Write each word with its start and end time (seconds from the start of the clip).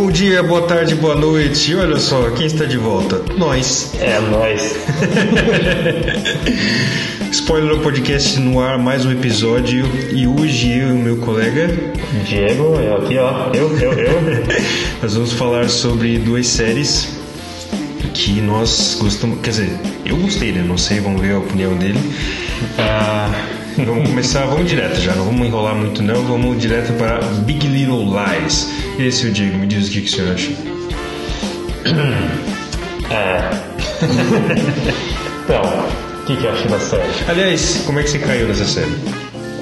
Bom 0.00 0.12
dia, 0.12 0.44
boa 0.44 0.62
tarde, 0.62 0.94
boa 0.94 1.16
noite. 1.16 1.74
Olha 1.74 1.98
só, 1.98 2.30
quem 2.30 2.46
está 2.46 2.64
de 2.64 2.78
volta? 2.78 3.20
Nós. 3.36 3.92
É, 4.00 4.20
nós. 4.20 4.76
Spoiler 7.32 7.76
Podcast 7.80 8.38
no 8.38 8.60
ar, 8.60 8.78
mais 8.78 9.04
um 9.04 9.10
episódio. 9.10 9.84
E 10.12 10.24
hoje 10.24 10.70
eu 10.70 10.90
e 10.90 10.92
o 10.92 10.98
meu 10.98 11.16
colega. 11.16 11.68
Diego, 12.24 12.78
eu 12.78 12.96
aqui, 12.98 13.18
ó. 13.18 13.50
Eu, 13.52 13.76
eu, 13.76 13.92
eu. 13.92 14.20
Nós 15.02 15.14
vamos 15.14 15.32
falar 15.32 15.68
sobre 15.68 16.16
duas 16.18 16.46
séries 16.46 17.18
que 18.14 18.40
nós 18.40 18.96
gostamos. 19.00 19.40
Quer 19.40 19.50
dizer, 19.50 19.70
eu 20.04 20.16
gostei, 20.16 20.52
né? 20.52 20.62
Não 20.62 20.78
sei, 20.78 21.00
vamos 21.00 21.20
ver 21.20 21.34
a 21.34 21.38
opinião 21.40 21.76
dele. 21.76 21.98
Ah, 22.78 23.28
vamos 23.76 24.08
começar, 24.08 24.46
vamos 24.46 24.70
direto 24.70 25.00
já, 25.00 25.12
não 25.16 25.24
vamos 25.24 25.44
enrolar 25.44 25.74
muito 25.74 26.02
não, 26.02 26.22
vamos 26.24 26.56
direto 26.60 26.92
para 26.92 27.18
Big 27.44 27.66
Little 27.66 28.06
Lies. 28.06 28.77
Esse 28.98 29.26
é 29.26 29.30
o 29.30 29.32
Diego, 29.32 29.58
me 29.58 29.66
diz 29.66 29.88
o 29.88 29.90
que, 29.92 30.00
que 30.00 30.10
senhor 30.10 30.32
acha. 30.32 30.50
É. 33.10 33.40
então, 35.44 35.62
o 35.62 36.24
que, 36.26 36.36
que 36.36 36.44
eu 36.44 36.50
acho 36.50 36.68
da 36.68 36.78
série? 36.78 37.02
Aliás, 37.26 37.82
como 37.86 37.98
é 37.98 38.02
que 38.02 38.10
você 38.10 38.18
caiu 38.18 38.46
nessa 38.46 38.66
série? 38.66 38.92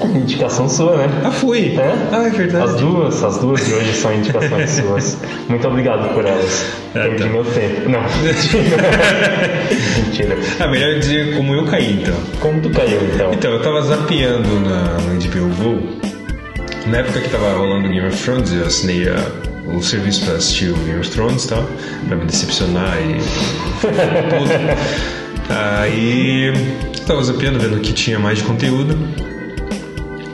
Indicação 0.03 0.67
sua, 0.67 0.97
né? 0.97 1.07
Ah, 1.23 1.31
foi? 1.31 1.77
É? 1.77 1.95
Ah, 2.11 2.27
é 2.27 2.29
verdade. 2.29 2.65
As 2.65 2.75
duas, 2.75 3.23
as 3.23 3.37
duas 3.37 3.65
de 3.65 3.73
hoje 3.73 3.93
são 3.93 4.13
indicações 4.13 4.69
suas. 4.75 5.17
Muito 5.47 5.65
obrigado 5.65 6.13
por 6.13 6.25
elas. 6.25 6.65
É, 6.93 7.07
Perdi 7.07 7.23
tá. 7.23 7.29
meu 7.29 7.45
tempo. 7.45 7.89
Não. 7.89 8.01
Mentira. 10.03 10.37
Ah, 10.59 10.67
melhor 10.67 10.99
dizer 10.99 11.37
como 11.37 11.53
eu 11.53 11.63
caí 11.65 12.01
então. 12.01 12.15
Como 12.41 12.59
tu 12.59 12.69
caiu, 12.71 12.99
então? 13.13 13.31
Então, 13.33 13.51
eu 13.53 13.61
tava 13.61 13.81
zapeando 13.81 14.59
na, 14.59 14.97
no 14.97 15.17
HBO 15.21 15.55
Go. 15.55 16.06
Na 16.89 16.97
época 16.99 17.19
que 17.21 17.29
tava 17.29 17.53
rolando 17.57 17.89
Game 17.89 18.07
of 18.07 18.17
Thrones, 18.23 18.51
eu 18.53 18.65
assinei 18.65 19.09
a- 19.09 19.31
o 19.65 19.81
serviço 19.83 20.23
pra 20.25 20.35
assistir 20.35 20.69
o 20.71 20.75
Game 20.77 20.99
of 20.99 21.09
Thrones 21.09 21.43
e 21.43 21.47
tal, 21.49 21.69
pra 22.07 22.15
me 22.17 22.25
decepcionar 22.25 22.97
e 23.01 23.17
tudo. 23.81 24.49
Aí 25.49 26.51
tava 27.05 27.23
zapeando, 27.23 27.59
vendo 27.59 27.79
que 27.81 27.93
tinha 27.93 28.19
mais 28.19 28.37
de 28.39 28.43
conteúdo. 28.45 28.97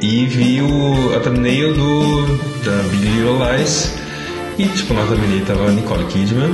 E 0.01 0.25
vi 0.25 0.61
o, 0.61 1.15
a 1.15 1.19
thumbnail 1.21 1.73
do, 1.73 2.25
da 2.63 2.83
Big 2.89 3.05
Little 3.05 3.37
Lies. 3.39 3.91
E 4.57 4.65
tipo, 4.67 4.93
na 4.93 5.03
thumbnail 5.05 5.45
tava 5.45 5.71
Nicole 5.71 6.03
Kidman, 6.05 6.51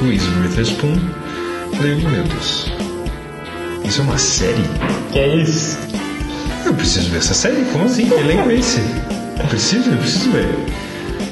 Reese 0.00 0.26
Witherspoon. 0.40 0.98
Falei, 1.76 1.94
meu 1.96 2.22
Deus, 2.24 2.70
isso 3.84 4.00
é 4.00 4.04
uma 4.04 4.18
série? 4.18 4.62
Que 5.12 5.18
é 5.18 5.36
isso? 5.36 5.78
Eu 6.66 6.74
preciso 6.74 7.08
ver 7.10 7.18
essa 7.18 7.34
série? 7.34 7.64
Como 7.72 7.84
assim? 7.86 8.06
Que 8.08 8.14
elenco 8.14 8.50
é 8.50 8.54
esse? 8.56 8.80
Eu 9.38 9.46
preciso, 9.46 9.90
eu 9.90 9.98
preciso 9.98 10.30
ver. 10.30 10.48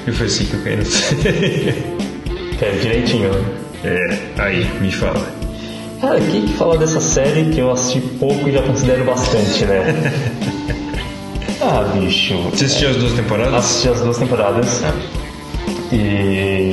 E 0.06 0.12
foi 0.12 0.26
assim 0.26 0.44
que 0.46 0.54
eu 0.54 0.62
caí 0.62 0.76
na 0.76 0.84
série. 0.84 2.00
É, 2.60 2.70
direitinho, 2.82 3.32
né? 3.32 3.44
É, 3.84 4.18
aí, 4.42 4.64
me 4.80 4.90
fala. 4.90 5.40
Cara, 6.00 6.18
o 6.18 6.26
que, 6.26 6.42
que 6.42 6.52
falar 6.54 6.76
dessa 6.76 7.00
série 7.00 7.50
que 7.50 7.58
eu 7.58 7.70
assisti 7.70 8.00
pouco 8.18 8.48
e 8.48 8.52
já 8.52 8.62
considero 8.62 9.04
bastante, 9.04 9.64
né? 9.64 10.12
ah, 11.60 11.90
bicho. 11.94 12.34
Você 12.50 12.66
assistiu 12.66 12.90
as 12.90 12.96
duas 12.96 13.12
temporadas? 13.12 13.54
Assisti 13.54 13.88
as 13.88 14.00
duas 14.00 14.18
temporadas. 14.18 14.82
E 15.92 16.72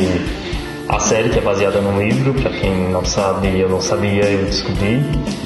a 0.89 0.99
série 0.99 1.29
que 1.29 1.39
é 1.39 1.41
baseada 1.41 1.81
num 1.81 2.01
livro, 2.01 2.33
pra 2.33 2.51
quem 2.51 2.89
não 2.89 3.03
sabe, 3.03 3.59
eu 3.59 3.69
não 3.69 3.81
sabia, 3.81 4.23
eu 4.23 4.45
descobri. 4.45 5.01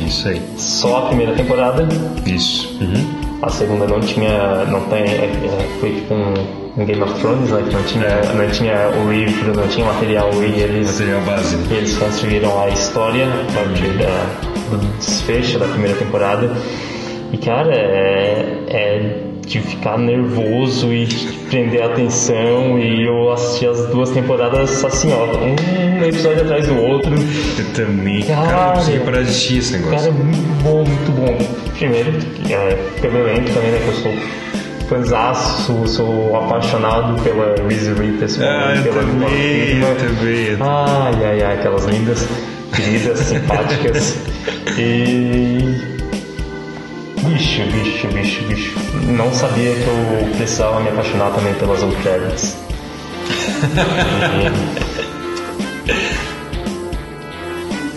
Isso 0.05 0.27
aí. 0.27 0.41
Só 0.57 1.05
a 1.05 1.07
primeira 1.07 1.33
temporada. 1.33 1.87
Isso. 2.25 2.77
Uhum. 2.81 3.20
A 3.41 3.49
segunda 3.49 3.87
não 3.87 3.99
tinha. 3.99 4.65
não 4.65 4.81
tem. 4.81 5.03
é- 5.03 5.25
é- 5.25 5.67
foi 5.79 5.91
tipo 5.95 6.13
um, 6.13 6.33
um 6.77 6.85
Game 6.85 7.01
of 7.01 7.13
Thrones, 7.19 7.49
né? 7.49 7.63
Que 7.67 7.73
não 7.75 7.83
tinha, 7.83 8.21
não 8.33 8.49
tinha 8.49 8.89
o 9.03 9.11
livro, 9.11 9.55
não 9.55 9.67
tinha 9.67 9.85
material 9.85 10.29
e 10.43 10.59
eles. 10.61 10.91
Material 10.91 11.21
base. 11.21 11.57
eles 11.73 11.97
construíram 11.97 12.61
a 12.61 12.69
história 12.69 13.25
a 13.25 13.53
partir 13.53 13.89
da, 13.97 14.25
do 14.69 14.77
desfecho 14.97 15.57
da 15.59 15.65
primeira 15.67 15.97
temporada. 15.97 16.55
E 17.33 17.37
cara, 17.37 17.73
é, 17.73 18.63
é 18.67 19.30
de 19.51 19.59
ficar 19.59 19.97
nervoso 19.97 20.93
e 20.93 21.05
de 21.05 21.27
prender 21.49 21.81
a 21.83 21.87
atenção. 21.87 22.79
E 22.79 23.05
eu 23.05 23.31
assisti 23.33 23.67
as 23.67 23.85
duas 23.87 24.09
temporadas 24.11 24.83
assim, 24.85 25.11
ó, 25.11 25.25
um 25.25 26.03
episódio 26.05 26.43
atrás 26.43 26.67
do 26.67 26.77
outro. 26.81 27.11
Eu 27.13 27.65
também. 27.73 28.21
Cara, 28.23 28.47
Cara, 28.47 28.65
não 28.67 28.73
consegui 28.75 28.99
parar 28.99 29.21
de 29.23 29.29
assistir 29.29 29.57
esse 29.57 29.73
Cara, 29.77 29.85
negócio. 29.85 30.07
é 30.09 30.11
muito 30.11 30.63
bom, 30.63 30.83
muito 30.85 31.11
bom. 31.11 31.37
Primeiro, 31.77 32.11
é, 32.49 32.77
pelo 33.01 33.17
elenco 33.27 33.49
também, 33.53 33.71
né? 33.71 33.79
Que 33.83 33.87
eu 33.89 33.93
sou 33.95 34.11
fãzaço, 34.87 35.87
sou 35.87 36.35
apaixonado 36.37 37.21
pela 37.21 37.55
Reese 37.67 37.91
Witherspoon, 37.91 38.45
Ah, 38.45 38.73
eu 38.75 38.83
pela 38.83 39.01
também, 39.01 39.29
Kidman. 39.29 39.89
eu 39.89 39.95
também. 39.97 40.57
Ai, 40.59 41.25
ai, 41.25 41.41
ai, 41.43 41.53
aquelas 41.59 41.85
lindas, 41.85 42.27
queridas, 42.73 43.19
simpáticas. 43.19 44.17
E. 44.77 45.90
Bicho, 47.41 47.63
bicho, 47.71 48.07
bicho, 48.09 48.43
bicho. 48.43 48.79
Não 49.17 49.33
sabia 49.33 49.73
que 49.73 49.87
eu 49.87 50.29
precisava 50.37 50.79
me 50.79 50.89
apaixonar 50.89 51.31
também 51.31 51.51
pelas 51.55 51.81
Old 51.81 51.95
Rabbits. 51.95 52.55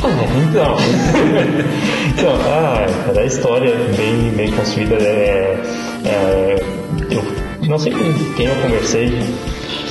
Ah, 0.03 0.09
então. 0.49 0.77
então, 2.16 2.33
ah, 2.47 3.21
a 3.21 3.25
história 3.27 3.69
é 3.69 3.94
bem, 3.99 4.31
bem 4.34 4.50
construída. 4.50 4.94
É, 4.94 5.60
é, 6.06 6.65
eu 7.10 7.69
não 7.69 7.78
sei 7.78 7.93
com 7.93 8.34
quem 8.37 8.47
eu 8.47 8.54
conversei 8.62 9.12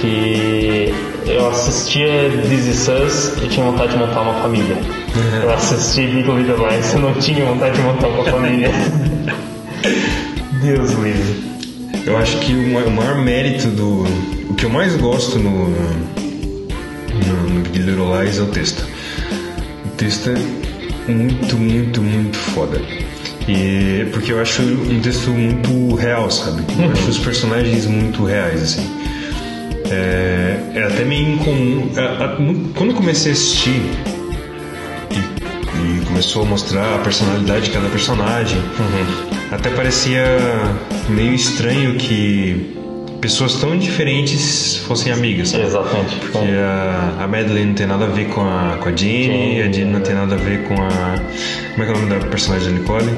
que 0.01 0.91
eu 1.27 1.47
assistia 1.47 2.07
This 2.49 2.65
Is 2.65 2.87
Us 2.87 3.43
e 3.43 3.47
tinha 3.49 3.67
vontade 3.67 3.91
de 3.91 3.99
montar 3.99 4.21
uma 4.21 4.33
família. 4.41 5.02
Eu 5.43 5.53
assisti 5.53 6.07
Big 6.07 6.29
Little 6.29 6.67
Lies 6.69 6.93
e 6.93 6.97
não 6.97 7.13
tinha 7.13 7.45
vontade 7.45 7.75
de 7.75 7.81
montar 7.83 8.07
uma 8.07 8.23
família. 8.25 8.69
Deus 10.61 10.91
livre. 10.93 11.43
Eu 12.05 12.17
acho 12.17 12.37
que 12.39 12.53
o 12.53 12.73
ma- 12.73 12.79
o 12.81 12.91
maior 12.91 13.15
mérito 13.21 13.67
do. 13.67 14.03
O 14.49 14.53
que 14.55 14.65
eu 14.65 14.69
mais 14.69 14.95
gosto 14.95 15.37
no. 15.39 15.69
No, 15.69 17.49
no 17.49 17.61
Big 17.61 17.79
Little 17.79 18.19
Lies 18.21 18.39
é 18.39 18.41
o 18.41 18.47
texto. 18.47 18.83
O 19.85 19.89
texto 19.97 20.29
é 20.31 21.11
muito, 21.11 21.55
muito, 21.57 22.01
muito 22.01 22.37
foda. 22.37 22.81
E 23.47 24.07
porque 24.11 24.31
eu 24.31 24.41
acho 24.41 24.61
um 24.61 24.99
texto 25.01 25.29
muito 25.29 25.95
real, 25.95 26.31
sabe? 26.31 26.63
Eu 26.79 26.91
acho 26.91 27.09
os 27.09 27.19
personagens 27.19 27.85
muito 27.85 28.23
reais, 28.23 28.63
assim. 28.63 28.89
É, 29.91 30.57
é 30.75 30.83
até 30.83 31.03
meio 31.05 31.33
incomum. 31.35 31.89
a- 31.97 32.23
a- 32.23 32.39
no- 32.39 32.69
quando 32.69 32.91
eu 32.91 32.95
comecei 32.95 33.31
a 33.31 33.35
assistir 33.35 33.81
começou 36.23 36.43
a 36.43 36.45
mostrar 36.45 36.95
a 36.95 36.97
personalidade 36.99 37.65
de 37.65 37.71
cada 37.71 37.89
personagem, 37.89 38.57
até 39.51 39.69
parecia 39.71 40.23
meio 41.09 41.33
estranho 41.33 41.95
que 41.97 42.77
pessoas 43.19 43.55
tão 43.55 43.77
diferentes 43.77 44.77
fossem 44.87 45.11
amigas. 45.11 45.49
sabe? 45.49 45.63
Exatamente. 45.65 46.15
Porque 46.15 46.37
a, 46.37 47.23
a 47.23 47.27
Madeline 47.27 47.65
não 47.67 47.73
tem 47.73 47.87
nada 47.87 48.05
a 48.05 48.07
ver 48.07 48.29
com 48.29 48.39
a, 48.41 48.77
com 48.81 48.87
a 48.89 48.95
Jenny, 48.95 49.25
Jenny, 49.57 49.61
a 49.61 49.71
Jenny 49.71 49.91
não 49.91 49.99
tem 50.01 50.15
nada 50.15 50.35
a 50.35 50.37
ver 50.37 50.63
com 50.63 50.75
a. 50.75 50.87
Como 51.71 51.83
é 51.83 51.85
que 51.85 51.91
é 51.91 51.95
o 51.95 51.99
nome 51.99 52.19
da 52.19 52.25
personagem 52.27 52.73
da 52.73 52.79
Nicole? 52.79 53.09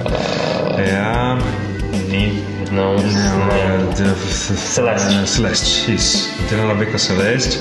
é 0.78 0.96
a. 0.96 1.38
Vive, 2.10 2.42
não, 2.72 2.96
Não, 2.96 3.52
é 3.52 3.78
não. 4.00 4.12
a 4.12 4.16
Celeste. 4.16 5.16
a 5.16 5.26
Celeste, 5.28 5.94
isso. 5.94 6.30
Não 6.40 6.48
tem 6.48 6.58
nada 6.58 6.72
a 6.72 6.76
ver 6.76 6.88
com 6.90 6.96
a 6.96 7.00
Celeste. 7.00 7.60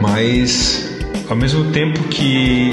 Mas 0.00 0.90
ao 1.28 1.36
mesmo 1.36 1.70
tempo 1.72 2.02
que 2.04 2.72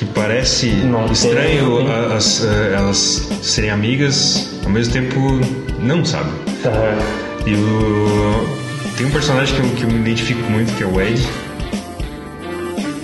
que 0.00 0.06
parece 0.06 0.68
Não 0.68 1.04
estranho 1.12 1.84
tem. 1.84 2.16
as, 2.16 2.42
eh, 2.42 2.72
elas 2.74 3.28
serem 3.42 3.68
amigas, 3.68 4.48
ao 4.64 4.70
mesmo 4.70 4.94
tempo 4.94 5.38
não, 5.78 6.02
sabe? 6.06 6.30
Aham. 6.64 6.98
E 7.46 7.54
o... 7.54 8.94
tem 8.96 9.06
um 9.06 9.10
personagem 9.10 9.54
que 9.54 9.60
eu, 9.60 9.70
que 9.76 9.82
eu 9.82 9.90
me 9.90 10.00
identifico 10.00 10.40
muito, 10.50 10.74
que 10.74 10.82
é 10.82 10.86
o 10.86 10.98
Ed. 10.98 11.22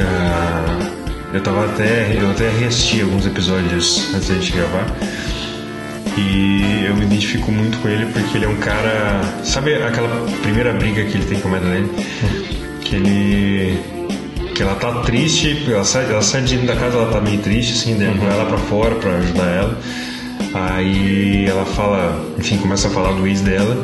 Ah, 0.00 0.90
eu 1.34 1.42
tava 1.42 1.66
até. 1.66 2.16
Eu 2.18 2.30
até 2.30 2.48
reassisti 2.48 3.02
alguns 3.02 3.26
episódios 3.26 4.14
antes 4.14 4.28
da 4.28 4.34
gente 4.34 4.52
gravar. 4.52 4.86
E 6.16 6.86
eu 6.88 6.96
me 6.96 7.04
identifico 7.04 7.52
muito 7.52 7.76
com 7.78 7.88
ele 7.88 8.06
porque 8.06 8.38
ele 8.38 8.46
é 8.46 8.48
um 8.48 8.56
cara. 8.56 9.20
Sabe 9.44 9.74
aquela 9.74 10.26
primeira 10.40 10.72
briga 10.72 11.04
que 11.04 11.18
ele 11.18 11.26
tem 11.26 11.38
com 11.40 11.48
a 11.48 11.50
Madeleine? 11.50 11.90
Que 12.80 12.96
ele. 12.96 13.95
Que 14.56 14.62
ela 14.62 14.74
tá 14.76 15.00
triste, 15.02 15.66
ela 15.70 15.84
sai, 15.84 16.04
ela 16.10 16.22
sai 16.22 16.40
de 16.42 16.56
dentro 16.56 16.68
da 16.74 16.76
casa, 16.80 16.96
ela 16.96 17.12
tá 17.12 17.20
meio 17.20 17.38
triste, 17.40 17.74
assim, 17.74 17.98
daí 17.98 18.08
ele 18.08 18.18
vai 18.18 18.36
lá 18.36 18.46
pra 18.46 18.56
fora 18.56 18.94
pra 18.94 19.16
ajudar 19.16 19.44
ela. 19.44 19.78
Aí 20.54 21.44
ela 21.46 21.64
fala, 21.66 22.18
enfim, 22.38 22.56
começa 22.56 22.88
a 22.88 22.90
falar 22.90 23.12
do 23.12 23.26
ex 23.26 23.42
dela. 23.42 23.76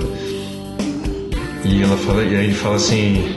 E 1.64 1.82
ela 1.82 1.96
fala, 1.98 2.22
e 2.24 2.34
aí 2.36 2.44
ele 2.46 2.54
fala 2.54 2.76
assim, 2.76 3.36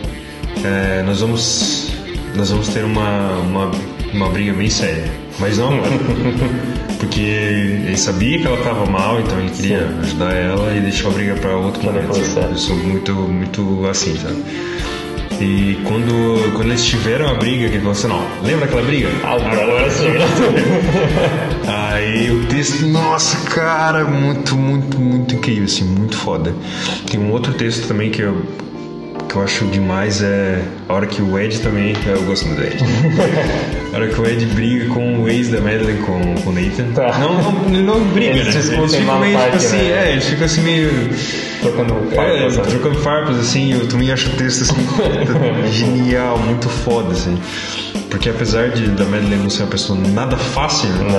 é, 0.63 1.03
nós 1.03 1.19
vamos 1.19 1.91
nós 2.35 2.49
vamos 2.51 2.67
ter 2.69 2.83
uma, 2.83 3.31
uma, 3.39 3.71
uma 4.13 4.29
briga 4.29 4.53
bem 4.53 4.69
séria. 4.69 5.11
Mas 5.39 5.57
não 5.57 5.73
agora. 5.73 5.91
Porque 6.99 7.19
ele 7.19 7.97
sabia 7.97 8.39
que 8.39 8.47
ela 8.47 8.57
estava 8.57 8.85
mal, 8.85 9.19
então 9.19 9.39
ele 9.39 9.49
queria 9.49 9.79
Sim. 9.87 9.99
ajudar 10.03 10.33
ela 10.33 10.75
e 10.75 10.79
deixou 10.79 11.11
a 11.11 11.13
briga 11.13 11.35
para 11.35 11.55
outro 11.57 11.81
Pra 11.81 11.91
momento. 11.91 12.39
é. 12.39 12.51
Eu 12.51 12.57
sou 12.57 12.75
muito, 12.77 13.13
muito 13.13 13.85
assim, 13.89 14.15
sabe? 14.17 14.41
E 15.39 15.79
quando, 15.83 16.53
quando 16.55 16.69
eles 16.69 16.85
tiveram 16.85 17.27
a 17.29 17.33
briga, 17.33 17.69
que 17.69 17.87
assim, 17.87 18.07
não, 18.07 18.21
lembra 18.41 18.65
aquela 18.65 18.81
briga? 18.83 19.09
Agora 19.23 19.89
sim. 19.89 20.07
Aí 21.67 22.31
o 22.31 22.45
texto, 22.47 22.85
nossa, 22.87 23.37
cara, 23.49 24.05
muito, 24.05 24.55
muito, 24.55 24.99
muito 24.99 25.35
incrível, 25.35 25.65
assim, 25.65 25.83
muito 25.83 26.17
foda. 26.17 26.53
Tem 27.09 27.19
um 27.19 27.31
outro 27.31 27.53
texto 27.53 27.87
também 27.87 28.11
que 28.11 28.21
eu, 28.21 28.41
que 29.35 29.39
eu 29.39 29.43
acho 29.43 29.65
demais, 29.65 30.21
é 30.23 30.61
a 30.87 30.93
hora 30.93 31.05
que 31.05 31.21
o 31.21 31.37
Ed 31.37 31.59
também, 31.59 31.93
eu 32.05 32.21
gosto 32.23 32.47
muito 32.47 32.61
do 32.61 32.67
Ed. 32.67 32.77
a 33.91 33.95
hora 33.97 34.07
que 34.07 34.21
o 34.21 34.25
Ed 34.25 34.45
briga 34.47 34.93
com 34.93 35.19
o 35.19 35.29
ex 35.29 35.49
da 35.49 35.59
Madeline, 35.59 35.99
com, 36.03 36.35
com 36.35 36.49
o 36.51 36.53
Nathan. 36.53 36.91
Tá. 36.93 37.19
Não, 37.19 37.41
não, 37.41 37.65
ele 37.67 37.83
não 37.83 37.99
briga, 37.99 38.31
Eles 38.31 38.55
né? 38.55 38.77
Eles 38.77 38.95
ficam 38.95 39.19
meio, 39.19 39.37
tipo 39.37 39.55
assim, 39.57 39.77
né? 39.77 40.07
é, 40.07 40.11
eles 40.13 40.25
ficam 40.25 40.45
assim 40.45 40.61
meio... 40.61 40.89
Trocando 41.61 41.93
É, 42.11 42.15
farpas, 42.15 42.53
sabe? 42.53 42.67
trocando 42.69 42.99
farpas, 42.99 43.37
assim, 43.37 43.73
eu 43.73 43.87
também 43.87 44.11
acho 44.11 44.29
o 44.29 44.33
texto 44.33 44.61
assim, 44.61 44.87
genial, 45.71 46.37
muito 46.39 46.69
foda, 46.69 47.11
assim. 47.11 47.37
Porque 48.09 48.29
apesar 48.29 48.69
de 48.69 48.87
da 48.87 49.03
Madeline 49.03 49.43
não 49.43 49.49
ser 49.49 49.63
uma 49.63 49.71
pessoa 49.71 49.99
nada 50.13 50.37
fácil, 50.37 50.87
né? 50.89 51.11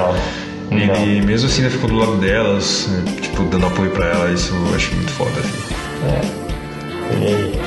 Não. 0.70 0.78
Ele 0.78 1.20
mesmo 1.20 1.48
assim 1.48 1.62
ainda 1.62 1.70
ficou 1.72 1.90
do 1.90 1.96
lado 1.96 2.16
delas, 2.16 2.88
né, 2.88 3.04
tipo, 3.20 3.44
dando 3.44 3.66
apoio 3.66 3.90
pra 3.90 4.06
ela, 4.06 4.30
isso 4.32 4.54
eu 4.54 4.74
acho 4.74 4.94
muito 4.94 5.12
foda. 5.12 5.32
Assim. 5.38 6.56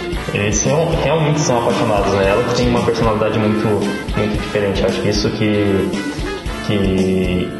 E 0.06 0.09
eles 0.34 0.58
são, 0.58 0.90
realmente 1.04 1.40
são 1.40 1.58
apaixonados, 1.60 2.14
né? 2.14 2.30
Ela 2.30 2.44
tem 2.56 2.68
uma 2.70 2.81
personalidade 2.81 3.38
muito, 3.40 3.68
muito 4.18 4.42
diferente. 4.42 4.86
Acho 4.86 5.02
que 5.02 5.10
isso 5.10 5.30
que, 5.31 5.90
que 6.68 7.60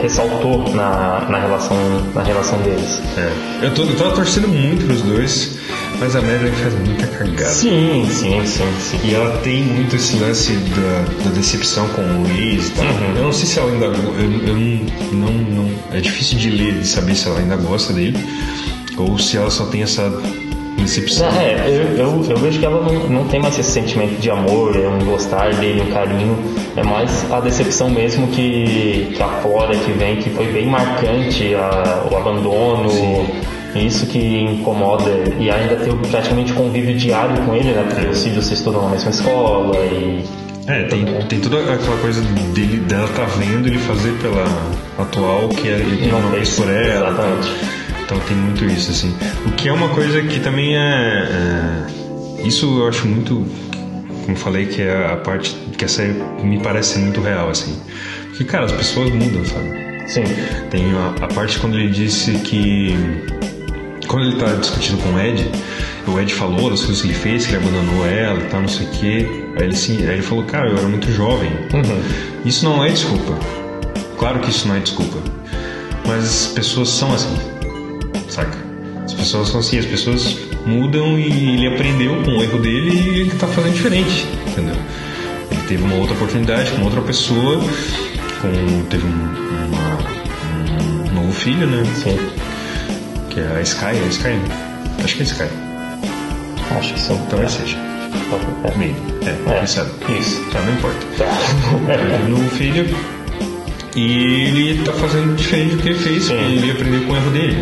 ressaltou 0.00 0.72
na, 0.74 1.26
na, 1.28 1.38
relação, 1.38 1.76
na 2.14 2.22
relação 2.22 2.58
deles. 2.62 3.00
É. 3.16 3.66
Eu, 3.66 3.74
tô, 3.74 3.82
eu 3.82 3.96
tava 3.96 4.12
torcendo 4.12 4.48
muito 4.48 4.86
pros 4.86 5.02
dois, 5.02 5.58
mas 5.98 6.14
a 6.14 6.20
Madeline 6.20 6.56
faz 6.56 6.74
muita 6.74 7.06
cagada. 7.06 7.50
Sim, 7.50 8.06
sim, 8.10 8.46
sim, 8.46 8.72
sim. 8.80 9.00
E 9.04 9.14
ela 9.14 9.36
tem 9.38 9.62
muito 9.62 9.96
esse 9.96 10.16
lance 10.18 10.52
da, 10.52 11.24
da 11.24 11.30
decepção 11.30 11.88
com 11.88 12.02
o 12.02 12.26
ex 12.38 12.68
e 12.68 12.72
tal. 12.72 12.84
Uhum. 12.84 13.16
Eu 13.16 13.22
não 13.24 13.32
sei 13.32 13.46
se 13.46 13.58
ela 13.58 13.70
ainda. 13.70 13.86
Eu, 13.86 14.14
eu 14.46 14.56
não, 14.56 14.86
não, 15.12 15.32
não. 15.32 15.70
É 15.92 16.00
difícil 16.00 16.38
de 16.38 16.50
ler, 16.50 16.74
de 16.74 16.86
saber 16.86 17.14
se 17.14 17.26
ela 17.26 17.38
ainda 17.38 17.56
gosta 17.56 17.92
dele. 17.92 18.18
Ou 18.96 19.18
se 19.18 19.36
ela 19.36 19.50
só 19.50 19.64
tem 19.66 19.82
essa 19.82 20.10
decepção. 20.82 21.28
É, 21.28 21.68
eu, 21.68 21.96
eu, 21.96 22.26
eu 22.30 22.36
vejo 22.36 22.58
que 22.58 22.64
ela 22.66 22.80
não, 22.82 23.08
não 23.08 23.24
tem 23.28 23.40
mais 23.40 23.58
esse 23.58 23.70
sentimento 23.70 24.20
de 24.20 24.30
amor, 24.30 24.74
é 24.76 24.88
um 24.88 25.04
gostar 25.04 25.54
dele, 25.54 25.82
um 25.82 25.92
carinho. 25.92 26.36
É 26.76 26.82
mais 26.82 27.30
a 27.30 27.40
decepção 27.40 27.90
mesmo 27.90 28.26
que, 28.28 29.12
que 29.14 29.22
aflora, 29.22 29.76
que 29.76 29.92
vem, 29.92 30.16
que 30.16 30.30
foi 30.30 30.46
bem 30.46 30.66
marcante, 30.66 31.54
a, 31.54 32.06
o 32.10 32.16
abandono. 32.16 33.26
Isso 33.74 34.06
que 34.06 34.18
incomoda 34.40 35.10
e 35.38 35.50
ainda 35.50 35.76
ter 35.76 35.94
praticamente 36.10 36.52
convívio 36.54 36.96
diário 36.96 37.36
com 37.42 37.54
ele, 37.54 37.70
né? 37.72 37.84
Porque 37.86 38.06
os 38.08 38.24
filhos 38.24 38.46
se 38.46 38.54
estudam 38.54 38.82
na 38.82 38.88
mesma 38.88 39.10
escola 39.10 39.76
e. 39.76 40.24
É, 40.66 40.82
tem, 40.84 41.04
tem 41.28 41.40
toda 41.40 41.60
aquela 41.60 41.96
coisa 41.98 42.20
dele, 42.54 42.78
dela 42.80 43.08
tá 43.14 43.24
vendo 43.24 43.68
ele 43.68 43.78
fazer 43.78 44.12
pela 44.20 44.44
atual 44.98 45.48
que 45.48 45.68
é- 45.68 45.72
ele 45.72 46.10
não 46.10 46.30
fez 46.30 46.56
por 46.58 46.68
ela. 46.68 47.08
Exatamente. 47.10 47.77
Então 48.08 48.18
tem 48.20 48.34
muito 48.38 48.64
isso, 48.64 48.90
assim. 48.90 49.14
O 49.44 49.50
que 49.52 49.68
é 49.68 49.72
uma 49.72 49.90
coisa 49.90 50.22
que 50.22 50.40
também 50.40 50.74
é. 50.74 51.28
é- 52.40 52.46
isso 52.46 52.80
eu 52.80 52.88
acho 52.88 53.06
muito. 53.06 53.46
Como 54.24 54.34
falei, 54.34 54.64
que 54.64 54.80
é 54.80 55.12
a 55.12 55.16
parte 55.16 55.54
que 55.76 55.84
essa 55.84 56.02
me 56.42 56.58
parece 56.58 56.98
muito 57.00 57.20
real, 57.20 57.50
assim. 57.50 57.78
Porque, 58.28 58.44
cara, 58.44 58.64
as 58.64 58.72
pessoas 58.72 59.10
mudam, 59.10 59.44
sabe? 59.44 60.08
Sim. 60.08 60.24
Tem 60.70 60.90
a, 60.94 61.22
a 61.22 61.28
parte 61.28 61.58
quando 61.58 61.78
ele 61.78 61.90
disse 61.90 62.32
que. 62.38 62.94
Quando 64.06 64.24
ele 64.24 64.36
tá 64.36 64.54
discutindo 64.54 65.02
com 65.02 65.10
o 65.10 65.20
Ed, 65.20 65.46
o 66.06 66.18
Ed 66.18 66.32
falou 66.32 66.70
das 66.70 66.80
coisas 66.80 67.02
que 67.02 67.08
ele 67.08 67.14
fez, 67.14 67.44
que 67.46 67.54
ele 67.54 67.62
abandonou 67.62 68.06
ela 68.06 68.40
e 68.40 68.46
tal, 68.46 68.62
não 68.62 68.68
sei 68.68 68.86
o 68.86 68.90
quê. 68.90 69.28
Aí 69.58 69.64
ele, 69.64 69.76
sim, 69.76 69.98
aí 70.06 70.14
ele 70.14 70.22
falou, 70.22 70.44
cara, 70.44 70.66
eu 70.70 70.78
era 70.78 70.88
muito 70.88 71.12
jovem. 71.12 71.50
Isso 72.42 72.64
não 72.64 72.82
é 72.82 72.88
desculpa. 72.88 73.38
Claro 74.16 74.38
que 74.38 74.48
isso 74.48 74.66
não 74.66 74.76
é 74.76 74.80
desculpa. 74.80 75.18
Mas 76.06 76.24
as 76.24 76.46
pessoas 76.54 76.88
são 76.88 77.12
assim. 77.12 77.57
Saca? 78.38 78.58
As 79.04 79.12
pessoas 79.14 79.48
são 79.48 79.58
assim, 79.60 79.78
as 79.78 79.86
pessoas 79.86 80.36
mudam 80.66 81.18
e 81.18 81.54
ele 81.54 81.66
aprendeu 81.74 82.22
com 82.22 82.32
o 82.38 82.42
erro 82.42 82.58
dele 82.58 82.90
e 82.94 83.20
ele 83.20 83.30
tá 83.30 83.46
fazendo 83.48 83.72
diferente. 83.74 84.26
Entendeu? 84.48 84.76
Ele 85.50 85.62
teve 85.66 85.82
uma 85.82 85.94
outra 85.96 86.14
oportunidade 86.14 86.70
com 86.72 86.82
outra 86.84 87.00
pessoa, 87.00 87.58
com, 88.40 88.82
teve 88.90 89.04
um, 89.06 89.10
uma- 89.10 91.10
um 91.10 91.14
novo 91.14 91.32
filho, 91.32 91.66
né? 91.66 91.82
Sim. 91.96 92.16
Que 93.30 93.40
é 93.40 93.56
a 93.56 93.60
Sky, 93.62 93.86
é 93.86 94.04
a 94.04 94.08
Sky? 94.08 94.38
Acho 95.02 95.14
que 95.16 95.22
é 95.22 95.24
a 95.24 95.28
Sky. 95.28 95.48
Acho 96.78 96.94
que 96.94 97.00
sim. 97.00 97.18
Talvez 97.30 97.50
seja. 97.52 97.76
É. 97.76 98.78
Meio. 98.78 98.94
É, 99.22 99.30
É, 99.54 99.58
quem 99.58 99.66
sabe. 99.66 99.90
isso. 100.20 100.40
Tá, 100.52 100.60
não 100.60 100.72
importa. 100.74 100.98
Tá. 101.16 101.24
Ele 101.94 102.10
teve 102.10 102.24
um 102.24 102.28
novo 102.28 102.50
filho 102.50 102.86
e 103.96 104.12
ele 104.48 104.82
tá 104.84 104.92
fazendo 104.92 105.34
diferente 105.34 105.76
do 105.76 105.82
que 105.82 105.88
ele 105.88 105.98
fez, 105.98 106.28
ele 106.30 106.70
aprendeu 106.70 107.02
com 107.04 107.12
o 107.12 107.16
erro 107.16 107.30
dele. 107.30 107.56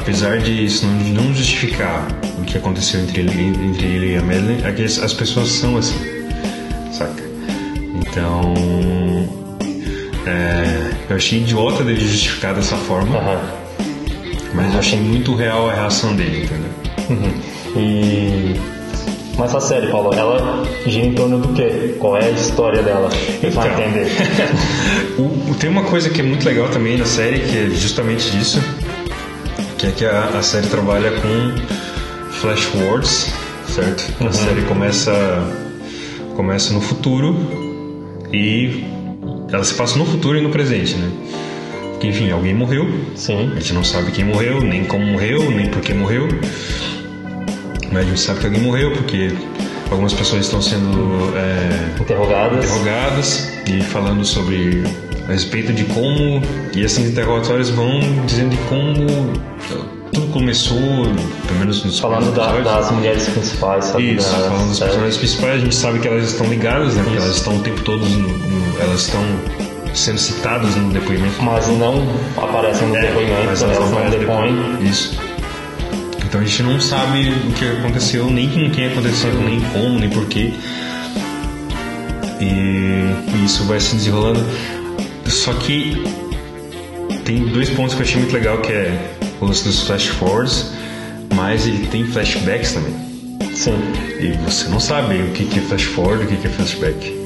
Apesar 0.00 0.38
de 0.38 0.64
isso 0.64 0.86
não, 0.86 1.32
justificar 1.34 2.06
o 2.38 2.42
que 2.42 2.56
aconteceu 2.56 3.00
entre 3.00 3.20
ele, 3.20 3.42
entre 3.66 3.86
ele 3.86 4.14
e 4.14 4.16
a 4.16 4.22
Madeline, 4.22 4.62
é 4.64 4.72
que 4.72 4.82
as 4.82 4.98
as 4.98 5.12
pessoas 5.12 5.48
são 5.48 5.76
assim, 5.76 5.94
saca? 6.92 7.22
Então, 7.94 8.54
é, 10.26 10.90
eu 11.10 11.16
achei 11.16 11.40
idiota 11.40 11.84
dele 11.84 12.00
justificar 12.00 12.54
dessa 12.54 12.76
forma, 12.76 13.20
mas 14.54 14.72
eu 14.72 14.78
achei 14.80 14.98
muito 14.98 15.34
real 15.34 15.68
a 15.68 15.74
reação 15.74 16.14
dele, 16.16 16.44
entendeu? 16.44 16.70
Uhum. 17.10 17.32
E. 17.76 18.54
Mas 19.38 19.54
a 19.54 19.60
série, 19.60 19.86
Paulo, 19.86 20.12
ela 20.12 20.64
gira 20.86 21.06
em 21.06 21.14
torno 21.14 21.38
do 21.38 21.48
quê? 21.54 21.94
Qual 21.98 22.16
é 22.16 22.26
a 22.26 22.30
história 22.30 22.82
dela? 22.82 23.08
Vai 23.52 23.68
Então. 23.68 23.80
entender. 23.84 24.10
O- 25.18 25.50
o- 25.50 25.54
tem 25.58 25.68
uma 25.68 25.82
coisa 25.82 26.08
que 26.08 26.20
é 26.20 26.24
muito 26.24 26.46
legal 26.46 26.68
também 26.70 26.96
na 26.96 27.04
série, 27.04 27.40
que 27.40 27.56
é 27.56 27.68
justamente 27.70 28.30
disso, 28.30 28.58
que 29.80 29.86
é 29.86 29.90
que 29.92 30.04
a, 30.04 30.24
a 30.38 30.42
série 30.42 30.66
trabalha 30.66 31.10
com 31.10 32.30
flash 32.32 32.64
forwards, 32.64 33.32
certo? 33.66 34.12
A 34.22 34.30
série 34.30 34.60
começa, 34.62 35.10
começa 36.36 36.74
no 36.74 36.82
futuro 36.82 37.34
e 38.30 38.84
ela 39.50 39.64
se 39.64 39.72
passa 39.72 39.96
no 39.98 40.04
futuro 40.04 40.36
e 40.36 40.42
no 40.42 40.50
presente, 40.50 40.96
né? 40.96 41.10
Porque, 41.92 42.08
enfim, 42.08 42.30
alguém 42.30 42.54
morreu, 42.54 42.86
Sim. 43.14 43.52
a 43.52 43.54
gente 43.54 43.72
não 43.72 43.82
sabe 43.82 44.12
quem 44.12 44.24
morreu, 44.24 44.60
nem 44.60 44.84
como 44.84 45.06
morreu, 45.06 45.50
nem 45.50 45.70
por 45.70 45.80
que 45.80 45.94
morreu. 45.94 46.28
Mas 47.90 48.02
a 48.02 48.08
gente 48.08 48.20
sabe 48.20 48.40
que 48.40 48.46
alguém 48.46 48.60
morreu 48.60 48.92
porque 48.92 49.32
algumas 49.90 50.12
pessoas 50.12 50.44
estão 50.44 50.60
sendo 50.60 51.32
é, 51.34 52.00
Interrogadas. 52.00 52.64
interrogadas 52.64 53.52
e 53.66 53.80
falando 53.82 54.26
sobre 54.26 54.84
a 55.30 55.32
respeito 55.32 55.72
de 55.72 55.84
como 55.84 56.42
e 56.74 56.82
esses 56.82 56.98
interrogatórios 57.08 57.70
vão 57.70 58.00
dizendo 58.26 58.50
de 58.50 58.56
como 58.68 59.06
tudo 60.12 60.26
começou, 60.32 60.76
pelo 61.46 61.58
menos 61.60 61.84
nos 61.84 62.00
Falando 62.00 62.34
da- 62.34 62.50
das 62.60 62.90
mulheres 62.90 63.28
principais, 63.28 63.84
sabe? 63.84 64.16
Isso, 64.16 64.28
Das- 64.28 64.46
falando 64.46 64.68
dos 64.68 64.80
é, 64.80 64.84
personagens 64.84 65.16
principais, 65.18 65.54
a 65.54 65.58
gente 65.58 65.74
sabe 65.76 65.98
que 66.00 66.08
elas 66.08 66.24
estão 66.32 66.46
ligadas, 66.48 66.94
né? 66.96 67.02
Porque 67.04 67.16
Isso. 67.16 67.26
elas 67.26 67.36
estão 67.36 67.56
o 67.56 67.60
tempo 67.60 67.80
todo, 67.82 68.04
no- 68.04 68.28
no- 68.38 68.80
elas 68.80 69.02
estão 69.02 69.22
sendo 69.94 70.18
citadas 70.18 70.74
no 70.74 70.90
depoimento. 70.92 71.40
Mas 71.42 71.68
não 71.68 72.02
aparecem 72.36 72.88
no 72.88 72.94
depoimento, 72.94 73.32
É, 73.40 73.46
mas 73.46 73.62
elas 73.62 73.76
elas 73.76 73.90
não 73.90 74.00
não 74.04 74.10
depõem. 74.10 74.56
Isso. 74.88 75.16
Então 76.24 76.40
a 76.40 76.44
gente 76.44 76.62
não 76.64 76.80
sabe 76.80 77.30
o 77.48 77.52
que 77.52 77.64
aconteceu, 77.66 78.26
nem 78.30 78.48
com 78.48 78.68
quem 78.70 78.86
aconteceu, 78.88 79.32
nem 79.34 79.60
como, 79.60 79.98
nem 80.00 80.08
porquê. 80.10 80.52
E 82.40 83.44
isso 83.44 83.64
vai 83.64 83.78
se 83.80 83.94
desenrolando. 83.96 84.44
Só 85.30 85.52
que 85.54 86.02
tem 87.24 87.46
dois 87.46 87.70
pontos 87.70 87.94
que 87.94 88.00
eu 88.02 88.06
achei 88.06 88.20
muito 88.20 88.32
legal, 88.34 88.58
que 88.58 88.72
é 88.72 88.98
o 89.40 89.46
lance 89.46 89.64
dos 89.64 89.82
flash 89.86 90.06
forwards, 90.08 90.72
mas 91.34 91.66
ele 91.66 91.86
tem 91.86 92.04
flashbacks 92.04 92.72
também. 92.72 92.94
Sim. 93.54 93.74
E 94.20 94.32
você 94.44 94.68
não 94.68 94.80
sabe 94.80 95.14
o 95.16 95.30
que 95.32 95.58
é 95.58 95.62
flash 95.62 95.84
forward 95.84 96.24
e 96.32 96.36
o 96.36 96.40
que 96.40 96.46
é 96.46 96.50
flashback. 96.50 97.20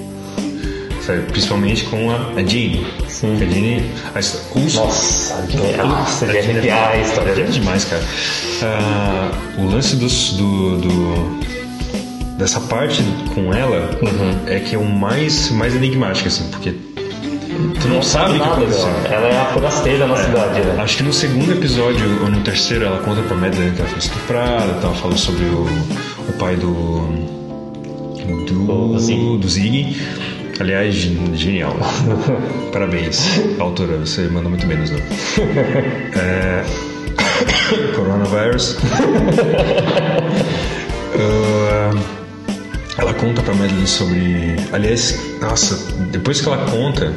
Sabe? 1.04 1.22
Principalmente 1.32 1.84
com 1.84 2.10
a, 2.10 2.16
a 2.36 2.42
Jane. 2.44 2.86
Sim. 3.08 3.34
A 3.36 3.38
Jane. 3.46 3.90
A, 4.14 4.18
os, 4.58 4.74
Nossa, 4.74 5.42
de- 5.42 5.76
nossa, 5.76 6.26
de 6.26 6.38
arrepiar 6.38 6.92
a 6.92 6.96
história 6.98 7.30
é 7.42 7.44
demais, 7.44 7.84
cara. 7.84 8.02
Ah, 8.62 9.30
o 9.58 9.66
lance 9.66 9.96
dos, 9.96 10.32
do, 10.32 10.78
do- 10.78 11.40
dessa 12.38 12.60
parte 12.60 13.02
com 13.34 13.52
ela 13.52 13.98
Uhum. 14.02 14.34
é 14.46 14.60
que 14.60 14.74
é 14.74 14.78
o 14.78 14.84
mais, 14.84 15.50
mais 15.50 15.74
enigmático, 15.74 16.28
assim, 16.28 16.48
porque 16.50 16.72
tu 17.80 17.88
não, 17.88 18.02
sabe 18.02 18.30
o 18.30 18.32
que 18.34 18.38
nada 18.48 18.66
dela. 18.66 18.90
Ela 19.10 19.28
é 19.28 19.40
a 19.40 19.44
forasteira 19.46 20.06
na 20.06 20.16
cidade, 20.16 20.60
né? 20.60 20.76
Acho 20.78 20.96
que 20.98 21.02
no 21.02 21.12
segundo 21.12 21.52
episódio, 21.52 22.22
ou 22.22 22.30
no 22.30 22.40
terceiro, 22.40 22.84
ela 22.84 22.98
conta 22.98 23.22
pra 23.22 23.36
Madeline 23.36 23.72
que 23.72 23.80
ela 23.80 23.88
foi 23.88 23.98
estuprada 23.98 24.72
e 24.78 24.80
tal, 24.80 24.94
fala 24.94 25.16
sobre 25.16 25.44
o, 25.44 25.66
o 26.28 26.32
pai 26.38 26.56
do. 26.56 26.72
do. 28.46 28.98
Ziggy. 28.98 29.38
do 29.38 29.48
Ziggy. 29.48 29.96
Aliás, 30.60 30.94
gen- 30.94 31.34
genial. 31.36 31.76
Parabéns, 32.72 33.40
autora, 33.58 33.96
você 33.98 34.22
mandou 34.28 34.50
muito 34.50 34.66
bem 34.66 34.76
nos 34.78 34.90
nomes. 34.90 35.06
É... 36.16 36.64
Coronavirus. 37.96 38.76
Ah, 41.16 41.90
ela 42.96 43.12
conta 43.14 43.42
pra 43.42 43.54
Madeline 43.54 43.86
sobre. 43.86 44.56
Aliás, 44.72 45.18
nossa, 45.40 45.92
depois 46.10 46.40
que 46.40 46.48
ela 46.48 46.58
conta, 46.70 47.12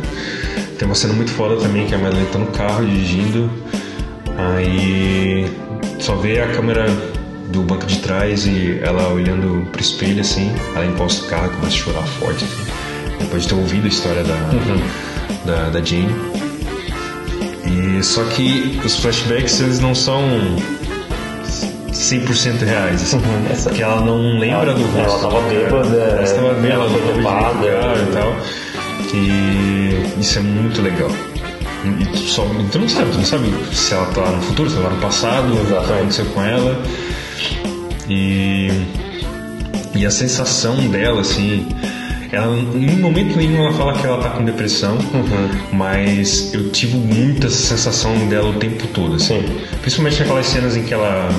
tem 0.78 0.88
uma 0.88 0.96
cena 0.96 1.14
muito 1.14 1.32
foda 1.32 1.58
também 1.58 1.86
que 1.86 1.94
a 1.94 1.98
Madeline 1.98 2.28
tá 2.28 2.40
no 2.40 2.48
carro 2.48 2.86
dirigindo, 2.86 3.50
aí 4.38 5.50
só 6.00 6.16
vê 6.16 6.42
a 6.42 6.48
câmera 6.48 6.88
do 7.50 7.62
banco 7.62 7.86
de 7.86 8.00
trás 8.00 8.46
e 8.46 8.80
ela 8.82 9.08
olhando 9.10 9.66
pro 9.72 9.82
espelho 9.82 10.22
assim, 10.22 10.52
ela 10.76 10.86
encosta 10.86 11.26
o 11.26 11.28
carro 11.28 11.48
e 11.48 11.56
começa 11.56 11.68
a 11.68 11.80
chorar 11.80 12.04
forte, 12.04 12.44
assim, 12.44 12.72
depois 13.20 13.44
de 13.44 13.50
ter 13.50 13.56
ouvido 13.56 13.86
a 13.86 13.90
história 13.90 14.24
da, 14.24 14.36
da, 15.46 15.70
da 15.70 15.82
Jane. 15.82 16.14
E 17.66 18.04
só 18.04 18.24
que 18.24 18.80
os 18.86 18.98
flashbacks 18.98 19.60
eles 19.60 19.80
não 19.80 19.94
são 19.94 20.22
100% 21.98 22.64
reais, 22.64 23.02
assim, 23.02 23.20
Essa- 23.52 23.70
porque 23.70 23.84
ela 23.84 24.02
não 24.02 24.38
lembra 24.40 24.74
do 24.74 24.84
rosto. 24.84 25.00
Ela 25.00 25.20
tava 25.20 25.42
bêbada, 25.50 25.98
Ela 25.98 26.24
estava 26.24 26.54
bêbada, 26.54 26.74
ela 26.74 26.90
foi 26.90 27.14
levada. 27.14 27.66
e 27.68 28.14
tal. 28.14 28.36
E 29.14 30.20
isso 30.22 30.40
é 30.40 30.42
muito 30.42 30.82
legal. 30.82 31.10
E 32.00 32.06
tu, 32.06 32.18
só, 32.18 32.46
tu 32.72 32.80
não 32.80 32.90
sabe, 32.90 33.12
tu 33.12 33.18
não 33.18 33.26
sabe 33.26 33.54
se 33.74 33.94
ela 33.94 34.06
tá 34.08 34.22
no 34.32 34.42
futuro, 34.42 34.70
se 34.70 34.76
ela 34.78 34.90
tá 34.90 34.96
no 34.96 35.02
passado, 35.02 35.54
o 35.54 35.66
que 35.66 35.74
aconteceu 35.94 36.26
com 36.26 36.44
ela. 36.44 36.82
E, 38.10 38.70
e 39.96 40.06
a 40.06 40.12
sensação 40.12 40.76
dela, 40.90 41.22
assim, 41.22 41.68
ela, 42.32 42.56
em 42.58 42.98
momento 43.00 43.38
nenhum 43.38 43.64
ela 43.66 43.74
fala 43.74 43.94
que 43.94 44.06
ela 44.06 44.22
tá 44.22 44.30
com 44.32 44.44
depressão, 44.44 44.96
Uhum. 45.14 45.50
mas 45.74 46.54
eu 46.54 46.70
tive 46.72 46.98
muita 46.98 47.50
sensação 47.50 48.14
dela 48.28 48.50
o 48.50 48.54
tempo 48.54 48.86
todo, 48.88 49.16
assim. 49.16 49.42
Sim. 49.42 49.58
Principalmente 49.82 50.20
naquelas 50.20 50.46
cenas 50.48 50.76
em 50.76 50.84
que 50.84 50.94
ela 50.94 51.30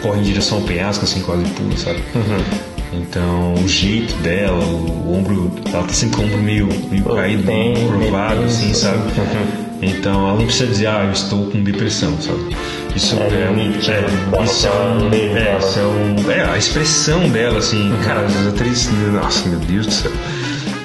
corre 0.00 0.20
em 0.20 0.22
direção 0.22 0.58
ao 0.58 0.64
penhasco, 0.64 1.04
assim, 1.04 1.20
quase 1.20 1.44
pula, 1.50 1.76
sabe? 1.76 2.00
Uhum. 2.14 2.44
Então, 2.92 3.54
o 3.54 3.68
jeito 3.68 4.12
dela, 4.22 4.58
o 4.58 5.14
ombro, 5.16 5.52
ela 5.72 5.84
tá 5.84 5.92
sempre 5.92 6.16
com 6.16 6.22
o 6.22 6.26
ombro 6.26 6.38
meio, 6.38 6.68
meio 6.90 7.04
Pô, 7.04 7.14
caído, 7.14 7.44
meio 7.44 7.74
curvado, 7.86 8.42
assim, 8.44 8.74
sabe? 8.74 8.98
Uhum. 8.98 9.70
Então, 9.82 10.28
ela 10.28 10.36
não 10.38 10.44
precisa 10.44 10.66
dizer, 10.66 10.86
ah, 10.88 11.04
eu 11.06 11.12
estou 11.12 11.46
com 11.46 11.62
depressão, 11.62 12.20
sabe? 12.20 12.54
Isso 12.94 13.14
É 13.14 13.44
é, 13.44 13.52
nítido, 13.54 13.92
é, 13.92 14.44
isso 14.44 14.66
é, 14.66 14.70
um, 14.70 15.08
é, 15.14 15.58
isso 15.58 15.78
é 15.78 15.82
um, 15.82 16.30
é, 16.30 16.50
a 16.50 16.58
expressão 16.58 17.28
dela, 17.30 17.58
assim, 17.58 17.90
Uhum. 17.90 17.96
cara, 18.04 18.26
as 18.26 18.46
atrizes, 18.48 18.90
nossa, 19.12 19.48
meu 19.48 19.58
Deus 19.60 19.86
do 19.86 19.92
céu. 19.92 20.12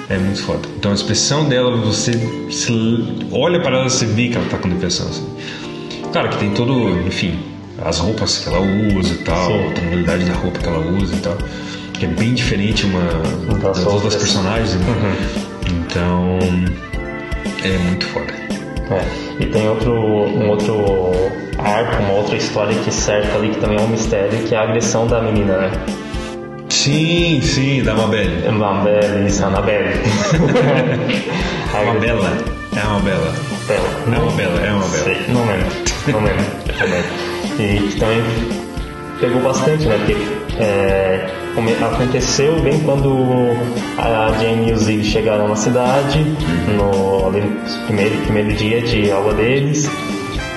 É 0.08 0.16
muito 0.16 0.40
foda. 0.42 0.60
Então, 0.78 0.92
a 0.92 0.94
expressão 0.94 1.48
dela, 1.48 1.76
você 1.78 2.12
olha 3.32 3.60
para 3.60 3.78
ela, 3.80 3.90
você 3.90 4.06
vê 4.06 4.28
que 4.28 4.36
ela 4.36 4.46
tá 4.48 4.56
com 4.56 4.68
depressão, 4.68 5.08
assim. 5.08 5.26
Claro 6.12 6.28
que 6.28 6.38
tem 6.38 6.52
todo, 6.52 6.96
enfim, 7.06 7.36
as 7.84 7.98
roupas 7.98 8.38
que 8.38 8.48
ela 8.48 8.60
usa 8.60 9.14
e 9.14 9.18
tal, 9.18 9.46
Sim. 9.46 9.68
a 9.68 9.72
tonalidade 9.72 10.24
da 10.24 10.34
roupa 10.34 10.58
que 10.58 10.66
ela 10.66 10.78
usa 10.78 11.14
e 11.14 11.18
tal, 11.20 11.36
que 11.92 12.04
é 12.04 12.08
bem 12.08 12.34
diferente 12.34 12.86
uma 12.86 13.02
Das 13.60 13.78
das 13.78 13.86
outras 13.86 14.16
personagens, 14.16 14.74
né? 14.74 14.86
Uhum. 14.88 15.76
Então, 15.80 16.38
é 17.64 17.78
muito 17.78 18.06
foda. 18.08 18.32
É, 18.90 19.04
e 19.42 19.46
tem 19.46 19.68
outro, 19.68 19.92
um 19.92 20.48
outro 20.48 20.84
arco, 21.58 22.02
uma 22.02 22.12
outra 22.12 22.36
história 22.36 22.74
que 22.84 22.92
cerca 22.92 23.34
ali, 23.36 23.50
que 23.50 23.58
também 23.58 23.78
é 23.78 23.80
um 23.80 23.88
mistério, 23.88 24.38
que 24.44 24.54
é 24.54 24.58
a 24.58 24.62
agressão 24.62 25.06
da 25.06 25.20
menina, 25.20 25.58
né? 25.58 25.72
Sim, 26.68 27.40
sim, 27.42 27.82
da 27.82 27.94
Mabelle. 27.94 28.46
Annabelle, 28.46 29.26
isso, 29.26 29.44
Annabelle. 29.44 29.88
A 31.74 31.80
Uma 31.82 31.94
bela. 31.94 32.30
É 32.76 32.86
uma 32.86 33.00
bela. 33.00 33.34
É 33.68 34.18
uma 34.18 34.30
bela, 34.32 34.60
é 34.60 34.72
uma 34.72 34.88
bela. 34.88 35.16
Não 35.28 35.46
lembro. 35.46 35.66
Não 36.06 36.20
lembro. 36.22 37.25
E 37.58 37.88
que 37.88 37.98
também 37.98 38.22
pegou 39.20 39.40
bastante, 39.42 39.86
né? 39.86 39.96
Porque 39.98 40.16
é, 40.62 41.26
aconteceu 41.84 42.60
bem 42.60 42.78
quando 42.80 43.16
a 43.98 44.32
Jane 44.40 44.68
e 44.70 44.72
o 44.72 44.76
Zig 44.78 45.04
chegaram 45.04 45.48
na 45.48 45.56
cidade, 45.56 46.18
no 46.76 47.30
primeiro, 47.86 48.16
primeiro 48.22 48.52
dia 48.54 48.80
de 48.82 49.10
aula 49.10 49.32
deles, 49.34 49.88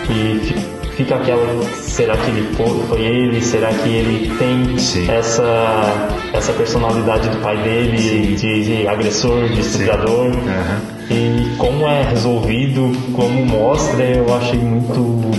e 0.10 0.40
fi- 0.40 0.90
fica 0.98 1.16
aquela, 1.16 1.64
será 1.74 2.18
que 2.18 2.30
ele 2.32 2.54
foi, 2.56 2.84
foi 2.90 3.02
ele? 3.02 3.42
Será 3.42 3.70
que 3.70 3.88
ele 3.90 4.32
tem 4.38 4.78
Sim. 4.78 5.10
essa, 5.10 6.10
essa 6.34 6.52
personalidade 6.54 7.30
do 7.30 7.38
pai 7.38 7.56
dele, 7.58 8.36
de, 8.36 8.64
de 8.82 8.88
agressor, 8.88 9.48
de 9.48 9.62
estuprador? 9.62 10.28
Aham. 10.28 10.82
E 11.12 11.56
como 11.58 11.88
é 11.88 12.04
resolvido, 12.04 12.92
como 13.14 13.46
mostra, 13.46 14.04
eu 14.04 14.32
achei 14.36 14.60
muito 14.60 15.32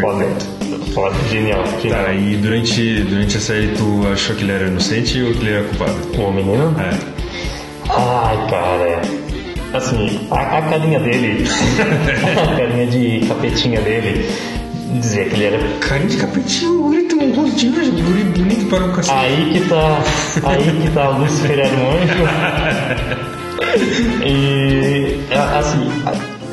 foda. 0.00 0.26
Foda, 0.94 1.14
genial. 1.30 1.62
genial. 1.80 2.04
Tá, 2.04 2.12
e 2.14 2.36
durante, 2.36 3.00
durante 3.02 3.36
a 3.36 3.40
série 3.40 3.68
tu 3.76 4.06
achou 4.12 4.34
que 4.36 4.42
ele 4.44 4.52
era 4.52 4.66
inocente 4.66 5.22
ou 5.22 5.32
que 5.32 5.38
ele 5.40 5.50
era 5.52 5.64
culpado? 5.64 5.94
O 6.18 6.32
menino? 6.32 6.74
É. 6.80 6.90
Ai, 7.90 8.46
cara. 8.50 9.02
Assim, 9.74 10.26
a, 10.30 10.58
a 10.58 10.62
carinha 10.62 10.98
dele, 11.00 11.44
a 12.22 12.56
carinha 12.56 12.86
de 12.86 13.26
capetinha 13.26 13.80
dele, 13.80 14.26
dizia 14.94 15.24
que 15.26 15.34
ele 15.34 15.44
era. 15.44 15.58
Carinha 15.80 16.08
de 16.08 16.16
capetinho, 16.16 16.78
o 16.80 16.82
guri 16.84 17.02
tem 17.02 17.18
um 17.18 17.34
rostinho, 17.34 17.72
um 17.74 17.90
guri 18.02 18.24
bonito 18.24 18.66
para 18.70 18.84
um 18.84 18.92
cacete. 18.92 19.14
Aí 19.18 19.50
que 19.52 19.68
tá. 19.68 19.98
Aí 20.44 20.80
que 20.82 20.90
tá 20.94 21.10
o 21.10 21.18
Lucifer 21.18 21.58
era 21.58 21.68
um 21.76 21.90
anjo. 21.90 23.26
E 24.24 25.20
a- 25.34 25.58
assim, 25.58 25.88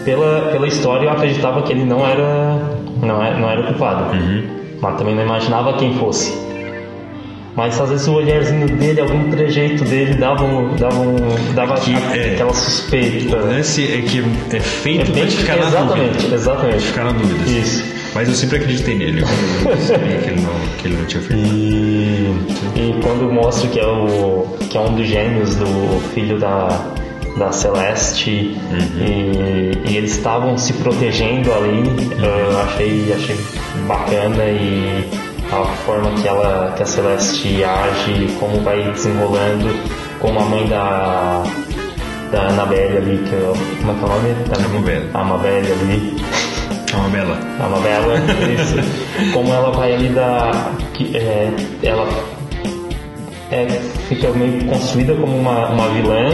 pela, 0.05 0.49
pela 0.51 0.67
história 0.67 1.05
eu 1.05 1.11
acreditava 1.11 1.61
que 1.63 1.71
ele 1.71 1.85
não 1.85 2.05
era. 2.05 2.59
Não 3.03 3.23
era, 3.23 3.37
não 3.37 3.49
era 3.49 3.63
culpado. 3.63 4.05
Mas 4.81 4.97
também 4.97 5.15
não 5.15 5.23
imaginava 5.23 5.73
quem 5.77 5.93
fosse. 5.95 6.33
Mas 7.55 7.79
às 7.79 7.87
vezes 7.89 8.07
o 8.07 8.15
olharzinho 8.15 8.67
dele, 8.67 8.99
algum 9.01 9.29
trejeito 9.29 9.83
dele 9.85 10.15
dava, 10.15 10.43
um, 10.43 10.75
dava, 10.75 10.99
um, 10.99 11.53
dava 11.53 11.75
Que- 11.75 11.93
a- 11.93 12.17
é. 12.17 12.33
aquela 12.33 12.53
suspeita. 12.53 13.37
O 13.37 13.45
lance 13.45 13.83
é 13.83 14.01
que 14.01 14.23
é 14.55 14.59
feito 14.59 15.11
É 15.11 15.13
pra 15.13 15.25
te 15.27 15.37
ficar 15.37 15.57
na 15.57 15.67
exatamente, 15.67 16.13
dúvida. 16.17 16.35
exatamente. 16.35 16.83
Ficar 16.83 17.03
na 17.03 17.11
dúvida. 17.11 17.49
Isso. 17.51 17.93
Mas 18.15 18.27
eu 18.27 18.33
sempre 18.35 18.57
acreditei 18.57 18.95
nele. 18.95 19.21
Eu 19.21 19.77
sabia 19.77 20.17
que 20.17 20.29
ele 20.31 20.41
não, 20.41 20.53
que 20.81 20.87
ele 20.87 20.97
não 20.97 21.05
tinha 21.05 21.21
feito. 21.21 21.43
E, 21.45 22.31
e 22.75 22.99
quando 23.03 23.31
mostra 23.31 23.69
que 23.69 23.79
é, 23.79 23.85
o, 23.85 24.47
que 24.69 24.75
é 24.77 24.81
um 24.81 24.95
dos 24.95 25.07
gêmeos 25.07 25.55
do 25.55 25.99
filho 26.13 26.39
da, 26.39 26.67
da 27.37 27.51
Celeste 27.51 28.29
e, 28.29 29.71
e 29.89 29.97
eles 29.97 30.15
estavam 30.15 30.57
se 30.57 30.73
protegendo 30.73 31.51
ali, 31.53 31.83
eu 32.21 32.59
achei, 32.61 33.13
achei 33.13 33.37
bacana 33.87 34.43
e 34.45 35.09
a 35.51 35.65
forma 35.85 36.11
que, 36.11 36.27
ela, 36.27 36.73
que 36.75 36.83
a 36.83 36.85
Celeste 36.85 37.63
age, 37.63 38.27
como 38.39 38.59
vai 38.61 38.91
desenrolando, 38.91 39.75
como 40.19 40.39
a 40.39 40.43
mãe 40.43 40.67
da, 40.67 41.43
da 42.31 42.47
Annabelle 42.47 42.97
ali, 42.97 43.17
que 43.17 43.33
eu, 43.33 43.53
como 43.79 43.91
é 43.91 43.95
que 43.95 44.01
é 44.01 44.05
o 44.05 44.09
nome? 44.09 44.33
Da, 44.49 44.65
Amabelle. 44.65 45.09
A 45.13 45.19
Amabelle 45.21 45.71
ali. 45.71 46.23
É 46.91 46.95
uma 46.95 47.09
bela. 47.09 47.37
A 47.59 47.67
Mabela, 47.69 48.13
isso. 48.53 48.75
Como 49.33 49.51
ela 49.51 49.71
vai 49.71 49.95
ali 49.95 50.09
da. 50.09 50.71
que, 50.93 51.17
é, 51.17 51.51
ela 51.81 52.07
é, 53.53 53.67
fica 54.07 54.29
meio 54.31 54.65
construída 54.65 55.13
como 55.13 55.37
uma, 55.37 55.69
uma 55.69 55.87
vilã 55.89 56.29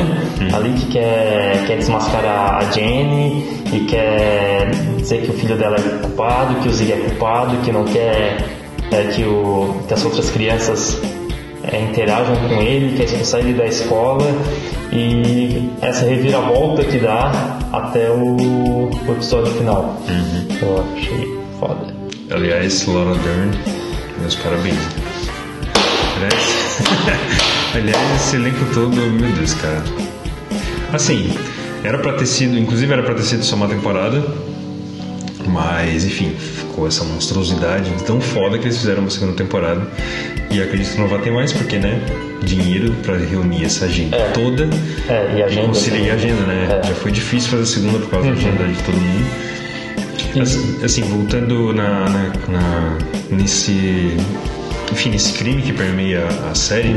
ali 0.54 0.72
que 0.72 0.86
quer, 0.88 1.66
quer 1.68 1.78
desmascarar 1.78 2.56
a 2.56 2.72
Jenny 2.72 3.46
e 3.74 3.82
quer 3.82 4.72
dizer 4.98 5.22
que 5.24 5.32
o 5.32 5.34
filho 5.34 5.58
dela 5.58 5.76
é 5.76 6.02
culpado, 6.02 6.56
que 6.62 6.70
o 6.70 6.72
Zig 6.72 6.94
é 6.94 6.98
culpado, 6.98 7.58
que 7.58 7.72
não 7.72 7.84
quer 7.84 8.38
é, 8.92 9.04
que, 9.14 9.24
o, 9.24 9.76
que 9.88 9.94
as 9.94 10.06
outras 10.06 10.30
crianças 10.32 11.00
é, 11.64 11.82
interajam 11.82 12.36
com 12.36 12.62
ele, 12.62 12.96
quer 12.96 13.04
expulsar 13.04 13.42
ele 13.42 13.54
da 13.54 13.66
escola 13.66 14.26
e 14.92 15.70
essa 15.82 16.06
reviravolta 16.06 16.84
que 16.84 16.98
dá 17.00 17.60
até 17.74 18.10
o, 18.10 18.38
o 18.38 19.12
episódio 19.12 19.52
final. 19.54 19.98
Eu 20.62 20.86
achei 20.96 21.38
foda. 21.60 21.94
Aliás, 22.32 22.86
Laura 22.88 23.16
Dern, 23.16 23.52
meus 24.20 24.36
parabéns. 24.36 24.78
Aliás, 26.18 26.59
aliás, 27.76 28.16
esse 28.22 28.36
elenco 28.36 28.66
todo, 28.74 28.96
meu 28.96 29.32
Deus, 29.32 29.54
cara. 29.56 29.84
Assim, 30.94 31.34
era 31.84 31.98
pra 32.00 32.14
ter 32.14 32.26
sido, 32.26 32.58
inclusive 32.58 32.92
era 32.92 33.04
pra 33.04 33.14
ter 33.14 33.24
sido 33.24 33.44
só 33.44 33.56
uma 33.56 33.68
temporada, 33.68 34.24
mas 35.48 36.04
enfim, 36.06 36.32
ficou 36.38 36.88
essa 36.88 37.04
monstruosidade 37.04 37.92
tão 38.06 38.20
foda 38.20 38.58
que 38.58 38.66
eles 38.66 38.78
fizeram 38.78 39.02
uma 39.02 39.10
segunda 39.10 39.34
temporada. 39.34 39.82
E 40.52 40.62
acredito 40.62 40.94
que 40.94 41.00
não 41.00 41.08
vai 41.08 41.20
ter 41.22 41.32
mais, 41.32 41.54
porque, 41.54 41.78
né? 41.78 42.02
Dinheiro 42.42 42.92
pra 43.04 43.16
reunir 43.18 43.66
essa 43.66 43.88
gente 43.88 44.16
É. 44.16 44.30
toda 44.30 44.68
É, 45.08 45.36
e 45.38 45.44
agenda. 45.44 45.68
conciliar 45.68 46.12
a 46.12 46.14
agenda, 46.16 46.42
né? 46.44 46.68
É. 46.72 46.76
Uhum. 46.78 46.84
Já 46.90 46.96
foi 46.96 47.12
difícil 47.12 47.50
fazer 47.52 47.64
a 47.64 47.66
segunda 47.68 48.00
por 48.00 48.10
causa 48.10 48.28
da 48.28 48.34
agenda 48.34 48.64
de 48.66 48.82
todo 48.84 48.96
mundo. 48.96 49.26
Assim, 50.42 50.80
assim, 50.84 51.02
voltando 51.04 51.74
na, 51.74 52.10
na- 52.10 52.34
na- 52.48 52.98
nesse, 53.30 54.18
enfim, 54.92 55.10
nesse 55.10 55.34
crime 55.34 55.62
que 55.62 55.74
permeia 55.74 56.28
a 56.50 56.56
série, 56.56 56.96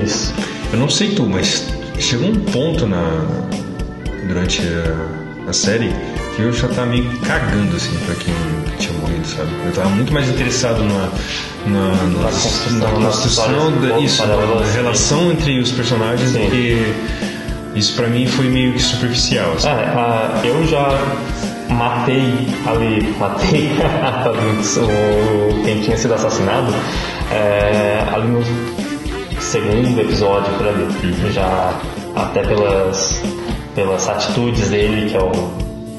eu 0.73 0.79
não 0.79 0.89
sei 0.89 1.15
tu, 1.15 1.27
mas 1.27 1.65
chegou 1.99 2.29
um 2.29 2.41
ponto 2.41 2.87
na 2.87 3.27
durante 4.27 4.63
a, 4.63 5.51
a 5.51 5.53
série 5.53 5.93
que 6.35 6.43
eu 6.43 6.53
já 6.53 6.69
tava 6.69 6.87
meio 6.87 7.05
cagando 7.21 7.77
assim 7.77 7.95
pra 8.07 8.15
quem 8.15 8.35
tinha 8.79 8.93
morrido, 8.99 9.27
sabe? 9.27 9.51
Eu 9.67 9.73
tava 9.73 9.91
muito 9.91 10.13
mais 10.13 10.29
interessado 10.29 10.83
na, 10.85 11.09
na, 11.67 11.95
na, 12.07 12.29
construção, 12.31 12.79
na 12.79 13.07
construção 13.07 13.81
da, 13.81 13.99
isso, 13.99 14.23
relação 14.75 15.33
entre 15.33 15.59
os 15.61 15.71
personagens 15.71 16.31
Sim. 16.31 16.45
do 16.45 16.51
que 16.51 16.95
isso 17.75 17.95
pra 17.95 18.09
mim 18.09 18.27
foi 18.27 18.47
meio 18.47 18.73
que 18.73 18.83
superficial. 18.83 19.53
Assim. 19.53 19.69
É, 19.69 19.71
ah, 19.71 20.41
eu 20.45 20.67
já 20.67 20.99
matei 21.69 22.33
ali, 22.67 23.15
matei 23.19 23.71
o, 24.79 25.65
quem 25.65 25.81
tinha 25.81 25.97
sido 25.97 26.15
assassinado 26.15 26.73
é, 27.33 28.05
ali 28.13 28.29
no 28.29 28.43
segundo 29.41 30.01
episódio 30.01 30.53
por 30.55 30.69
ali. 30.69 31.33
Já 31.33 31.73
até 32.15 32.43
pelas, 32.43 33.23
pelas 33.75 34.09
atitudes 34.09 34.71
dele, 34.71 35.11
que 35.11 35.17
é 35.17 35.23
o. 35.23 35.33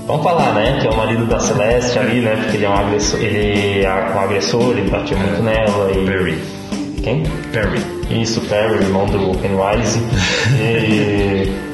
Vamos 0.05 0.23
falar, 0.23 0.53
né? 0.53 0.79
Que 0.81 0.87
é 0.87 0.89
o 0.89 0.97
marido 0.97 1.25
da 1.25 1.39
Celeste 1.39 1.97
ali, 1.97 2.21
né? 2.21 2.35
Porque 2.35 2.57
ele 2.57 2.65
é 2.65 2.69
um 2.69 2.75
agressor, 2.75 3.19
ele 3.21 3.83
é 3.83 4.11
um 4.15 4.19
agressor, 4.19 4.77
ele 4.77 4.89
bateu 4.89 5.17
muito 5.17 5.41
nela 5.41 5.91
e. 5.91 6.05
Perry. 6.05 6.37
Quem? 7.03 7.23
Perry. 7.51 7.81
Isso, 8.09 8.41
Perry, 8.41 8.83
irmão 8.83 9.05
do 9.05 9.37
Pennywise. 9.39 9.99
e. 10.61 11.51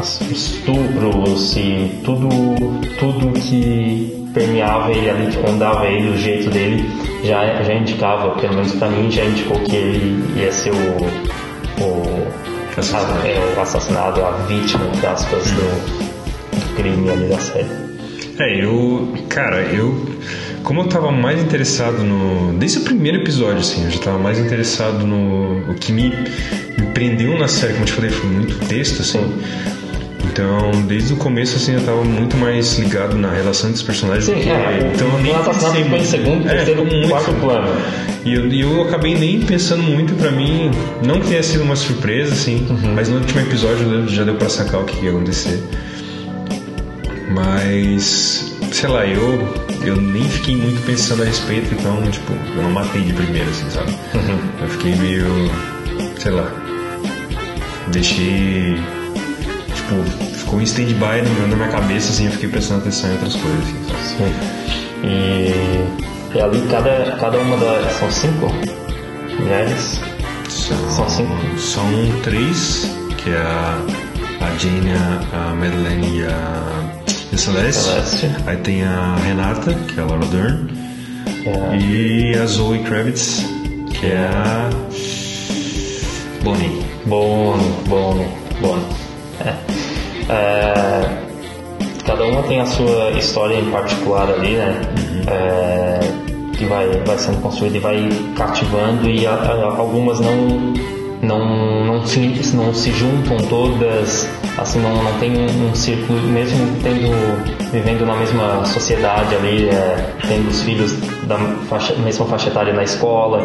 as 0.00 0.20
estupros 0.22 1.56
e 1.56 2.00
tudo, 2.02 2.28
tudo 2.98 3.32
que 3.38 4.19
permeava 4.32 4.90
ele 4.92 5.08
ali, 5.10 5.26
que 5.30 5.38
rondava 5.38 5.86
ele, 5.86 6.10
o 6.10 6.16
jeito 6.18 6.50
dele, 6.50 6.84
já, 7.24 7.62
já 7.62 7.74
indicava, 7.74 8.30
pelo 8.40 8.54
menos 8.54 8.72
pra 8.72 8.88
mim, 8.88 9.10
já 9.10 9.24
indicou 9.24 9.58
que 9.60 9.76
ele 9.76 10.40
ia 10.40 10.52
ser 10.52 10.70
o. 10.72 11.82
o 11.82 12.26
Assassinado. 12.76 13.12
a- 13.22 13.28
é, 13.28 13.54
o 13.56 13.60
assassinado, 13.60 14.24
a 14.24 14.30
vítima, 14.46 14.84
entre 14.94 15.06
aspas, 15.06 15.42
do, 15.50 16.56
do 16.56 16.74
crime 16.76 17.10
ali 17.10 17.28
da 17.28 17.38
série. 17.38 17.66
É, 18.38 18.64
eu. 18.64 19.12
Cara, 19.28 19.60
eu. 19.62 20.08
Como 20.62 20.82
eu 20.82 20.88
tava 20.88 21.10
mais 21.10 21.42
interessado 21.42 22.02
no. 22.04 22.52
Desde 22.58 22.78
o 22.78 22.82
primeiro 22.82 23.18
episódio, 23.18 23.58
assim, 23.58 23.84
eu 23.84 23.90
já 23.90 23.98
tava 24.00 24.18
mais 24.18 24.38
interessado 24.38 25.04
no. 25.06 25.70
O 25.70 25.74
que 25.74 25.92
me, 25.92 26.10
me 26.78 26.86
prendeu 26.94 27.36
na 27.38 27.48
série, 27.48 27.72
como 27.72 27.82
eu 27.82 27.86
te 27.86 27.92
falei, 27.92 28.10
foi 28.10 28.30
muito 28.30 28.58
texto, 28.66 29.02
assim. 29.02 29.20
Então, 30.42 30.70
desde 30.86 31.12
o 31.12 31.16
começo, 31.16 31.56
assim, 31.56 31.74
eu 31.74 31.84
tava 31.84 32.02
muito 32.02 32.34
mais 32.34 32.78
ligado 32.78 33.14
na 33.18 33.30
relação 33.30 33.68
entre 33.68 33.80
os 33.80 33.86
personagens. 33.86 34.24
Sim, 34.24 34.36
do 34.36 34.40
que- 34.40 34.48
é, 34.48 34.90
então, 34.94 35.08
eu 35.08 35.18
nem 35.20 35.34
assassinato 35.34 35.74
pensei 35.74 35.82
ficou 35.82 35.84
em 35.84 35.98
muito. 35.98 36.06
segundo, 36.10 36.48
É, 36.48 36.54
terceiro, 36.54 36.84
muito- 36.86 37.08
quarto 37.10 37.32
plano. 37.34 37.68
E 38.24 38.34
eu, 38.34 38.50
eu 38.50 38.82
acabei 38.84 39.14
nem 39.14 39.40
pensando 39.42 39.82
muito 39.82 40.14
pra 40.14 40.30
mim, 40.30 40.70
não 41.04 41.20
que 41.20 41.28
tenha 41.28 41.42
sido 41.42 41.62
uma 41.62 41.76
surpresa, 41.76 42.32
assim, 42.32 42.66
Uhum. 42.70 42.94
mas 42.94 43.08
no 43.10 43.18
último 43.18 43.38
episódio 43.40 44.08
já 44.08 44.24
deu 44.24 44.34
pra 44.36 44.48
sacar 44.48 44.80
o 44.80 44.84
que 44.84 45.04
ia 45.04 45.10
acontecer. 45.10 45.62
Mas, 47.34 48.54
sei 48.72 48.88
lá, 48.88 49.06
eu, 49.06 49.46
eu 49.84 49.96
nem 49.96 50.24
fiquei 50.24 50.56
muito 50.56 50.80
pensando 50.86 51.22
a 51.22 51.26
respeito, 51.26 51.74
então, 51.74 52.00
tipo, 52.10 52.32
eu 52.56 52.62
não 52.62 52.70
matei 52.70 53.02
de 53.02 53.12
primeira, 53.12 53.48
assim, 53.50 53.68
sabe? 53.68 53.90
Uhum. 54.14 54.38
Eu 54.62 54.68
fiquei 54.70 54.94
meio, 54.96 55.50
sei 56.18 56.32
lá, 56.32 56.50
deixei, 57.88 58.76
tipo, 59.90 60.04
ficou 60.36 60.60
em 60.60 60.64
stand-by 60.64 61.22
na 61.48 61.56
minha 61.56 61.68
cabeça, 61.68 62.10
assim, 62.10 62.26
eu 62.26 62.32
fiquei 62.32 62.48
prestando 62.48 62.80
atenção 62.80 63.10
em 63.10 63.12
outras 63.14 63.36
coisas, 63.36 63.64
assim? 63.64 64.16
Sim. 64.16 64.34
E, 65.04 66.36
e 66.36 66.40
ali 66.40 66.60
cada, 66.70 67.16
cada 67.18 67.38
uma 67.38 67.56
das. 67.56 67.92
São 67.94 68.10
cinco 68.10 68.52
mulheres. 69.38 70.00
São, 70.48 70.90
São 70.90 71.08
cinco? 71.08 71.58
São 71.58 71.84
três, 72.22 72.90
que 73.18 73.30
é 73.30 73.36
a, 73.36 73.78
a 74.40 74.58
Jane, 74.58 74.92
a, 74.92 75.50
a 75.50 75.54
Madeleine 75.54 76.18
e 76.18 76.24
a, 76.24 77.02
e 77.32 77.34
a 77.34 77.38
Celeste. 77.38 77.82
Celeste. 77.82 78.30
Aí 78.46 78.56
tem 78.58 78.84
a 78.84 79.16
Renata, 79.24 79.74
que 79.74 79.98
é 79.98 80.02
a 80.02 80.06
Laura 80.06 80.26
Dern. 80.26 80.70
É, 81.46 81.76
E 81.76 82.34
a 82.38 82.46
Zoe 82.46 82.80
Kravitz, 82.80 83.44
que 83.98 84.06
é 84.06 84.18
a 84.18 84.70
Bonnie. 86.42 86.84
Bono, 87.06 87.62
Bono, 87.88 88.28
Bono. 88.60 88.86
É. 89.40 89.69
É, 90.30 91.08
cada 92.06 92.24
uma 92.24 92.42
tem 92.44 92.60
a 92.60 92.66
sua 92.66 93.10
história 93.12 93.56
em 93.56 93.70
particular 93.70 94.30
ali, 94.30 94.54
né? 94.56 94.80
É, 95.26 96.00
que 96.56 96.64
vai, 96.66 96.86
vai 97.06 97.18
sendo 97.18 97.40
construída 97.40 97.76
e 97.76 97.80
vai 97.80 98.08
cativando 98.36 99.08
e 99.08 99.26
a- 99.26 99.30
a- 99.32 99.74
algumas 99.78 100.20
não 100.20 100.72
não 101.22 101.84
não 101.86 102.06
se, 102.06 102.20
não 102.54 102.72
se 102.72 102.90
juntam 102.92 103.36
todas 103.48 104.26
assim 104.56 104.78
não, 104.80 105.02
não 105.02 105.12
tem 105.18 105.32
um, 105.36 105.70
um 105.70 105.74
círculo 105.74 106.18
mesmo 106.22 106.58
tendo 106.82 107.10
vivendo 107.72 108.06
na 108.06 108.14
mesma 108.16 108.64
sociedade 108.64 109.34
ali 109.34 109.68
é, 109.68 110.12
tendo 110.28 110.48
os 110.48 110.62
filhos 110.62 110.94
da 111.30 111.38
faixa, 111.68 111.94
mesma 111.96 112.26
faixa 112.26 112.48
etária 112.48 112.72
na 112.72 112.82
escola 112.82 113.42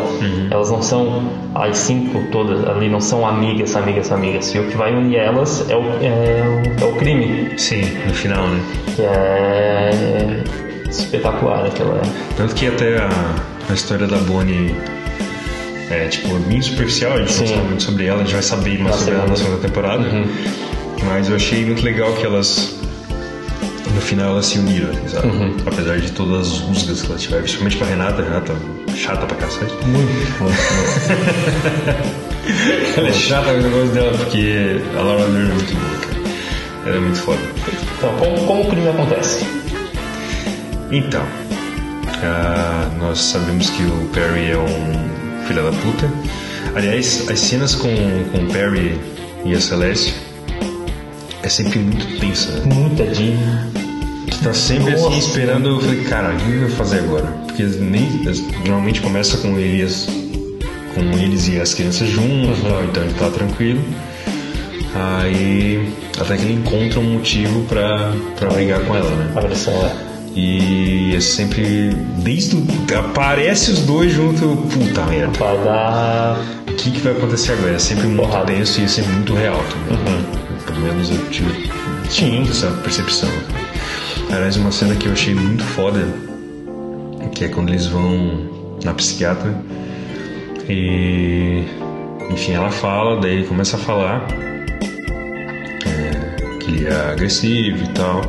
elas 0.51 0.71
não 0.71 0.81
são 0.81 1.29
as 1.53 1.77
cinco 1.77 2.21
todas 2.31 2.67
ali 2.67 2.89
não 2.89 2.99
são 2.99 3.27
amigas 3.27 3.75
amigas 3.75 4.11
amigas 4.11 4.53
e 4.53 4.59
o 4.59 4.67
que 4.67 4.75
vai 4.75 4.93
unir 4.93 5.17
elas 5.17 5.69
é 5.69 5.75
o, 5.75 5.83
é, 6.01 6.43
é 6.81 6.85
o 6.85 6.95
crime 6.95 7.57
Sim, 7.57 7.83
no 8.07 8.13
final, 8.13 8.47
né? 8.47 8.59
que 8.95 9.01
é 9.01 10.43
espetacular 10.89 11.65
aquela 11.65 12.01
Tanto 12.35 12.55
que 12.55 12.67
até 12.67 12.97
a, 12.97 13.09
a 13.69 13.73
história 13.73 14.07
da 14.07 14.17
Bonnie 14.17 14.75
é, 15.89 16.07
tipo, 16.07 16.33
bem 16.39 16.61
superficial, 16.61 17.13
a 17.13 17.17
gente 17.19 17.33
Sim. 17.33 17.41
não 17.41 17.47
sabe 17.47 17.67
muito 17.67 17.83
sobre 17.83 18.05
ela, 18.07 18.21
a 18.21 18.23
gente 18.23 18.33
vai 18.33 18.41
saber 18.41 18.79
mais 18.79 18.95
sobre 18.95 19.13
ela 19.13 19.27
na 19.27 19.35
segunda. 19.35 19.59
segunda 19.59 19.67
temporada. 19.67 20.03
Uhum. 20.03 20.25
Mas 21.05 21.29
eu 21.29 21.35
achei 21.35 21.65
muito 21.65 21.83
legal 21.83 22.13
que 22.13 22.25
elas, 22.25 22.75
no 23.95 24.01
final, 24.01 24.31
elas 24.33 24.45
se 24.45 24.59
uniram, 24.59 24.93
sabe? 25.07 25.27
Uhum. 25.27 25.55
Apesar 25.65 25.97
de 25.99 26.11
todas 26.11 26.47
as 26.51 26.59
rusgas 26.59 27.01
que 27.01 27.07
elas 27.09 27.21
tiveram, 27.21 27.43
principalmente 27.43 27.77
com 27.77 27.83
a 27.83 27.87
Renata, 27.87 28.21
a 28.21 28.25
Renata 28.25 28.55
chata 28.95 29.25
pra 29.25 29.37
cacete. 29.37 29.73
muito, 29.87 30.15
Ela 32.97 33.07
é 33.09 33.13
chata 33.13 33.51
com 33.53 33.59
o 33.59 33.63
negócio 33.63 33.89
dela, 33.93 34.11
porque 34.17 34.81
a 34.97 35.01
Laura 35.01 35.25
Dern 35.27 35.49
é 35.49 35.53
muito 35.53 35.73
boa, 35.73 35.97
cara. 35.99 36.15
Ela 36.85 36.95
é 36.95 36.99
muito 36.99 37.19
foda. 37.19 37.39
Então, 37.97 38.15
como, 38.17 38.45
como 38.45 38.61
o 38.61 38.69
crime 38.69 38.87
acontece? 38.89 39.45
Então, 40.91 41.25
ah, 42.23 42.89
nós 42.99 43.19
sabemos 43.19 43.69
que 43.71 43.83
o 43.83 44.09
Perry 44.13 44.51
é 44.51 44.57
um 44.57 45.45
filho 45.47 45.63
da 45.63 45.71
puta. 45.71 46.09
Aliás, 46.75 47.25
as 47.29 47.39
cenas 47.39 47.73
com, 47.73 47.89
com 48.31 48.37
o 48.43 48.47
Perry 48.51 48.99
e 49.43 49.53
a 49.53 49.59
Celeste 49.61 50.13
é 51.41 51.49
sempre 51.49 51.79
muito 51.79 52.19
tensa. 52.19 52.51
né? 52.51 52.75
Muita 52.75 53.05
de 53.05 53.33
Que 54.37 54.43
tá 54.43 54.53
sempre 54.53 54.93
assim 54.93 55.03
Nossa. 55.03 55.17
esperando. 55.17 55.69
Eu 55.69 55.79
falei, 55.79 56.03
cara, 56.03 56.33
o 56.33 56.37
que 56.37 56.51
eu 56.51 56.59
vou 56.67 56.69
fazer 56.69 56.99
agora? 56.99 57.25
Porque 57.45 57.63
nem, 57.63 58.21
normalmente 58.65 59.01
começa 59.01 59.37
com 59.37 59.57
eles, 59.57 60.07
com 60.93 61.17
eles 61.17 61.47
e 61.47 61.59
as 61.59 61.73
crianças 61.73 62.09
juntos, 62.09 62.59
tal, 62.61 62.83
então 62.83 63.03
ele 63.03 63.13
tá 63.13 63.29
tranquilo. 63.29 63.81
Aí 64.93 65.93
até 66.19 66.37
que 66.37 66.43
ele 66.43 66.53
encontra 66.53 66.99
um 66.99 67.13
motivo 67.13 67.63
pra, 67.63 68.13
pra 68.37 68.49
brigar 68.49 68.81
com 68.81 68.95
ela, 68.95 69.09
né? 69.09 69.31
agressão, 69.35 69.73
é. 69.73 70.15
E 70.35 71.15
é 71.15 71.19
sempre. 71.21 71.91
Desde 72.17 72.57
o. 72.57 72.67
Aparece 72.99 73.71
os 73.71 73.79
dois 73.79 74.11
junto. 74.11 74.57
Puta 74.69 75.05
merda. 75.05 75.37
Vai 75.39 75.57
dar. 75.63 76.37
O 76.67 76.73
que, 76.73 76.91
que 76.91 76.99
vai 76.99 77.13
acontecer 77.13 77.53
agora? 77.53 77.75
É 77.75 77.79
sempre 77.79 78.07
muito 78.07 78.27
Porrada. 78.27 78.45
tenso 78.47 78.81
e 78.81 78.83
é 78.83 78.87
sempre 78.87 79.13
muito 79.13 79.33
real 79.33 79.63
também. 79.69 80.25
Pelo 80.65 80.79
menos 80.81 81.09
eu 81.09 81.29
tive 81.29 81.71
Sim. 82.09 82.45
essa 82.49 82.67
percepção. 82.83 83.29
Aliás, 84.31 84.57
uma 84.57 84.71
cena 84.71 84.95
que 84.95 85.07
eu 85.07 85.13
achei 85.13 85.33
muito 85.33 85.63
foda, 85.63 86.05
que 87.33 87.45
é 87.45 87.47
quando 87.47 87.69
eles 87.69 87.85
vão 87.87 88.49
na 88.83 88.93
psiquiatra 88.93 89.53
e 90.69 91.63
enfim, 92.29 92.53
ela 92.53 92.71
fala, 92.71 93.19
daí 93.21 93.33
ele 93.35 93.43
começa 93.47 93.77
a 93.77 93.79
falar 93.79 94.25
é, 95.85 96.57
que 96.59 96.71
ele 96.71 96.87
é 96.87 97.11
agressivo 97.11 97.83
e 97.83 97.87
tal, 97.89 98.21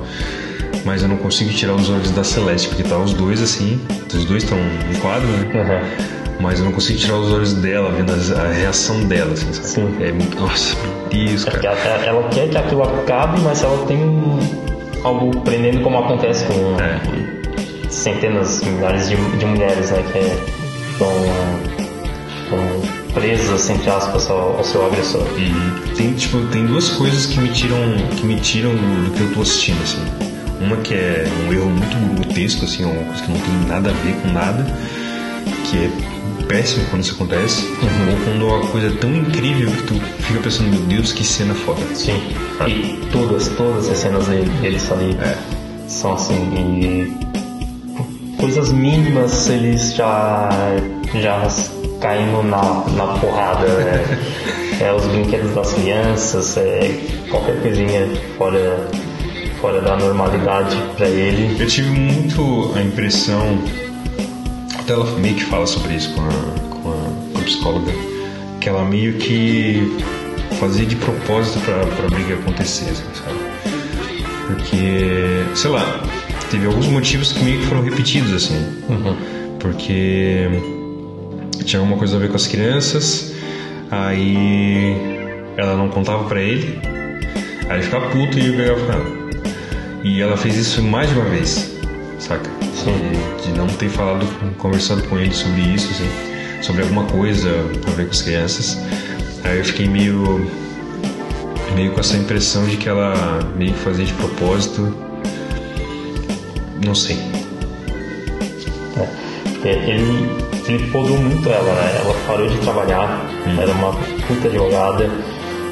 mas 0.84 1.02
eu 1.02 1.08
não 1.08 1.16
consigo 1.16 1.50
tirar 1.50 1.74
os 1.74 1.88
olhos 1.88 2.10
da 2.10 2.22
Celeste, 2.22 2.68
porque 2.68 2.82
tá 2.82 2.98
os 2.98 3.12
dois 3.14 3.40
assim, 3.42 3.80
os 4.14 4.24
dois 4.26 4.42
estão 4.44 4.58
em 4.58 4.98
quadro, 5.00 5.26
né? 5.28 5.50
Uhum. 5.54 6.16
Mas 6.38 6.58
eu 6.58 6.66
não 6.66 6.72
consigo 6.72 6.98
tirar 6.98 7.16
os 7.16 7.32
olhos 7.32 7.54
dela, 7.54 7.90
vendo 7.90 8.12
a 8.12 8.48
reação 8.52 9.00
dela, 9.04 9.32
assim, 9.32 9.50
sabe? 9.54 9.66
Sim. 9.68 9.96
É 10.00 10.12
muito. 10.12 10.38
Nossa, 10.38 10.76
meu 10.82 11.08
Deus, 11.26 11.44
Porque 11.46 11.66
cara. 11.66 11.78
ela, 11.80 12.04
ela 12.04 12.28
quer 12.28 12.50
que 12.50 12.58
aquilo 12.58 12.82
acabe, 12.82 13.40
mas 13.40 13.62
ela 13.62 13.86
tem 13.86 13.96
um- 13.96 14.38
algo 15.06 15.40
prendendo 15.40 15.80
como 15.82 15.98
acontece 15.98 16.44
com 16.46 16.76
É. 16.80 17.00
centenas, 17.88 18.62
milhares 18.62 19.08
de, 19.08 19.16
de 19.16 19.46
mulheres, 19.46 19.90
né? 19.90 20.02
Que 20.12 20.18
estão, 20.92 21.12
estão 22.42 23.12
presas, 23.14 23.70
entre 23.70 23.88
aspas, 23.90 24.28
ao, 24.30 24.56
ao 24.58 24.64
seu 24.64 24.84
agressor. 24.86 25.22
Uhum. 25.22 25.94
Tem, 25.96 26.12
tipo, 26.12 26.38
tem 26.48 26.66
duas 26.66 26.90
coisas 26.90 27.26
que 27.26 27.40
me 27.40 27.48
tiram, 27.48 27.76
que 28.16 28.26
me 28.26 28.36
tiram 28.40 28.72
do, 28.74 29.10
que 29.14 29.20
eu 29.20 29.32
tô 29.34 29.42
assistindo, 29.42 29.82
assim. 29.82 30.02
Uma 30.60 30.76
que 30.78 30.94
é 30.94 31.26
um 31.46 31.52
erro 31.52 31.70
muito 31.70 32.14
grotesco, 32.22 32.64
assim, 32.64 32.84
uma 32.84 33.04
coisa 33.04 33.22
que 33.22 33.30
não 33.30 33.38
tem 33.40 33.68
nada 33.68 33.90
a 33.90 33.92
ver 33.92 34.14
com 34.22 34.28
nada, 34.32 34.66
que 35.70 35.76
é 35.76 35.90
péssimo 36.48 36.84
quando 36.90 37.02
isso 37.02 37.14
acontece, 37.14 37.66
ou 37.82 38.24
quando 38.24 38.48
é 38.48 38.52
uma 38.54 38.66
coisa 38.68 38.90
tão 38.96 39.14
incrível 39.14 39.70
que 39.70 39.82
tu 39.84 39.94
fica 40.22 40.40
pensando, 40.40 40.70
meu 40.70 40.80
Deus, 40.82 41.12
que 41.12 41.24
cena 41.24 41.54
foda. 41.54 41.80
Sim. 41.94 42.20
E 42.66 42.98
todas, 43.12 43.48
todas 43.48 43.88
as 43.88 43.98
cenas 43.98 44.26
dele, 44.26 44.48
deles 44.60 44.90
ali 44.92 45.16
É. 45.20 45.36
são 45.88 46.14
assim. 46.14 46.34
E 46.54 48.36
coisas 48.38 48.72
mínimas 48.72 49.48
eles 49.48 49.94
já, 49.94 50.48
já 51.20 51.48
caindo 52.00 52.42
na, 52.42 52.62
na 52.96 53.06
porrada. 53.18 53.66
É, 53.66 54.04
é 54.84 54.92
os 54.92 55.04
brinquedos 55.06 55.54
das 55.54 55.72
crianças, 55.72 56.56
é 56.56 56.90
qualquer 57.30 57.60
coisinha 57.62 58.08
fora, 58.36 58.88
fora 59.60 59.80
da 59.80 59.96
normalidade 59.96 60.76
pra 60.96 61.08
ele. 61.08 61.56
Eu 61.60 61.66
tive 61.66 61.90
muito 61.90 62.72
a 62.76 62.82
impressão, 62.82 63.58
até 64.86 64.92
ela 64.92 65.04
meio 65.18 65.34
que 65.34 65.44
fala 65.44 65.66
sobre 65.66 65.94
isso 65.94 66.14
com 66.14 66.20
a, 66.20 66.70
com 66.70 66.90
a, 66.92 67.32
com 67.32 67.38
a 67.38 67.42
psicóloga, 67.42 67.92
que 68.60 68.68
ela 68.68 68.84
meio 68.84 69.14
que 69.14 69.98
fazia 70.60 70.86
de 70.86 70.94
propósito 70.94 71.58
pra, 71.64 71.84
pra 71.84 72.08
briga 72.08 72.34
acontecer, 72.34 72.90
assim, 72.90 73.02
sabe? 73.12 73.36
Porque, 74.46 75.56
sei 75.56 75.70
lá, 75.70 76.00
teve 76.52 76.66
alguns 76.66 76.86
motivos 76.86 77.32
que 77.32 77.42
meio 77.42 77.58
que 77.58 77.66
foram 77.66 77.82
repetidos, 77.82 78.32
assim. 78.32 78.64
Porque 79.58 80.48
tinha 81.64 81.80
alguma 81.80 81.98
coisa 81.98 82.16
a 82.16 82.20
ver 82.20 82.28
com 82.28 82.36
as 82.36 82.46
crianças, 82.46 83.34
aí 83.90 84.94
ela 85.56 85.76
não 85.76 85.88
contava 85.88 86.22
pra 86.28 86.40
ele, 86.40 86.78
aí 87.68 87.78
ele 87.78 87.82
ficava 87.82 88.08
puto 88.10 88.38
e 88.38 88.42
ele 88.42 88.56
pegava 88.56 88.80
com 88.80 88.92
ela. 88.92 89.26
E 90.04 90.22
ela 90.22 90.36
fez 90.36 90.54
isso 90.56 90.80
mais 90.80 91.10
de 91.10 91.16
uma 91.16 91.24
vez, 91.24 91.72
saca? 92.20 92.55
De, 92.86 93.42
de 93.42 93.58
não 93.58 93.66
ter 93.66 93.88
falado, 93.88 94.24
conversado 94.58 95.02
com 95.04 95.18
ele 95.18 95.34
sobre 95.34 95.60
isso, 95.60 95.90
assim, 95.90 96.62
sobre 96.62 96.82
alguma 96.82 97.04
coisa 97.04 97.50
a 97.86 97.90
ver 97.90 98.04
com 98.04 98.12
as 98.12 98.22
crianças. 98.22 98.78
Aí 99.44 99.58
eu 99.58 99.64
fiquei 99.64 99.88
meio. 99.88 100.48
meio 101.74 101.92
com 101.92 102.00
essa 102.00 102.16
impressão 102.16 102.64
de 102.66 102.76
que 102.76 102.88
ela 102.88 103.14
meio 103.56 103.72
que 103.72 103.78
fazia 103.80 104.04
de 104.04 104.12
propósito. 104.12 104.96
Não 106.84 106.94
sei. 106.94 107.16
É, 108.96 109.08
porque 109.42 109.68
ele, 109.68 110.30
ele 110.68 110.90
podou 110.90 111.18
muito 111.18 111.48
ela, 111.48 111.74
né? 111.74 112.00
Ela 112.04 112.14
parou 112.26 112.48
de 112.48 112.58
trabalhar, 112.58 113.28
era 113.60 113.72
uma 113.72 113.92
puta 114.26 114.46
advogada 114.46 115.10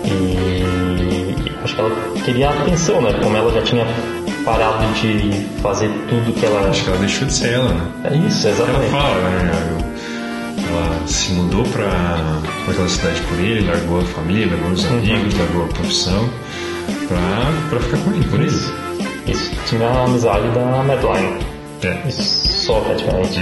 e 0.04 1.34
acho 1.62 1.74
que 1.74 1.80
ela 1.80 1.90
queria 2.24 2.50
atenção, 2.50 3.00
né? 3.00 3.12
Como 3.22 3.36
ela 3.36 3.52
já 3.52 3.62
tinha 3.62 3.86
parado 4.44 4.84
de 4.94 5.46
fazer 5.62 5.88
tudo 6.08 6.32
que 6.32 6.44
ela. 6.46 6.68
Acho 6.68 6.84
que 6.84 6.90
ela 6.90 6.98
deixou 6.98 7.26
de 7.26 7.32
ser 7.34 7.52
ela, 7.54 7.68
né? 7.72 7.86
É 8.04 8.16
isso, 8.16 8.46
Ela 8.46 8.56
exatamente. 8.56 8.90
fala, 8.90 9.14
né? 9.14 9.78
Ela 10.68 11.06
se 11.06 11.32
mudou 11.32 11.62
pra, 11.64 11.84
pra 12.64 12.72
aquela 12.72 12.88
cidade 12.88 13.20
por 13.22 13.38
ele, 13.38 13.66
largou 13.68 14.00
a 14.00 14.04
família, 14.04 14.48
largou 14.50 14.70
os 14.72 14.84
amigos, 14.86 15.38
largou 15.38 15.64
a 15.64 15.68
profissão 15.68 16.28
pra, 17.08 17.68
pra 17.70 17.80
ficar 17.80 17.98
com 17.98 18.10
ele, 18.12 18.24
por 18.24 18.40
ele. 18.40 18.50
Isso 19.26 19.50
tinha 19.66 19.86
a 19.88 20.04
amizade 20.04 20.48
da 20.50 20.82
Madeline. 20.82 21.38
É. 21.82 22.08
Isso 22.08 22.22
só 22.66 22.80
praticamente. 22.80 23.38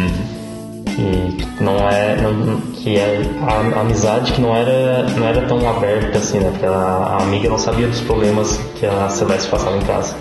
E 0.98 1.62
não 1.62 1.88
é. 1.88 2.16
Não, 2.20 2.60
que 2.72 2.96
é 2.96 3.22
a, 3.42 3.78
a 3.78 3.80
amizade 3.80 4.32
que 4.32 4.40
não 4.40 4.54
era, 4.54 5.04
não 5.16 5.26
era 5.26 5.40
tão 5.46 5.68
aberta 5.68 6.18
assim, 6.18 6.38
né? 6.38 6.50
Porque 6.50 6.66
a, 6.66 6.70
a 6.70 7.22
amiga 7.22 7.48
não 7.48 7.58
sabia 7.58 7.86
dos 7.88 8.00
problemas 8.00 8.58
que 8.78 8.84
a 8.86 9.08
Celeste 9.08 9.48
passava 9.48 9.76
em 9.76 9.82
casa. 9.82 10.14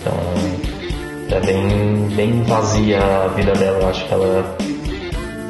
Então 0.00 1.36
é 1.36 1.40
bem, 1.40 2.08
bem 2.16 2.42
vazia 2.44 2.98
a 3.00 3.28
vida 3.28 3.52
dela. 3.52 3.78
Eu 3.80 3.88
acho 3.88 4.04
que 4.06 4.12
ela. 4.14 4.56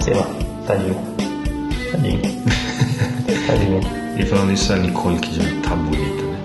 Sei 0.00 0.14
lá, 0.14 0.26
tadinho. 0.66 0.96
Tadinho. 1.92 2.20
tadinho. 3.46 3.80
E 4.18 4.24
falando 4.26 4.52
isso, 4.52 4.72
a 4.72 4.76
Nicole 4.76 5.18
que 5.18 5.36
já 5.36 5.44
tá 5.68 5.74
bonita, 5.76 6.22
né? 6.22 6.38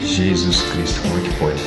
Jesus 0.00 0.60
Cristo, 0.72 1.00
como 1.02 1.18
é 1.18 1.20
que 1.22 1.34
pode? 1.36 1.62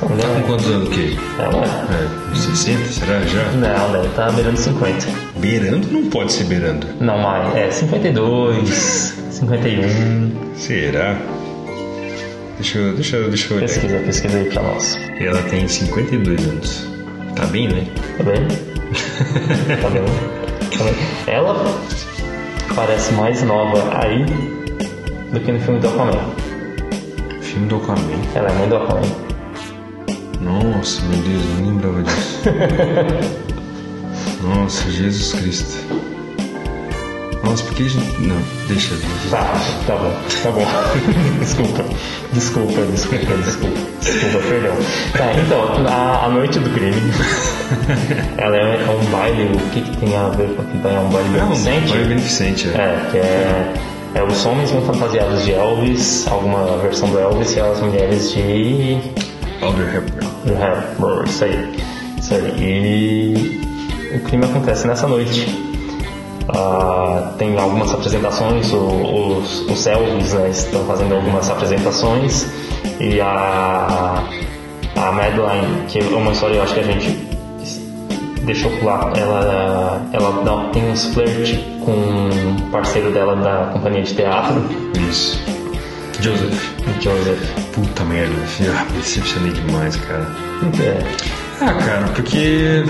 Tá 0.00 0.06
com 0.06 0.42
quantos 0.46 0.66
anos 0.68 0.88
que? 0.90 1.18
Ela, 1.38 1.64
É, 1.64 2.34
60, 2.36 2.84
será 2.86 3.20
já? 3.22 3.44
não, 3.52 3.92
deve 3.92 4.06
estar 4.08 4.30
beirando 4.32 4.56
50. 4.56 5.06
Beirando 5.38 5.88
não 5.90 6.08
pode 6.10 6.32
ser 6.32 6.44
beirando. 6.44 6.86
Não, 7.00 7.18
mais. 7.18 7.54
É 7.56 7.70
52, 7.70 9.14
51. 9.30 10.30
Será? 10.56 11.16
Deixa 12.58 12.78
eu, 12.78 12.92
deixa 12.92 13.16
eu, 13.16 13.28
deixa 13.28 13.52
eu 13.52 13.56
olhar. 13.56 13.68
Pesquisa, 13.68 13.98
pesquisa 14.00 14.38
aí 14.38 14.50
pra 14.50 14.62
nós. 14.62 14.96
E 15.20 15.24
ela 15.24 15.40
tem 15.44 15.68
52 15.68 16.48
anos. 16.48 16.88
Tá 17.36 17.46
bem, 17.46 17.68
né? 17.68 17.86
Tá 18.16 18.24
bem? 18.24 18.48
tá 19.80 19.88
bem? 19.90 20.04
Tá 20.76 20.84
bem. 20.84 20.94
Ela 21.28 21.54
parece 22.74 23.12
mais 23.14 23.42
nova 23.44 23.96
aí 23.96 24.26
do 25.32 25.38
que 25.38 25.52
no 25.52 25.60
filme 25.60 25.78
do 25.78 25.86
Aquaman. 25.86 26.34
Filme 27.40 27.68
do 27.68 27.76
Aquaman. 27.76 28.20
Ela 28.34 28.48
é 28.48 28.52
mãe 28.54 28.68
do 28.68 28.76
Aquaman. 28.76 29.28
Nossa, 30.40 31.00
meu 31.02 31.22
Deus, 31.22 31.44
eu 31.44 31.54
nem 31.62 31.66
lembrava 31.66 32.02
disso. 32.02 32.42
Nossa, 34.42 34.90
Jesus 34.90 35.32
Cristo. 35.40 35.78
Nossa, 37.48 37.64
por 37.64 37.74
que 37.74 37.82
a 37.84 37.88
gente. 37.88 38.20
Não, 38.20 38.36
deixa. 38.66 38.94
Tá, 39.30 39.54
tá 39.86 39.96
bom, 39.96 40.12
tá 40.42 40.50
bom. 40.50 40.66
desculpa, 41.40 41.82
desculpa, 42.34 42.82
desculpa, 42.92 43.36
desculpa, 43.42 43.78
desculpa, 44.02 44.38
perdão. 44.46 44.76
Tá, 45.16 45.32
então, 45.32 45.86
a, 45.86 46.26
a 46.26 46.28
noite 46.28 46.58
do 46.58 46.68
crime. 46.74 46.92
Ela 48.36 48.54
é, 48.54 48.84
é 48.86 48.90
um 48.90 49.04
baile, 49.10 49.44
o 49.54 49.70
que, 49.70 49.80
que 49.80 49.96
tem 49.96 50.14
a 50.14 50.28
ver 50.28 50.54
com 50.54 50.60
aquilo? 50.62 50.88
É 50.88 51.00
um 51.00 51.08
baile 51.08 51.38
É 51.38 51.42
um 51.42 51.48
beneficente? 51.48 51.88
baile 51.88 52.04
beneficente, 52.04 52.68
é. 52.68 52.72
É, 52.72 53.08
que 53.10 53.16
é, 53.16 53.74
é 54.14 54.22
os 54.22 54.44
homens 54.44 54.70
vão 54.70 54.82
fantasiados 54.82 55.44
de 55.46 55.54
Elvis, 55.54 56.28
alguma 56.28 56.76
versão 56.78 57.08
do 57.08 57.18
Elvis, 57.18 57.56
e 57.56 57.60
as 57.60 57.80
mulheres 57.80 58.30
de. 58.30 58.98
Audrey 59.62 59.88
Hepburn. 59.96 61.24
É, 61.24 61.28
isso 61.30 61.44
aí. 61.44 61.76
Isso 62.18 62.34
aí. 62.34 63.62
E 64.12 64.16
o 64.16 64.20
crime 64.20 64.44
acontece 64.44 64.86
nessa 64.86 65.06
noite. 65.08 65.67
Ah, 66.54 67.32
tem 67.38 67.58
algumas 67.58 67.92
apresentações, 67.92 68.72
os, 68.72 69.60
os 69.70 69.86
Elvis 69.86 70.32
né, 70.32 70.48
estão 70.50 70.82
fazendo 70.86 71.14
algumas 71.14 71.50
apresentações 71.50 72.46
e 72.98 73.20
a, 73.20 74.22
a 74.96 75.12
Madeline, 75.12 75.84
que 75.88 75.98
é 75.98 76.02
uma 76.16 76.32
história 76.32 76.54
eu 76.56 76.62
acho 76.62 76.72
que 76.74 76.80
a 76.80 76.84
gente 76.84 77.10
deixou 78.44 78.70
pular, 78.78 79.12
ela, 79.16 80.00
ela 80.12 80.42
dá- 80.42 80.70
tem 80.72 80.90
uns 80.90 81.04
flirt 81.12 81.58
com 81.84 81.90
um 81.92 82.70
parceiro 82.70 83.10
dela 83.12 83.36
da 83.36 83.70
companhia 83.72 84.02
de 84.02 84.14
teatro, 84.14 84.62
Isso. 85.08 85.38
Joseph. 86.20 86.72
Joseph. 87.00 87.50
Puta 87.72 88.04
merda, 88.04 88.34
filho. 88.46 88.72
Ah, 88.76 88.84
me 88.90 88.98
decepcionei 88.98 89.52
demais, 89.52 89.94
cara. 89.96 90.26
É, 90.80 90.98
Ah, 91.60 91.74
cara, 91.74 92.08
porque. 92.14 92.82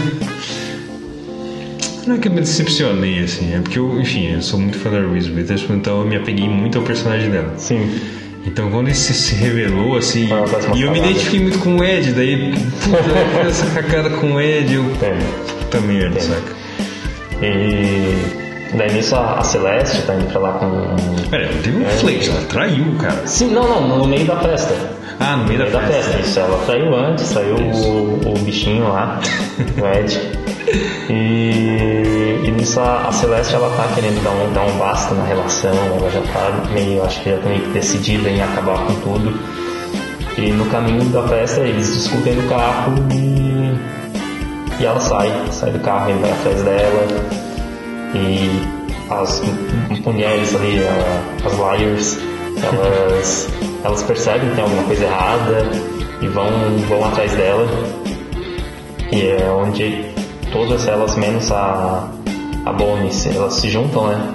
Não 2.08 2.14
é 2.14 2.18
que 2.18 2.28
eu 2.28 2.32
me 2.32 2.40
decepcionei, 2.40 3.20
assim, 3.20 3.54
é 3.54 3.60
porque 3.60 3.78
eu, 3.78 4.00
enfim, 4.00 4.32
eu 4.32 4.40
sou 4.42 4.58
muito 4.58 4.78
fã 4.78 4.90
da 4.90 4.98
Reese 5.00 5.30
Witherspoon, 5.30 5.76
então 5.76 6.00
eu 6.00 6.06
me 6.06 6.16
apeguei 6.16 6.48
muito 6.48 6.78
ao 6.78 6.84
personagem 6.84 7.30
dela. 7.30 7.52
sim. 7.56 8.00
Então 8.46 8.70
quando 8.70 8.88
isso 8.88 9.12
se 9.12 9.34
revelou, 9.34 9.98
assim, 9.98 10.26
e 10.74 10.80
eu 10.82 10.90
me 10.90 10.98
identifiquei 11.00 11.40
muito 11.40 11.58
com 11.58 11.76
o 11.76 11.84
Ed, 11.84 12.12
daí, 12.12 12.54
puta, 12.82 12.96
eu 13.44 13.48
essa 13.50 13.66
cacada 13.66 14.08
com 14.08 14.32
o 14.34 14.40
Ed, 14.40 14.72
eu. 14.74 14.84
Tem. 14.98 15.12
Puta 15.64 15.80
merda, 15.80 16.18
saca? 16.18 16.56
E 17.42 18.16
daí 18.76 18.92
nisso 18.92 19.14
a, 19.16 19.34
a 19.38 19.42
Celeste 19.42 20.00
tá 20.02 20.14
indo 20.14 20.26
pra 20.32 20.40
lá 20.40 20.52
com. 20.52 20.96
Pera, 21.30 21.48
teve 21.62 21.76
um 21.76 21.86
É. 21.86 21.90
flerte, 21.90 22.30
ela 22.30 22.40
traiu 22.48 22.84
o 22.84 22.94
cara. 22.96 23.26
Sim, 23.26 23.50
não, 23.50 23.68
não, 23.86 23.98
no 23.98 24.06
meio 24.08 24.24
da 24.24 24.36
festa. 24.40 24.74
Ah, 25.20 25.36
no 25.36 25.44
meio 25.46 25.58
No 25.58 25.70
da, 25.70 25.78
meio 25.80 25.90
da 25.90 25.94
festa. 25.94 26.12
festa, 26.12 26.28
isso. 26.28 26.40
Ela 26.40 26.58
traiu 26.64 26.94
antes, 26.94 27.28
traiu 27.30 27.56
o, 27.56 28.20
o 28.34 28.38
bichinho 28.38 28.84
lá, 28.88 29.20
o 29.80 29.98
Ed. 29.98 30.18
E, 31.08 32.40
e 32.44 32.50
nisso 32.50 32.80
a, 32.80 33.08
a 33.08 33.12
Celeste 33.12 33.54
ela 33.54 33.70
tá 33.76 33.88
querendo 33.94 34.22
dar 34.22 34.30
um, 34.30 34.52
dar 34.52 34.66
um 34.66 34.78
basta 34.78 35.14
na 35.14 35.24
relação, 35.24 35.74
ela 35.74 36.10
já 36.10 36.20
tá 36.20 36.70
meio, 36.72 37.02
acho 37.04 37.22
que 37.22 37.30
já 37.30 37.38
tá 37.38 37.48
meio 37.48 37.66
decidida 37.68 38.28
em 38.28 38.42
acabar 38.42 38.78
com 38.86 38.94
tudo. 39.00 39.38
E 40.36 40.52
no 40.52 40.66
caminho 40.66 41.04
da 41.06 41.26
festa 41.26 41.62
eles 41.62 41.92
discutem 41.94 42.34
no 42.34 42.48
carro 42.48 42.94
e, 43.12 44.82
e 44.82 44.86
ela 44.86 45.00
sai, 45.00 45.32
sai 45.50 45.70
do 45.72 45.80
carro, 45.80 46.10
ele 46.10 46.18
vai 46.20 46.30
atrás 46.30 46.62
dela. 46.62 47.06
E 48.14 48.78
as 49.10 49.42
mulheres 50.04 50.54
ali, 50.54 50.80
as 51.44 51.54
liars, 51.54 52.18
elas, 52.62 53.48
elas 53.84 54.02
percebem 54.02 54.50
que 54.50 54.54
tem 54.54 54.64
alguma 54.64 54.82
coisa 54.84 55.04
errada 55.04 55.70
e 56.20 56.28
vão, 56.28 56.46
vão 56.88 57.04
atrás 57.06 57.34
dela. 57.34 57.66
E 59.10 59.22
é 59.22 59.50
onde 59.50 60.07
todas 60.52 60.86
elas, 60.86 61.16
menos 61.16 61.50
a, 61.52 62.08
a 62.64 62.72
Bonnie, 62.72 63.10
elas 63.34 63.54
se 63.54 63.70
juntam, 63.70 64.06
né? 64.06 64.34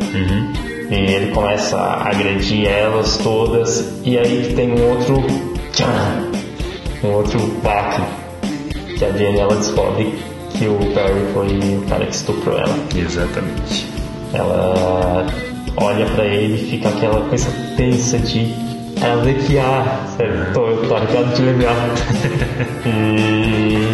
E 0.89 0.95
ele 0.95 1.31
começa 1.31 1.77
a 1.77 2.09
agredir 2.09 2.67
elas 2.67 3.17
todas. 3.17 4.01
E 4.03 4.17
aí 4.17 4.45
que 4.47 4.53
tem 4.53 4.71
um 4.71 4.89
outro. 4.89 5.23
tchan, 5.71 6.31
Um 7.03 7.13
outro 7.13 7.39
baque. 7.63 8.01
Que 8.97 9.05
a 9.05 9.11
Jenny 9.11 9.39
ela 9.39 9.55
descobre 9.55 10.13
que 10.57 10.67
o 10.67 10.77
Barry 10.93 11.25
foi 11.33 11.77
o 11.77 11.81
cara 11.89 12.05
que 12.05 12.15
estuprou 12.15 12.57
ela. 12.57 12.75
Exatamente. 12.95 13.87
Ela 14.33 15.25
olha 15.77 16.05
pra 16.07 16.25
ele 16.25 16.55
e 16.55 16.69
fica 16.69 16.89
aquela 16.89 17.21
coisa 17.27 17.49
tensa 17.75 18.19
de 18.19 18.53
arrepiar, 19.01 20.07
sério, 20.15 20.53
tô, 20.53 20.67
eu 20.67 20.87
tô 20.87 20.95
arrepiado 20.95 21.35
de 21.35 21.41
lembrar. 21.41 21.75
e, 22.85 23.92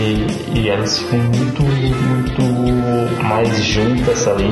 e 0.55 0.69
elas 0.69 0.99
ficam 0.99 1.19
muito, 1.19 1.63
muito 1.63 3.23
mais 3.23 3.63
juntas 3.63 4.27
ali, 4.27 4.49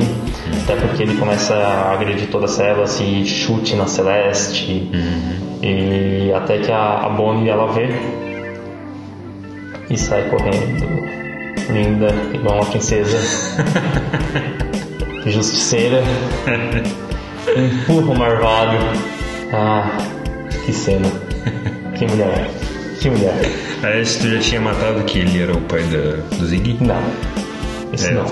até 0.62 0.76
porque 0.76 1.02
ele 1.02 1.16
começa 1.16 1.54
a 1.54 1.92
agredir 1.92 2.28
todas 2.30 2.58
elas 2.60 3.00
e 3.00 3.24
chute 3.24 3.74
na 3.74 3.86
Celeste, 3.86 4.90
e 5.62 6.32
até 6.34 6.58
que 6.58 6.70
a, 6.70 7.06
a 7.06 7.08
Bonnie 7.08 7.48
ela 7.48 7.72
vê 7.72 7.88
e 9.90 9.96
sai 9.96 10.28
correndo, 10.28 10.86
linda, 11.70 12.08
igual 12.34 12.56
uma 12.56 12.66
princesa, 12.66 13.18
justiceira, 15.26 16.02
empurra 17.56 18.12
o 18.12 18.18
marvado. 18.18 18.76
Ah, 19.52 19.96
que 20.64 20.72
cena. 20.72 21.08
Que 21.98 22.06
mulher. 22.06 22.50
Que 23.00 23.10
mulher. 23.10 23.67
Aliás, 23.82 24.16
tu 24.16 24.28
já 24.28 24.38
tinha 24.40 24.60
matado 24.60 25.02
que 25.04 25.18
ele 25.20 25.40
era 25.42 25.52
o 25.52 25.60
pai 25.62 25.82
da, 25.84 26.16
do 26.36 26.46
Ziggy? 26.46 26.76
Não. 26.80 27.00
Isso 27.92 28.08
É, 28.08 28.12
não. 28.12 28.24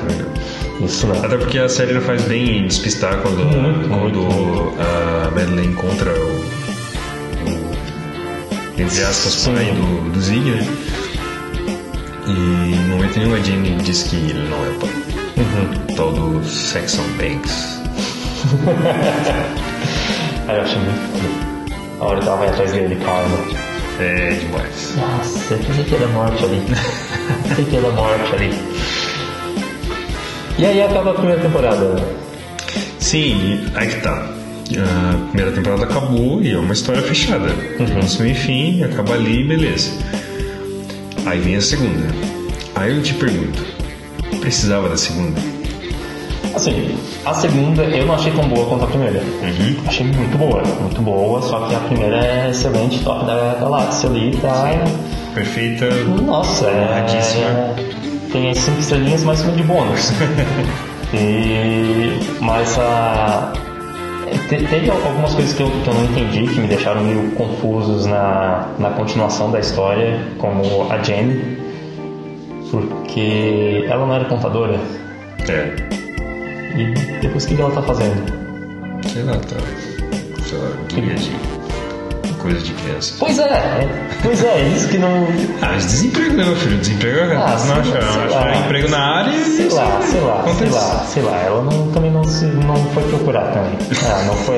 Isso 0.84 1.06
não. 1.06 1.24
Até 1.24 1.36
porque 1.36 1.58
a 1.58 1.68
série 1.68 1.92
não 1.94 2.00
faz 2.00 2.22
bem 2.22 2.58
em 2.58 2.66
despistar 2.66 3.16
quando, 3.18 3.44
Muito, 3.44 3.88
quando 3.88 4.18
muito, 4.20 4.74
a 4.80 5.30
Madeleine 5.30 5.68
encontra 5.68 6.10
o, 6.12 6.44
o 7.48 7.76
entre 8.78 9.02
aspas, 9.02 9.46
pai 9.46 9.72
do, 9.72 10.10
do 10.10 10.20
Zig, 10.20 10.50
né? 10.50 10.66
E 12.26 12.74
em 12.74 12.84
momento 12.88 13.18
nenhum 13.18 13.34
a 13.34 13.38
Jenny 13.38 13.76
diz 13.76 14.02
que 14.02 14.16
ele 14.16 14.48
não 14.48 14.66
é 14.66 14.68
o 14.68 14.74
pai. 14.74 14.90
Uhum. 15.36 15.70
Tal 15.94 16.12
do 16.12 16.44
Saxon 16.44 17.04
Banks. 17.16 17.80
Aí 20.48 20.56
eu 20.56 20.62
achei 20.62 20.78
muito 20.78 21.00
foda. 21.12 21.28
A 22.00 22.04
hora 22.04 22.20
que 22.20 22.26
ela 22.26 22.36
vai 22.36 22.48
atrás 22.48 22.72
dele, 22.72 22.96
calma. 22.96 23.38
É 23.98 24.30
demais. 24.40 24.94
Nossa, 24.96 25.54
eu 25.54 25.58
pensei 25.58 25.84
que 25.84 25.94
era 25.94 26.08
morte 26.08 26.44
ali. 26.44 26.62
pensei 27.48 27.64
que 27.64 27.76
era 27.76 27.90
morte 27.90 28.34
ali. 28.34 28.50
E 30.58 30.66
aí 30.66 30.82
acaba 30.82 31.10
a 31.10 31.14
primeira 31.14 31.40
temporada. 31.40 32.02
Sim, 32.98 33.66
aí 33.74 33.88
que 33.88 34.00
tá. 34.00 34.30
A 34.74 35.28
primeira 35.28 35.52
temporada 35.52 35.84
acabou 35.84 36.42
e 36.42 36.52
é 36.52 36.58
uma 36.58 36.72
história 36.72 37.02
fechada. 37.02 37.48
Começo, 37.76 38.22
meio 38.22 38.32
e 38.32 38.34
fim, 38.34 38.82
acaba 38.82 39.14
ali, 39.14 39.44
beleza. 39.44 39.90
Aí 41.24 41.38
vem 41.40 41.56
a 41.56 41.60
segunda. 41.60 42.08
Aí 42.74 42.94
eu 42.94 43.02
te 43.02 43.14
pergunto, 43.14 43.64
precisava 44.40 44.88
da 44.88 44.96
segunda? 44.96 45.40
Assim, 46.56 46.96
a 47.26 47.34
segunda 47.34 47.82
eu 47.84 48.06
não 48.06 48.14
achei 48.14 48.32
tão 48.32 48.48
boa 48.48 48.66
quanto 48.66 48.84
a 48.84 48.86
primeira. 48.86 49.22
Achei 49.86 50.06
muito 50.06 50.38
boa, 50.38 50.62
muito 50.80 51.02
boa, 51.02 51.42
só 51.42 51.60
que 51.66 51.74
a 51.74 51.78
primeira 51.80 52.16
é 52.16 52.48
excelente, 52.50 52.98
top 53.04 53.26
da 53.26 53.56
galáxia 53.60 54.08
ali, 54.08 54.34
tá? 54.38 54.70
Perfeita. 55.34 55.86
Nossa, 56.22 56.66
é, 56.68 57.04
tem 58.32 58.50
as 58.50 58.58
cinco 58.58 58.80
estrelinhas 58.80 59.22
mais 59.22 59.42
uma 59.42 59.52
de 59.52 59.62
bônus. 59.64 60.10
e, 61.12 62.18
mas 62.40 62.78
a, 62.78 63.52
te- 64.48 64.64
teve 64.64 64.90
algumas 64.90 65.34
coisas 65.34 65.52
que 65.54 65.62
eu, 65.62 65.70
que 65.70 65.88
eu 65.88 65.94
não 65.94 66.04
entendi, 66.04 66.46
que 66.46 66.58
me 66.58 66.68
deixaram 66.68 67.02
meio 67.04 67.30
confusos 67.32 68.06
na, 68.06 68.66
na 68.78 68.90
continuação 68.90 69.50
da 69.50 69.60
história, 69.60 70.18
como 70.38 70.90
a 70.90 71.02
Jenny, 71.02 71.58
porque 72.70 73.84
ela 73.88 74.06
não 74.06 74.14
era 74.14 74.24
contadora. 74.24 74.80
É. 75.48 75.95
E 76.76 77.20
depois 77.20 77.44
o 77.44 77.48
que 77.48 77.60
ela 77.60 77.70
tá 77.70 77.82
fazendo? 77.82 78.32
Sei 79.10 79.22
lá, 79.22 79.32
tá. 79.38 79.56
Sei 80.44 80.58
lá, 80.58 80.70
de 80.88 81.55
coisa 82.46 82.60
de 82.60 82.72
criança. 82.72 83.14
Pois 83.18 83.38
é, 83.38 83.42
é, 83.44 83.88
pois 84.22 84.44
é, 84.44 84.62
isso 84.74 84.88
que 84.88 84.98
não. 84.98 85.26
Ah, 85.62 85.70
mas 85.74 85.86
desemprego, 85.86 86.34
né, 86.36 86.44
meu 86.44 86.56
filho? 86.56 86.78
Desemprego 86.78 87.18
é 87.18 87.36
Ah, 87.36 87.50
não 87.50 87.58
sei 87.58 87.72
acha, 87.72 87.74
lá, 87.74 88.00
não 88.06 88.12
sei 88.12 88.22
acha 88.24 88.38
lá. 88.38 88.56
emprego 88.56 88.88
na 88.88 88.98
área 88.98 89.30
e 89.36 89.44
Sei 89.44 89.68
lá, 89.68 90.00
sei 90.02 90.20
lá, 90.20 90.44
sei 90.58 90.68
lá, 90.68 91.04
sei 91.08 91.22
lá. 91.22 91.36
Ela 91.44 91.62
não, 91.62 91.88
também 91.92 92.10
não, 92.10 92.24
se, 92.24 92.44
não 92.46 92.76
foi 92.94 93.02
procurar 93.04 93.46
também. 93.52 93.72
Ah, 94.08 94.22
não 94.26 94.34
foi 94.36 94.56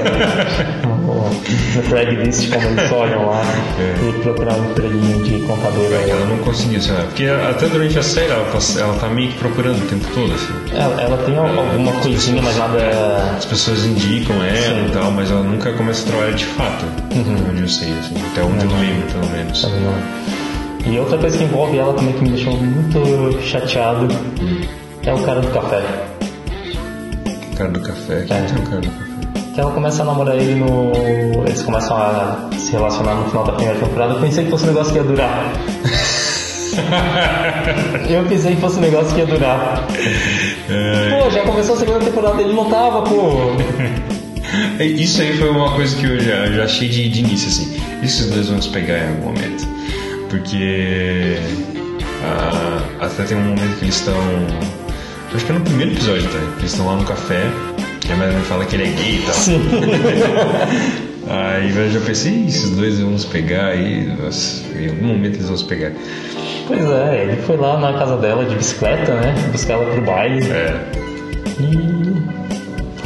no, 0.87 1.31
no 1.77 1.83
Craigslist, 1.89 2.51
como 2.53 2.67
eles 2.69 2.93
olham 2.93 3.27
lá, 3.27 3.43
É. 3.79 4.09
e 4.09 4.13
procurar 4.23 4.55
um 4.55 4.71
empreguinho 4.71 5.23
de 5.25 5.47
contadora. 5.47 5.95
Ela 6.09 6.27
não 6.27 6.39
conseguiu, 6.39 6.81
sei 6.81 6.95
lá. 6.95 7.03
Porque 7.05 7.25
até 7.27 7.67
durante 7.69 7.99
a 7.99 8.03
série 8.03 8.31
ela 8.31 8.45
tá, 8.53 8.59
ela 8.81 8.95
tá 8.99 9.09
meio 9.09 9.31
que 9.31 9.39
procurando 9.39 9.79
o 9.83 9.87
tempo 9.89 10.07
todo, 10.15 10.33
assim. 10.35 10.77
Ela, 10.77 11.01
ela 11.03 11.17
tem 11.19 11.37
alguma 11.37 11.93
coisinha, 12.01 12.43
mas 12.43 12.57
nada. 12.57 12.79
As 13.37 13.45
pessoas 13.45 13.85
indicam 13.85 14.37
ela 14.43 14.59
Sim. 14.59 14.81
Uhum. 14.83 14.87
e 14.89 14.91
tal, 14.91 15.11
mas 15.11 15.31
ela 15.31 15.43
nunca 15.43 15.73
começa 15.73 16.03
a 16.07 16.11
trabalhar 16.11 16.33
de 16.35 16.45
fato. 16.45 16.85
Eu 17.11 17.69
sei, 17.79 17.93
assim. 17.99 18.15
Até 18.33 18.43
onde 18.43 18.65
eu 18.65 18.71
lembro, 18.81 19.07
pelo 19.13 19.27
menos. 19.33 19.61
sabe, 19.61 19.75
não. 19.77 20.93
E 20.93 20.99
outra 20.99 21.19
coisa 21.19 21.37
que 21.37 21.45
envolve 21.45 21.77
ela 21.79 21.93
também 21.95 22.13
que 22.15 22.23
me 22.23 22.31
deixou 22.31 22.55
muito 22.57 23.41
chateado 23.43 24.09
é 25.05 25.13
o 25.15 25.19
cara 25.23 25.41
do 25.41 25.49
café. 25.49 25.83
Cara 27.57 27.71
do 27.71 27.81
café. 27.81 28.25
Quem 28.27 28.37
É. 28.37 28.41
tem 28.43 28.57
o 28.59 28.63
cara 28.63 28.81
do 28.81 28.89
café? 28.89 29.09
Que 29.55 29.61
ela 29.61 29.71
começa 29.73 30.03
a 30.03 30.07
namorar 30.07 30.37
ele 30.37 30.55
no. 30.55 30.93
Eles 31.47 31.63
começam 31.63 31.97
a 31.97 32.49
se 32.57 32.71
relacionar 32.73 33.15
no 33.17 33.25
final 33.29 33.45
da 33.45 33.53
primeira 33.53 33.79
temporada. 33.79 34.15
Eu 34.15 34.21
pensei 34.21 34.45
que 34.45 34.51
fosse 34.51 34.65
um 34.65 34.69
negócio 34.69 34.93
que 34.93 34.99
ia 34.99 35.05
durar. 35.05 35.53
Eu 38.09 38.25
pensei 38.27 38.55
que 38.55 38.61
fosse 38.61 38.79
um 38.79 38.83
negócio 38.83 39.13
que 39.13 39.19
ia 39.21 39.27
durar. 39.27 39.85
É, 40.71 41.11
Pô, 41.23 41.29
já 41.31 41.43
começou 41.43 41.75
a 41.75 41.79
segunda 41.79 41.99
temporada, 41.99 42.41
ele 42.41 42.53
não 42.53 42.71
tava, 42.71 43.03
pô. 43.03 43.53
Isso 44.81 45.21
aí 45.21 45.37
foi 45.37 45.51
uma 45.51 45.73
coisa 45.73 45.97
que 45.97 46.07
eu 46.07 46.19
já, 46.21 46.47
já 46.47 46.65
achei 46.65 46.89
de, 46.89 47.09
de 47.09 47.21
início, 47.21 47.49
assim. 47.49 48.31
Dois 48.31 48.49
vão 48.49 48.61
se 48.63 48.69
pegar 48.71 48.99
em 48.99 49.09
algum 49.09 49.27
momento. 49.27 49.67
Porque. 50.31 51.37
ah, 52.25 52.83
até 53.01 53.25
tem 53.25 53.37
um 53.37 53.43
momento 53.43 53.79
que 53.79 53.85
eles 53.85 53.97
estão. 53.97 54.17
Acho 55.35 55.45
que 55.45 55.53
é 55.53 55.55
no 55.55 55.61
primeiro 55.61 55.93
episódio, 55.93 56.29
tá? 56.29 56.39
Eles 56.59 56.71
estão 56.73 56.87
lá 56.87 56.97
no 56.97 57.05
café. 57.05 57.43
E 58.09 58.13
a 58.13 58.17
Madeline 58.17 58.45
fala 58.45 58.65
que 58.65 58.77
ele 58.77 58.85
é 58.85 58.91
gay 58.93 59.17
e 59.17 59.23
tal. 59.23 59.35
Sim. 59.35 59.61
Aí 61.31 61.77
eu 61.77 61.91
já 61.91 62.01
pensei, 62.01 62.33
"Ih, 62.33 62.47
esses 62.49 62.71
dois 62.71 62.99
vão 63.01 63.19
se 63.19 63.27
pegar 63.27 63.67
aí. 63.67 64.07
nossa, 64.19 64.65
em 64.79 64.89
algum 64.89 65.09
momento 65.09 65.35
eles 65.35 65.47
vão 65.49 65.59
se 65.59 65.65
pegar. 65.67 65.93
Pois 66.67 66.83
é, 66.83 67.23
ele 67.25 67.37
foi 67.43 67.59
lá 67.59 67.79
na 67.79 67.93
casa 67.99 68.17
dela 68.17 68.47
de 68.47 68.55
bicicleta, 68.55 69.15
né? 69.15 69.35
Buscar 69.53 69.75
ela 69.75 69.93
pro 69.93 70.01
baile. 70.03 70.51
É. 70.51 70.81
E. 71.61 72.15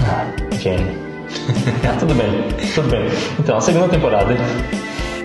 Ah, 0.05 0.27
Jenny. 0.61 1.12
ah, 1.89 1.97
tudo 1.99 2.15
bem, 2.15 2.45
tudo 2.75 2.89
bem. 2.89 3.09
Então, 3.39 3.57
a 3.57 3.61
segunda 3.61 3.89
temporada, 3.89 4.35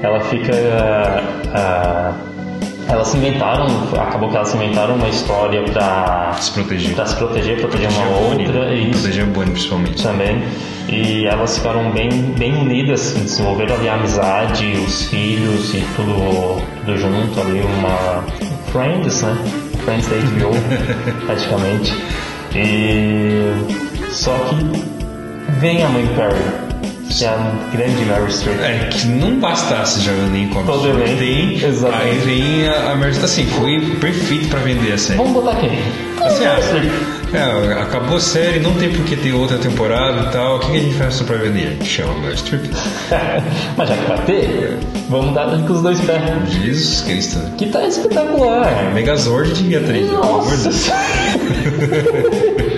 ela 0.02 0.20
fica. 0.22 0.52
ah, 1.54 2.13
elas 2.89 3.10
se 3.10 3.17
inventaram, 3.17 3.65
acabou 4.00 4.30
que 4.30 4.36
elas 4.38 4.48
se 4.48 4.56
inventaram 4.56 4.96
uma 4.96 5.10
história 5.10 5.62
pra, 5.63 6.34
Se 6.39 6.52
proteger. 6.52 6.96
pra 6.96 7.06
se 7.06 7.15
proteger, 7.17 7.60
proteger 7.60 7.89
uma 7.89 8.02
Proteger 8.02 8.17
a 8.17 8.30
Bonnie, 8.30 8.48
outra, 8.48 8.74
e 8.76 8.91
Proteger 8.91 9.24
a 9.24 9.28
Bonnie, 9.28 9.52
principalmente. 9.52 10.04
também. 10.04 10.43
E 10.88 11.26
elas 11.28 11.58
ficaram 11.58 11.91
bem, 11.91 12.10
bem 12.38 12.56
unidas, 12.56 13.13
desenvolveram 13.13 13.76
ali 13.76 13.89
a 13.89 13.96
amizade, 13.96 14.72
os 14.88 15.04
filhos 15.10 15.74
e 15.74 15.86
tudo, 15.98 16.62
tudo 16.80 16.98
junto 16.98 17.41
ali, 17.41 17.60
uma 17.60 18.24
Friends, 18.72 19.22
né? 19.22 19.38
Friends 19.84 20.08
da 20.08 20.15
HBO, 20.32 21.26
praticamente. 21.26 21.93
E 22.56 23.52
só 24.12 24.32
que 24.46 24.96
vem 25.60 25.83
a 25.83 25.89
mãe 25.89 26.05
do 26.05 26.13
Perry, 26.15 26.36
que 27.10 27.25
é 27.25 27.29
a 27.29 27.51
grande 27.71 28.05
Mary 28.05 28.31
Streep. 28.31 28.60
É, 28.60 28.89
que 28.91 29.07
não 29.07 29.39
bastasse 29.39 30.01
já 30.01 30.12
o 30.12 30.25
elenco 30.27 30.62
Todo 30.63 30.88
elenco, 30.88 31.17
tem, 31.17 31.63
exatamente. 31.63 32.07
aí 32.07 32.17
vem 32.19 32.67
a, 32.67 32.91
a 32.91 32.95
Meryl 32.95 33.23
assim, 33.23 33.45
foi 33.45 33.79
perfeito 33.99 34.47
pra 34.49 34.60
vender 34.60 34.93
a 34.93 34.97
série. 34.97 35.17
Vamos 35.17 35.33
botar 35.33 35.55
quem? 35.55 35.79
Assim, 36.21 36.39
Meryl 36.39 36.57
ah, 36.57 36.62
Streep. 36.62 36.91
é, 37.33 37.81
acabou 37.81 38.17
a 38.17 38.19
série, 38.19 38.60
não 38.60 38.73
tem 38.73 38.89
por 38.91 39.03
que 39.05 39.15
ter 39.15 39.33
outra 39.33 39.57
temporada 39.57 40.29
e 40.29 40.31
tal, 40.31 40.57
o 40.57 40.60
que, 40.60 40.71
que 40.71 40.77
a 40.77 40.79
gente 40.79 40.95
faz 40.95 41.13
só 41.15 41.23
pra 41.23 41.38
vender? 41.38 41.77
Chama 41.83 42.13
a 42.13 42.17
Meryl 42.17 42.38
Streep. 42.38 42.65
Mas 43.77 43.89
já 43.89 43.97
que 43.97 44.05
vai 44.05 44.21
ter, 44.25 44.77
vamos 45.10 45.33
dar 45.33 45.47
com 45.65 45.73
os 45.73 45.81
dois 45.81 45.99
pés. 46.01 46.21
Jesus 46.62 47.01
Cristo. 47.01 47.39
Que 47.57 47.67
tá 47.67 47.88
espetacular. 47.88 48.93
Megazord 48.93 49.53
de 49.53 49.75
atriz, 49.75 50.07
pelo 50.07 50.23
amor 50.23 50.55
de 50.57 50.63
Nossa! 50.65 50.69
Deus. 50.69 52.67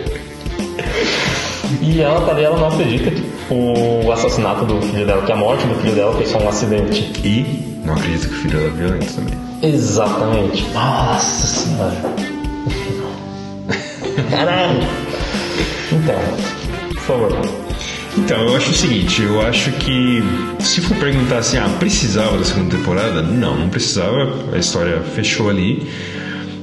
e 1.99 2.01
ela 2.01 2.21
tá 2.21 2.31
ali, 2.31 2.43
ela 2.43 2.57
não 2.57 2.67
acredita 2.67 3.11
que 3.11 3.21
o 3.51 4.09
assassinato 4.11 4.63
do 4.63 4.81
filho 4.81 5.05
dela, 5.05 5.21
que 5.21 5.31
a 5.33 5.35
morte 5.35 5.67
do 5.67 5.75
filho 5.75 5.95
dela 5.95 6.13
foi 6.13 6.25
só 6.25 6.37
um 6.39 6.47
acidente. 6.47 7.11
E 7.25 7.81
não 7.83 7.93
acredito 7.93 8.29
que 8.29 8.33
o 8.33 8.37
filho 8.37 8.57
dela 8.57 8.67
é 8.67 8.71
violento 8.71 9.13
também. 9.13 9.33
Exatamente. 9.61 10.65
Nossa 10.73 11.47
senhora. 11.47 11.95
Caralho. 14.31 14.79
Então, 15.91 16.15
por 16.93 17.01
favor. 17.01 17.37
Então, 18.17 18.47
eu 18.47 18.55
acho 18.55 18.71
o 18.71 18.73
seguinte, 18.73 19.21
eu 19.21 19.41
acho 19.41 19.71
que 19.73 20.23
se 20.59 20.79
for 20.79 20.95
perguntar 20.97 21.39
assim, 21.39 21.57
ah, 21.57 21.69
precisava 21.79 22.37
da 22.37 22.45
segunda 22.45 22.77
temporada? 22.77 23.21
Não, 23.21 23.57
não 23.57 23.69
precisava, 23.69 24.33
a 24.53 24.57
história 24.57 25.01
fechou 25.15 25.49
ali. 25.49 25.85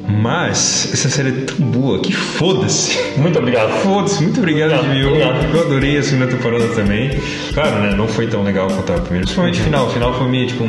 Mas 0.08 0.90
essa 0.92 1.08
série 1.08 1.28
é 1.30 1.44
tão 1.44 1.66
boa 1.66 1.98
que 2.00 2.12
foda-se. 2.12 2.96
Muito 3.16 3.38
obrigado. 3.38 3.70
Foda-se, 3.82 4.22
muito 4.22 4.38
obrigado, 4.38 4.72
Obrigado, 4.74 4.94
Jimmy. 4.94 5.00
Eu, 5.02 5.08
obrigado. 5.26 5.54
eu 5.56 5.60
adorei 5.62 5.98
a 5.98 6.02
segunda 6.02 6.26
temporada 6.28 6.66
também. 6.68 7.10
Claro, 7.52 7.76
né? 7.80 7.94
Não 7.96 8.06
foi 8.06 8.26
tão 8.28 8.42
legal 8.44 8.68
quanto 8.68 8.92
a 8.92 8.98
primeira. 9.00 9.24
Principalmente 9.24 9.60
o 9.60 9.64
final. 9.64 9.86
O 9.86 9.90
final 9.90 10.14
foi 10.14 10.28
meio 10.28 10.46
tipo, 10.46 10.64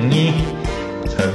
sabe? 1.09 1.33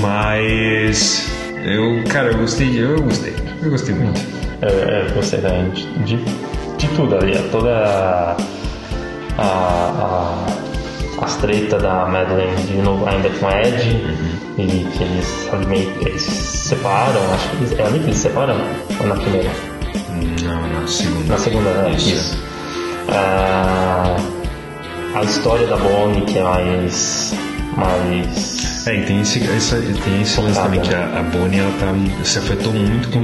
Mas 0.00 1.28
eu, 1.64 2.04
cara, 2.08 2.28
eu 2.32 2.38
gostei, 2.38 2.70
de- 2.70 2.78
eu 2.78 3.02
gostei. 3.02 3.34
Eu 3.62 3.70
gostei 3.70 3.94
muito. 3.94 4.20
É, 4.62 4.66
é, 4.66 5.12
gostei 5.14 5.40
também 5.40 5.70
de, 5.70 6.16
de, 6.76 6.88
tudo 6.94 7.16
ali, 7.16 7.36
toda 7.50 7.70
a, 7.74 8.36
a, 9.38 10.46
a, 11.18 11.24
as 11.24 11.36
tretas 11.36 11.82
da 11.82 12.06
Madeline 12.06 12.62
de 12.66 12.74
novo, 12.82 13.06
ainda 13.08 13.28
com 13.30 13.46
a 13.46 13.60
Ed, 13.62 14.00
e 14.58 14.66
que 14.66 15.02
eles 15.04 15.48
meio 15.68 15.90
eles 16.06 16.22
se 16.22 16.68
separam, 16.68 17.20
acho 17.34 17.48
que 17.50 17.56
eles, 17.56 17.72
é 17.78 17.82
ali 17.82 17.98
que 17.98 18.04
eles 18.06 18.16
se 18.16 18.22
separam, 18.22 18.56
ou 19.00 19.06
na 19.06 19.14
primeira? 19.16 19.50
Não, 20.44 20.80
na 20.80 20.86
segunda. 20.86 21.24
Na 21.28 21.38
segunda, 21.38 21.70
né? 21.70 21.90
Isso. 21.96 22.08
Isso. 22.10 22.38
Ah, 23.08 24.16
a 25.14 25.22
história 25.24 25.66
da 25.66 25.76
Bonnie, 25.76 26.22
que 26.22 26.38
é 26.38 26.42
mais. 26.44 27.34
mais. 27.76 28.86
É, 28.86 28.96
e 28.96 29.02
tem 29.04 29.20
esse, 29.20 29.42
essa, 29.50 29.76
tem 29.76 30.22
esse 30.22 30.40
lance 30.40 30.58
também 30.60 30.80
que 30.80 30.94
a, 30.94 31.04
a 31.18 31.22
Bonnie 31.24 31.60
ela 31.60 31.72
tá, 31.78 31.92
se 32.24 32.38
afetou 32.38 32.72
muito 32.72 33.08
com 33.10 33.18
o 33.18 33.22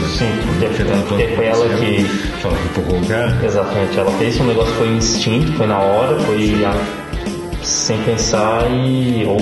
né? 0.00 0.08
Sim, 0.08 0.30
porque- 0.46 1.28
foi 1.36 1.46
ela 1.46 1.68
que- 1.68 2.06
Ela 2.42 2.56
que 2.56 2.64
empurrou 2.80 3.00
o 3.00 3.06
cara. 3.06 3.38
Exatamente, 3.44 3.98
ela 3.98 4.10
fez 4.12 4.40
um 4.40 4.44
negócio 4.44 4.72
que 4.72 4.78
foi 4.78 4.88
instinto, 4.88 5.52
foi 5.52 5.66
na 5.66 5.78
hora, 5.78 6.18
foi 6.20 6.64
a- 6.64 6.74
sem 7.62 7.98
pensar 8.02 8.66
e. 8.70 9.24
ou 9.26 9.36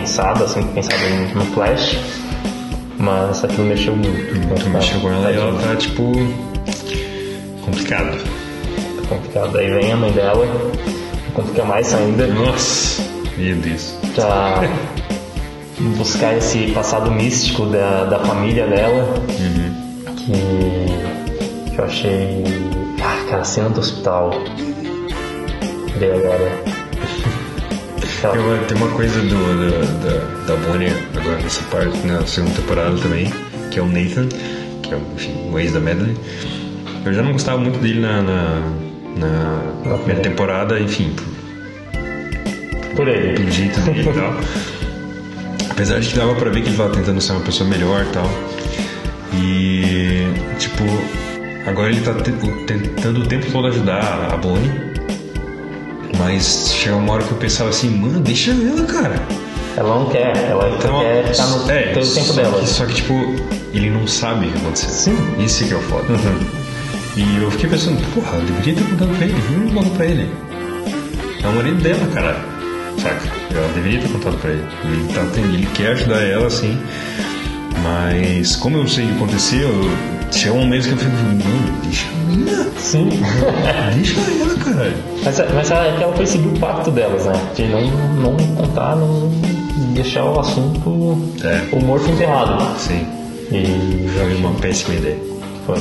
pensada, 0.00 0.46
sem 0.48 0.62
pensar 0.68 0.96
em- 1.08 1.34
no 1.34 1.44
flash. 1.46 1.96
Mas 2.98 3.44
aquilo 3.44 3.64
mexeu 3.66 3.94
muito. 3.96 4.34
Muito 4.48 4.70
mexeu 4.70 5.00
com 5.00 5.10
ela 5.10 5.30
e 5.30 5.36
ela 5.36 5.58
tá, 5.60 5.76
tipo, 5.76 6.12
complicado. 7.64 8.16
Tá 8.16 9.08
complicado. 9.08 9.58
Aí 9.58 9.70
vem 9.70 9.92
a 9.92 9.96
mãe 9.96 10.10
dela, 10.12 10.46
complica 11.34 11.64
mais 11.64 11.92
ainda. 11.94 12.26
Nossa, 12.28 13.02
meu 13.36 13.56
Deus. 13.56 13.94
pra 14.14 14.62
buscar 15.98 16.34
esse 16.38 16.70
passado 16.72 17.10
místico 17.10 17.66
da, 17.66 18.04
da 18.04 18.18
família 18.20 18.66
dela 18.66 19.12
que, 20.16 21.70
que 21.70 21.78
eu 21.78 21.84
achei 21.84 22.44
ah, 23.02 23.26
cara, 23.28 23.42
a 23.42 23.44
cena 23.44 23.68
do 23.68 23.80
hospital 23.80 24.30
Ver 25.98 26.12
agora 26.14 26.75
Tem 28.20 28.40
uma, 28.40 28.58
tem 28.58 28.76
uma 28.76 28.88
coisa 28.88 29.20
do, 29.20 29.28
do- 29.28 30.46
da, 30.46 30.54
da 30.54 30.56
Bonnie 30.66 30.88
agora 31.16 31.38
nessa 31.42 31.62
parte, 31.64 31.98
na 32.06 32.24
segunda 32.26 32.54
temporada 32.54 32.96
também, 32.98 33.32
que 33.70 33.78
é 33.78 33.82
o 33.82 33.86
Nathan, 33.86 34.28
que 34.82 34.94
é 34.94 34.98
enfim, 35.14 35.50
o 35.52 35.58
ex 35.58 35.72
da 35.72 35.80
Madeline. 35.80 36.16
Eu 37.04 37.12
já 37.12 37.22
não 37.22 37.32
gostava 37.32 37.58
muito 37.58 37.78
dele 37.78 38.00
na, 38.00 38.22
na, 38.22 38.60
na 39.84 39.94
primeira 39.98 40.20
temporada, 40.22 40.80
enfim, 40.80 41.14
por, 41.14 42.96
por 42.96 43.08
ele 43.08 43.34
pelo 43.36 43.50
jeito 43.50 43.80
dele 43.80 44.00
e 44.00 44.04
tal. 44.12 44.34
Apesar 45.70 46.00
de 46.00 46.08
que 46.08 46.16
dava 46.16 46.34
pra 46.34 46.50
ver 46.50 46.62
que 46.62 46.68
ele 46.70 46.76
tava 46.76 46.90
tentando 46.94 47.20
ser 47.20 47.32
uma 47.32 47.42
pessoa 47.42 47.68
melhor 47.68 48.02
e 48.02 48.12
tal. 48.12 48.30
E, 49.34 50.26
tipo, 50.58 50.84
agora 51.68 51.90
ele 51.90 52.00
tá 52.00 52.14
te- 52.14 52.32
tentando 52.66 53.20
o 53.20 53.26
tempo 53.26 53.46
todo 53.52 53.66
ajudar 53.68 54.30
a 54.32 54.36
Bonnie. 54.38 54.95
Mas 56.18 56.72
chega 56.72 56.96
uma 56.96 57.14
hora 57.14 57.22
que 57.22 57.32
eu 57.32 57.38
pensava 57.38 57.70
assim, 57.70 57.90
mano, 57.90 58.20
deixa 58.20 58.50
ela, 58.52 58.86
cara. 58.86 59.20
ela 59.76 59.98
não 59.98 60.06
quer 60.06 60.36
ela 60.48 60.68
Então, 60.70 61.00
quer 61.00 61.26
ficar 61.26 61.46
no 61.46 61.70
é, 61.70 61.92
todo 61.92 62.04
o 62.04 62.14
tempo 62.14 62.32
dela 62.32 62.60
Que, 62.60 62.68
só 62.68 62.86
que, 62.86 62.94
tipo, 62.94 63.14
ele 63.72 63.90
não 63.90 64.06
sabe 64.06 64.46
o 64.46 64.50
que 64.50 64.58
aconteceu. 64.58 64.90
Sim. 64.90 65.10
Uhum. 65.12 65.44
Isso 65.44 65.64
que 65.64 65.74
é 65.74 65.76
o 65.76 65.80
foda. 65.82 66.06
E 67.16 67.42
eu 67.42 67.50
fiquei 67.50 67.70
pensando, 67.70 67.98
porra, 68.12 68.36
eu 68.36 68.42
deveria 68.42 68.74
ter 68.74 68.84
contado 68.84 69.16
pra 69.16 69.24
ele. 69.24 69.34
Não 69.58 69.74
contou 69.74 69.92
pra 69.92 70.06
ele. 70.06 70.30
É 71.42 71.48
o 71.48 71.52
marido 71.52 71.82
dela, 71.82 72.06
cara. 72.12 72.36
Saca? 72.98 73.28
Ela 73.54 73.68
deveria 73.68 74.00
ter 74.00 74.08
contado 74.08 74.36
pra 74.38 74.50
ele. 74.50 74.64
Ele, 74.84 75.12
tá, 75.12 75.22
ele 75.38 75.66
quer 75.74 75.92
ajudar 75.92 76.22
ela, 76.22 76.50
sim. 76.50 76.78
Mas, 77.82 78.56
como 78.56 78.78
eu 78.78 78.88
sei 78.88 79.04
o 79.04 79.08
que 79.08 79.14
aconteceu, 79.14 79.70
chegou 80.32 80.58
um 80.58 80.62
momento 80.62 80.88
que 80.88 80.92
eu 80.92 80.98
fico, 80.98 81.10
não, 81.12 81.80
deixa 81.82 82.06
a 82.36 82.38
menina. 82.38 82.66
sim 82.78 83.08
Deixa 83.94 84.20
ela, 84.20 84.54
caralho. 84.64 84.96
mas, 85.24 85.38
mas 85.54 85.70
é 85.70 85.96
que 85.96 86.02
ela 86.02 86.12
foi 86.14 86.26
seguir 86.26 86.48
o 86.48 86.58
pacto 86.58 86.90
delas 86.90 87.24
né 87.26 87.32
de 87.54 87.64
não, 87.66 87.80
não 87.80 88.36
contar 88.56 88.96
não 88.96 89.28
deixar 89.94 90.24
o 90.24 90.38
assunto 90.40 91.18
É. 91.44 91.74
o 91.74 91.80
morto 91.84 92.08
enterrado 92.10 92.62
Sim. 92.78 93.06
e 93.50 94.08
Foi 94.16 94.34
uma 94.36 94.52
péssima 94.54 94.94
ideia. 94.94 95.18
foi, 95.66 95.76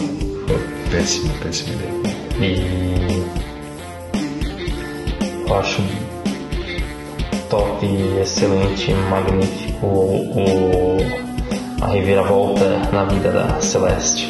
foi. 0.48 0.60
Péssima, 0.91 1.34
péssima 1.44 1.70
ideia. 1.74 2.15
E 2.39 3.24
eu 5.48 5.56
acho 5.60 5.82
top, 7.50 7.86
excelente, 8.22 8.91
magnífico 9.10 9.86
o, 9.86 10.98
a 11.82 11.88
reviravolta 11.88 12.80
na 12.91 13.04
vida 13.06 13.32
da 13.32 13.60
Celeste. 13.62 14.28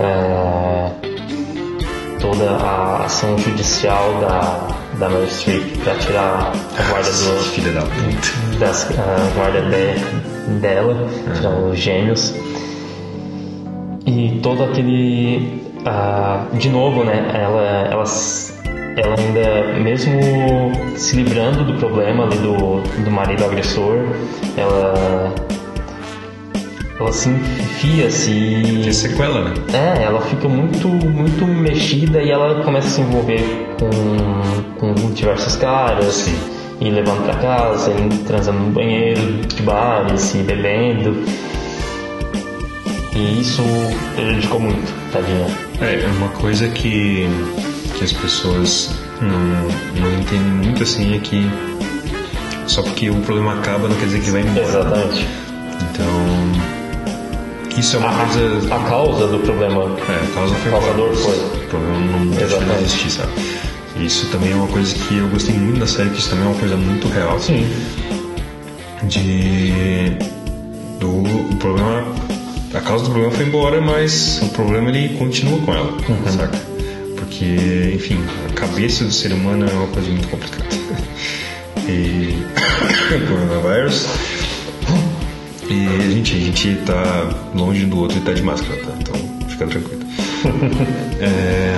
É, 0.00 0.90
toda 2.20 2.50
a 2.50 3.04
ação 3.04 3.36
judicial 3.38 4.14
da, 4.20 4.68
da 4.98 5.08
Meryl 5.08 5.28
Streep 5.28 5.78
para 5.84 5.94
tirar 5.96 6.52
a 6.78 6.82
guarda 6.90 7.10
do, 7.10 7.40
Filha 7.54 7.72
da 7.72 7.82
puta. 7.82 8.58
das, 8.58 8.86
a 8.98 9.34
guarda 9.36 9.60
de- 9.62 10.60
dela, 10.60 11.08
tirar 11.36 11.50
os 11.50 11.78
gêmeos. 11.78 12.34
E 14.06 14.38
todo 14.42 14.64
aquele. 14.64 15.62
ah, 15.86 16.44
de 16.54 16.68
novo, 16.68 17.04
né? 17.04 17.30
Ela, 17.34 17.88
ela, 17.90 18.04
ela 18.96 19.14
ainda, 19.18 19.78
mesmo 19.80 20.20
se 20.96 21.16
livrando 21.16 21.64
do 21.64 21.74
problema 21.78 22.24
ali 22.24 22.36
do, 22.38 22.80
do 23.04 23.10
marido 23.10 23.44
agressor, 23.44 23.98
ela. 24.56 25.32
Ela 26.98 27.12
se 27.12 27.28
enfia, 27.28 28.10
se. 28.10 28.80
Que 28.84 28.92
sequela, 28.92 29.44
né? 29.44 29.54
É, 29.72 30.04
ela 30.04 30.20
fica 30.20 30.48
muito, 30.48 30.88
muito 30.88 31.44
mexida 31.46 32.22
e 32.22 32.30
ela 32.30 32.62
começa 32.62 32.86
a 32.86 32.90
se 32.90 33.00
envolver 33.00 33.42
com, 33.78 34.94
com 34.94 35.10
diversos 35.12 35.56
caras. 35.56 36.14
Sim. 36.14 36.38
E 36.80 36.90
levando 36.90 37.24
pra 37.24 37.34
casa, 37.36 37.92
e 37.92 38.18
transando 38.24 38.58
no 38.58 38.70
banheiro 38.70 39.20
de 39.46 39.62
bares 39.62 40.34
e 40.34 40.38
bebendo. 40.38 41.24
E 43.14 43.40
isso 43.40 43.62
prejudicou 44.16 44.60
muito, 44.60 44.92
tadinha. 45.12 45.46
É, 45.80 46.04
uma 46.16 46.28
coisa 46.30 46.68
que, 46.68 47.28
que 47.96 48.04
as 48.04 48.12
pessoas 48.12 48.90
não, 49.20 49.38
não 50.00 50.18
entendem 50.18 50.52
muito 50.52 50.82
assim 50.82 51.14
é 51.14 51.18
que 51.20 51.48
só 52.66 52.82
porque 52.82 53.10
o 53.10 53.14
problema 53.20 53.54
acaba 53.54 53.88
não 53.88 53.96
quer 53.96 54.06
dizer 54.06 54.20
que 54.20 54.30
vai 54.30 54.42
embora. 54.42 54.66
Exatamente. 54.66 55.26
Então, 55.90 56.06
isso 57.76 57.96
é 57.96 57.98
uma 57.98 58.08
A, 58.10 58.26
coisa. 58.26 58.74
a 58.74 58.78
causa 58.88 59.26
do 59.28 59.38
problema. 59.40 59.82
É, 60.08 60.24
a 60.24 60.34
causa 60.34 60.54
foi 60.54 60.70
O 60.70 60.74
causador 60.74 61.14
foi. 61.14 61.34
O 61.36 61.66
problema 61.68 61.98
não 61.98 62.40
Exatamente. 62.40 62.82
existir, 62.84 63.10
sabe? 63.10 63.32
Isso 64.00 64.26
também 64.30 64.52
é 64.52 64.54
uma 64.54 64.66
coisa 64.68 64.94
que 64.94 65.18
eu 65.18 65.28
gostei 65.28 65.54
muito 65.54 65.78
da 65.80 65.86
série, 65.86 66.10
que 66.10 66.18
isso 66.18 66.30
também 66.30 66.44
é 66.44 66.48
uma 66.48 66.58
coisa 66.58 66.76
muito 66.76 67.08
real. 67.08 67.38
Sim. 67.40 67.66
de 69.04 70.16
do 70.98 71.08
o 71.10 71.56
problema 71.58 72.04
a 72.72 72.80
causa 72.80 73.04
do 73.04 73.10
problema 73.10 73.32
foi 73.34 73.44
embora 73.46 73.80
mas 73.80 74.40
o 74.42 74.48
problema 74.48 74.88
ele 74.88 75.10
continua 75.18 75.58
com 75.60 75.74
ela 75.74 75.92
saca 76.30 76.58
porque 77.16 77.92
enfim 77.94 78.18
a 78.48 78.52
cabeça 78.54 79.04
do 79.04 79.12
ser 79.12 79.32
humano 79.32 79.66
é 79.68 79.72
uma 79.72 79.86
coisa 79.88 80.08
muito 80.08 80.26
complicada 80.28 80.64
e 81.86 82.34
coronavírus 83.28 84.06
e 85.68 85.86
a 85.86 86.10
gente 86.10 86.34
a 86.34 86.38
gente 86.38 86.76
tá 86.86 87.30
longe 87.54 87.86
do 87.86 87.98
outro 87.98 88.18
e 88.18 88.20
tá 88.20 88.32
de 88.32 88.42
máscara 88.42 88.76
tá? 88.82 88.92
então 89.00 89.48
fica 89.48 89.66
tranquilo 89.66 90.04
É, 91.20 91.76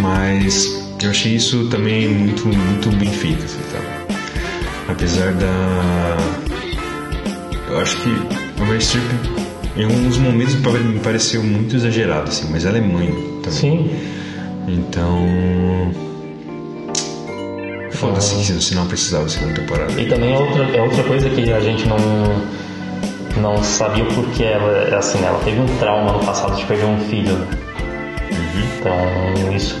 mas 0.00 0.82
eu 1.02 1.10
achei 1.10 1.36
isso 1.36 1.68
também 1.68 2.08
muito 2.08 2.46
muito 2.48 2.90
bem 2.96 3.10
feito 3.10 3.44
assim, 3.44 3.60
tá? 3.72 4.14
apesar 4.88 5.32
da 5.34 6.16
eu 7.70 7.78
acho 7.78 7.96
que 7.98 8.10
a 8.60 8.80
Streep 8.80 9.04
em 9.76 9.84
alguns 9.84 10.18
momentos 10.18 10.54
me 10.54 10.98
pareceu 11.00 11.42
muito 11.42 11.76
exagerado 11.76 12.28
assim 12.28 12.48
mas 12.50 12.64
ela 12.64 12.78
é 12.78 12.80
mãe 12.80 13.06
também 13.42 13.52
Sim. 13.52 13.90
então 14.68 15.92
foda-se 17.92 18.34
que 18.34 18.62
se 18.62 18.74
não 18.74 18.86
precisava 18.86 19.24
da 19.24 19.30
segunda 19.30 19.54
temporada 19.54 20.00
E 20.00 20.06
também 20.06 20.34
é 20.34 20.38
outra, 20.38 20.64
é 20.64 20.82
outra 20.82 21.02
coisa 21.04 21.30
que 21.30 21.52
a 21.52 21.60
gente 21.60 21.86
não, 21.86 21.98
não 23.42 23.62
sabia 23.62 24.04
o 24.04 24.14
porquê 24.14 24.44
ela, 24.44 24.96
assim, 24.96 25.22
ela 25.24 25.38
teve 25.44 25.60
um 25.60 25.66
trauma 25.78 26.12
no 26.12 26.20
passado 26.20 26.56
de 26.56 26.64
perder 26.64 26.86
um 26.86 26.98
filho. 27.00 27.32
né? 27.34 27.46
Então, 28.78 29.54
isso. 29.54 29.78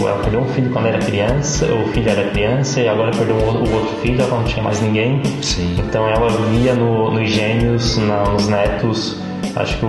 Ela 0.00 0.18
perdeu 0.22 0.40
um 0.40 0.48
filho 0.48 0.70
quando 0.70 0.86
era 0.86 0.98
criança, 0.98 1.66
o 1.66 1.88
filho 1.92 2.08
era 2.08 2.30
criança, 2.30 2.80
e 2.80 2.88
agora 2.88 3.10
perdeu 3.10 3.36
o 3.36 3.74
outro 3.74 3.96
filho, 4.02 4.20
ela 4.20 4.36
não 4.38 4.44
tinha 4.44 4.62
mais 4.62 4.80
ninguém. 4.80 5.22
Sim. 5.42 5.76
Então, 5.78 6.06
ela 6.08 6.28
via 6.50 6.74
no, 6.74 7.10
nos 7.10 7.30
gêmeos, 7.30 7.96
na- 7.98 8.24
nos 8.24 8.46
netos, 8.48 9.16
acho 9.56 9.76
que 9.78 9.84
o- 9.86 9.88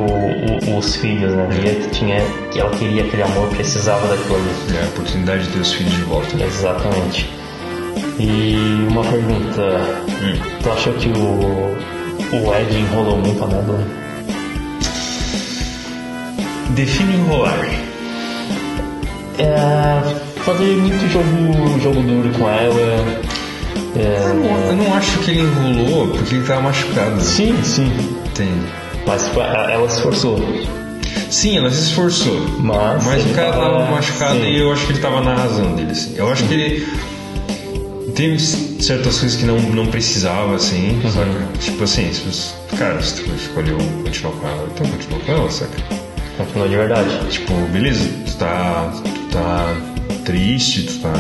o- 0.74 0.78
os 0.78 0.95
filhos, 0.95 1.34
né? 1.34 1.47
Via 1.51 1.76
que, 1.76 1.89
tinha, 1.89 2.22
que 2.51 2.60
ela 2.60 2.70
queria 2.72 3.03
aquele 3.03 3.24
amor, 3.24 3.47
precisava 3.49 4.07
daquilo 4.07 4.36
ali. 4.36 4.78
É 4.78 4.84
a 4.84 4.88
oportunidade 4.88 5.43
de 5.43 5.49
ter 5.49 5.60
os 5.60 5.72
filhos 5.74 5.93
de 5.93 6.01
volta. 6.03 6.36
né? 6.36 6.45
Exatamente. 6.45 7.30
E 8.20 8.88
uma 8.89 9.03
pergunta: 9.03 9.80
tu 10.64 10.72
achou 10.72 10.93
que 10.93 11.10
o, 11.10 11.78
o 12.32 12.54
Ed 12.56 12.76
enrolou 12.78 13.18
muito 13.18 13.44
a 13.44 13.48
Nebula? 13.48 13.84
Define 16.76 17.16
enrolar. 17.16 17.66
É, 19.38 20.02
fazer 20.44 20.76
muito 20.78 21.08
jogo, 21.12 21.80
jogo 21.82 22.02
duro 22.02 22.30
com 22.38 22.48
ela. 22.50 23.20
Eu 23.96 24.34
não, 24.36 24.46
É, 24.46 24.70
eu 24.70 24.76
não 24.76 24.94
acho 24.94 25.18
que 25.20 25.32
ele 25.32 25.42
enrolou 25.42 26.08
porque 26.10 26.36
ele 26.36 26.46
tava 26.46 26.62
machucado. 26.62 27.20
sim, 27.22 27.56
sim. 27.64 27.92
Entende? 28.28 28.66
Mas 29.08 29.30
ela 29.36 29.90
se 29.90 29.96
esforçou. 29.98 30.40
Sim, 31.30 31.58
ela 31.58 31.72
se 31.72 31.82
esforçou. 31.90 32.40
Mas 32.60 33.04
Mas 33.04 33.26
o 33.26 33.30
cara 33.34 33.52
tava- 33.52 33.66
tava 33.80 33.92
machucado 33.92 34.36
sim. 34.36 34.46
e 34.46 34.60
eu 34.60 34.72
acho 34.72 34.86
que 34.86 34.92
ele 34.94 35.00
tava 35.00 35.22
na 35.22 35.34
razão 35.36 35.76
dele, 35.76 35.92
assim. 35.92 36.14
Eu 36.16 36.32
acho 36.32 36.44
que 36.44 36.54
ele. 36.54 36.88
Teve 38.20 38.38
certas 38.38 39.18
coisas 39.20 39.38
que 39.38 39.46
não, 39.46 39.58
não 39.58 39.86
precisava, 39.86 40.54
assim, 40.56 41.00
Uhum. 41.06 41.10
saca? 41.10 41.58
Tipo 41.58 41.86
assim, 41.86 42.12
se 42.12 42.20
você, 42.24 42.54
cara, 42.76 43.02
se 43.02 43.24
tu 43.24 43.32
escolheu 43.34 43.78
continuar 44.04 44.34
com 44.34 44.46
ela, 44.46 44.68
então 44.76 44.86
continua 44.88 45.20
com 45.22 45.32
ela, 45.32 45.50
saca? 45.50 45.72
Continua 46.36 46.68
de 46.68 46.76
verdade. 46.76 47.10
Tipo, 47.30 47.54
beleza, 47.72 48.10
tu 48.26 48.36
tá, 48.36 48.92
tu 49.06 49.32
tá 49.32 49.74
triste, 50.26 50.84
tu 50.84 51.00
tá 51.00 51.14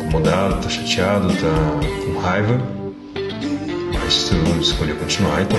incomodado, 0.00 0.62
tá 0.62 0.68
chateado, 0.68 1.26
tá 1.26 1.80
com 2.06 2.20
raiva, 2.20 2.60
mas 3.92 4.14
se 4.14 4.28
tu 4.30 4.60
escolheu 4.60 4.94
continuar, 4.94 5.42
então 5.42 5.58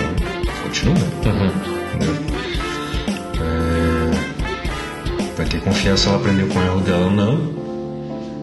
continua, 0.63 0.95
entendeu? 0.95 2.15
É, 3.35 4.11
vai 5.35 5.45
ter 5.45 5.59
confiança 5.59 6.07
ela 6.07 6.19
aprendeu 6.19 6.47
com 6.47 6.57
o 6.57 6.63
erro 6.63 6.79
dela 6.79 7.03
ou 7.03 7.11
não, 7.11 7.53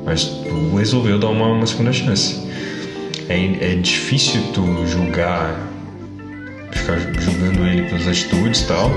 mas 0.05 0.40
resolveu 0.77 1.19
dar 1.19 1.29
uma, 1.29 1.47
uma 1.49 1.67
segunda 1.67 1.93
chance. 1.93 2.41
É, 3.29 3.73
é 3.73 3.75
difícil 3.77 4.43
tu 4.53 4.87
julgar, 4.87 5.61
ficar 6.73 6.99
julgando 7.21 7.67
ele 7.67 7.89
pelas 7.89 8.07
atitudes 8.09 8.63
e 8.63 8.67
tal, 8.67 8.91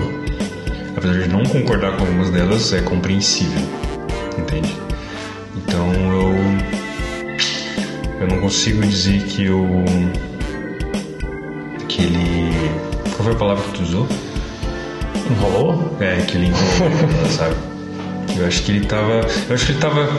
apesar 0.95 1.22
de 1.22 1.30
não 1.30 1.43
concordar 1.43 1.97
com 1.97 2.04
algumas 2.04 2.30
delas, 2.30 2.74
é 2.74 2.82
compreensível, 2.82 3.62
entende? 4.38 4.76
Então 5.58 5.91
eu 5.93 6.34
eu 8.22 8.28
não 8.28 8.39
consigo 8.39 8.82
dizer 8.82 9.22
que 9.24 9.45
eu 9.45 9.68
que 11.88 12.01
ele 12.04 12.54
qual 13.16 13.24
foi 13.24 13.34
a 13.34 13.36
palavra 13.36 13.64
que 13.66 13.78
tu 13.78 13.84
usou? 13.84 14.08
Enrolou? 15.30 15.95
É, 15.99 16.22
que 16.22 16.38
ele 16.38 16.47
enrolou, 16.47 17.30
sabe? 17.30 17.56
Eu 18.36 18.47
acho 18.47 18.64
que 18.64 18.72
ele 18.72 18.86
tava. 18.86 19.22
Eu 19.47 19.56
acho 19.56 19.66
que 19.66 19.72
ele 19.74 19.80
tava. 19.80 20.10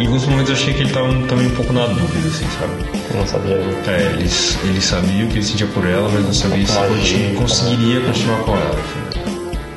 Em 0.00 0.06
alguns 0.06 0.24
momentos 0.26 0.50
eu 0.50 0.56
achei 0.56 0.72
que 0.74 0.80
ele 0.80 0.90
tava 0.92 1.08
também 1.28 1.46
um 1.46 1.54
pouco 1.54 1.72
na 1.74 1.86
dúvida, 1.86 2.26
assim, 2.28 2.46
sabe? 2.58 2.72
Não 3.14 3.26
sabia. 3.26 3.56
É, 3.86 4.12
ele, 4.14 4.30
ele 4.64 4.80
sabia 4.80 5.24
o 5.26 5.28
que 5.28 5.34
ele 5.38 5.44
sentia 5.44 5.66
por 5.68 5.86
ela, 5.86 6.08
mas 6.08 6.24
não 6.24 6.32
sabia 6.32 6.66
se 6.66 6.72
continu- 6.78 7.34
conseguiria 7.40 8.00
continuar 8.00 8.38
com 8.40 8.52
ela. 8.52 8.70
assim. 8.70 9.30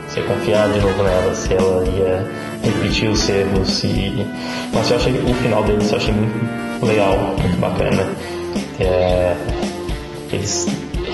Você 0.09 0.21
confiar 0.21 0.69
de 0.71 0.79
novo 0.79 1.03
nela, 1.03 1.33
se 1.35 1.53
ela 1.53 1.83
ia 1.89 2.25
repetir 2.63 3.09
os 3.09 3.27
erros 3.27 3.83
e. 3.83 4.25
Mas 4.73 4.89
eu 4.91 4.97
achei 4.97 5.13
o 5.13 5.33
final 5.33 5.63
deles 5.63 5.91
eu 5.91 5.97
achei 5.97 6.13
muito 6.13 6.85
legal, 6.85 7.35
muito 7.39 7.57
bacana. 7.59 8.07
É, 8.79 9.35
Eles 10.31 10.67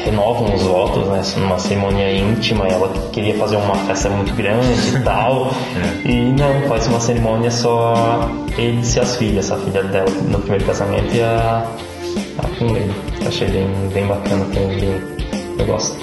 renovam 0.05 0.53
os 0.55 0.63
votos, 0.63 1.07
né? 1.07 1.21
Numa 1.37 1.57
cerimônia 1.59 2.11
íntima, 2.11 2.67
ela 2.67 2.89
queria 3.11 3.35
fazer 3.37 3.57
uma 3.57 3.75
festa 3.75 4.09
muito 4.09 4.33
grande 4.33 4.95
e 4.95 4.99
tal. 5.03 5.51
E 6.05 6.33
não, 6.33 6.67
faz 6.67 6.87
uma 6.87 6.99
cerimônia 6.99 7.51
só 7.51 8.29
eles 8.57 8.95
e 8.95 8.99
as 8.99 9.15
filhas, 9.17 9.51
a 9.51 9.57
filha 9.57 9.83
dela 9.83 10.09
no 10.29 10.39
primeiro 10.39 10.65
casamento 10.65 11.13
e 11.13 11.21
a, 11.21 11.65
a 12.39 12.47
com 12.57 12.65
ele. 12.75 12.91
Achei 13.27 13.47
bem, 13.49 13.67
bem 13.93 14.05
bacana 14.07 14.45
também. 14.45 14.79
bem- 14.79 15.01
Eu 15.59 15.65
gosto 15.65 15.97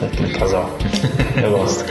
daquele 0.00 0.32
casal. 0.34 0.70
Eu 1.42 1.50
gosto. 1.58 1.84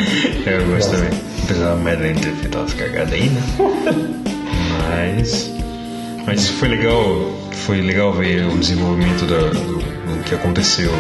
É, 0.46 0.58
eu 0.62 0.68
gosto 0.68 0.92
também. 0.92 1.10
Apesar 1.44 1.66
da 1.70 1.76
Madeline 1.76 2.20
ter 2.20 2.32
feito 2.34 2.58
umas 2.58 2.74
cagadas 2.74 3.14
aí, 3.14 3.30
né? 3.30 3.42
Mas. 4.90 5.52
Mas 6.26 6.50
foi 6.50 6.68
legal. 6.70 7.32
Foi 7.52 7.82
legal 7.82 8.14
ver 8.14 8.46
o 8.48 8.58
desenvolvimento 8.58 9.26
da- 9.26 9.50
do, 9.50 9.78
do 9.80 10.24
que 10.26 10.36
aconteceu. 10.36 10.92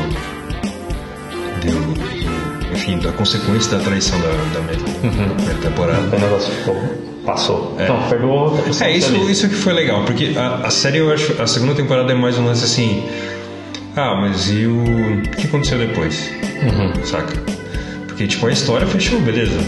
Enfim, 2.87 2.99
da 2.99 3.11
consequência 3.11 3.77
da 3.77 3.83
traição 3.83 4.17
da, 4.21 4.27
da 4.53 4.61
Madeline 4.61 5.27
na 5.27 5.33
primeira 5.35 5.59
temporada. 5.61 6.15
O 6.15 6.19
negócio 6.19 6.53
ficou. 6.53 6.75
Passou. 7.25 7.75
Então, 7.77 8.01
perdoou. 8.09 8.57
eu 8.65 8.73
sou 8.73 8.87
É, 8.87 8.95
isso, 8.95 9.13
isso 9.29 9.49
que 9.49 9.55
foi 9.55 9.73
legal, 9.73 10.03
porque 10.05 10.33
a, 10.37 10.67
a 10.67 10.69
série 10.69 10.99
eu 10.99 11.11
acho. 11.11 11.41
A 11.41 11.45
segunda 11.47 11.75
temporada 11.75 12.09
é 12.11 12.15
mais 12.15 12.37
um 12.37 12.45
lance 12.45 12.63
assim. 12.63 13.03
Ah, 13.97 14.15
mas 14.21 14.49
e 14.49 14.65
o. 14.65 14.81
O 15.17 15.21
que 15.35 15.47
aconteceu 15.47 15.77
depois? 15.77 16.29
Saca? 17.03 17.33
Porque, 18.07 18.27
tipo, 18.27 18.47
a 18.47 18.51
história 18.51 18.87
fechou, 18.87 19.19
beleza. 19.19 19.59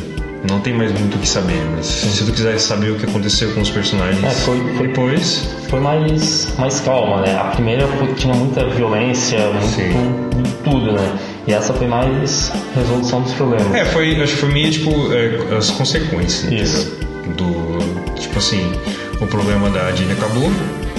Não 0.50 0.62
tem 0.62 0.74
mais 0.74 0.94
muito 0.98 1.16
o 1.16 1.20
que 1.20 1.28
saber, 1.28 1.62
mas 1.76 1.86
se 1.86 2.24
tu 2.24 2.32
quiser 2.32 2.58
saber 2.60 2.92
o 2.92 2.96
que 2.96 3.06
aconteceu 3.06 3.52
com 3.54 3.60
os 3.60 3.70
personagens 3.70 4.24
É, 4.24 4.30
foi- 4.30 4.58
foi- 4.78 4.88
depois. 4.88 5.50
Foi 5.70 5.82
mais, 5.82 6.48
mais 6.58 6.80
calma, 6.80 7.20
né? 7.22 7.36
A 7.38 7.44
primeira 7.52 7.86
tinha 8.16 8.34
muita 8.34 8.66
violência, 8.70 9.38
Sim. 9.76 9.90
muito 10.34 10.64
tudo, 10.64 10.94
né? 10.94 11.20
E 11.50 11.54
essa 11.54 11.74
foi 11.74 11.88
mais 11.88 12.52
resolução 12.76 13.24
dos 13.24 13.34
problemas. 13.34 13.74
É, 13.74 13.84
foi, 13.84 14.22
acho 14.22 14.34
que 14.36 14.40
foi 14.40 14.50
meio 14.50 14.70
tipo 14.70 15.12
é, 15.12 15.58
as 15.58 15.72
consequências. 15.72 16.52
Isso. 16.52 17.00
Do. 17.36 17.80
Tipo 18.14 18.38
assim, 18.38 18.72
o 19.20 19.26
problema 19.26 19.68
da 19.72 19.92
Jean 19.92 20.14
acabou, 20.14 20.48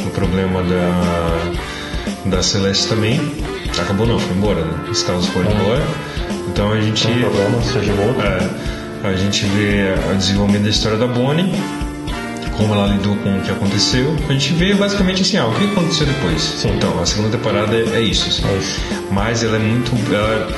o 0.05 0.11
problema 0.11 0.61
da. 0.64 1.53
da 2.24 2.42
Celeste 2.42 2.88
também. 2.88 3.20
Acabou 3.80 4.05
não, 4.05 4.18
foi 4.18 4.36
embora, 4.36 4.64
né? 4.64 4.88
Os 4.90 5.05
casos 5.05 5.28
foram 5.28 5.53
embora. 5.53 5.84
Então 6.48 6.72
a 6.72 6.80
gente. 6.80 7.07
Tem 7.07 7.18
um 7.18 7.20
problema, 7.20 7.62
surgiu 7.62 7.94
outro. 8.03 8.22
É, 8.26 9.09
a 9.09 9.14
gente 9.14 9.46
vê 9.46 9.94
o 10.12 10.16
desenvolvimento 10.16 10.64
da 10.64 10.70
história 10.70 10.98
da 10.98 11.07
Bonnie, 11.07 11.53
como 12.57 12.74
ela 12.74 12.86
lidou 12.88 13.16
com 13.16 13.38
o 13.38 13.40
que 13.42 13.51
aconteceu. 13.51 14.14
A 14.28 14.32
gente 14.32 14.53
vê 14.55 14.74
basicamente 14.74 15.22
assim, 15.22 15.36
ah, 15.38 15.46
o 15.46 15.55
que 15.55 15.64
aconteceu 15.64 16.07
depois. 16.07 16.40
Sim. 16.42 16.72
Então, 16.76 17.01
a 17.01 17.07
segunda 17.07 17.30
temporada 17.36 17.74
é, 17.74 17.96
é 17.96 18.01
isso. 18.01 18.28
assim. 18.28 18.42
É 18.48 18.59
isso. 18.59 18.80
Mas 19.11 19.42
ela 19.42 19.57
é 19.57 19.61
muito. 19.61 19.92
Ela, 20.14 20.48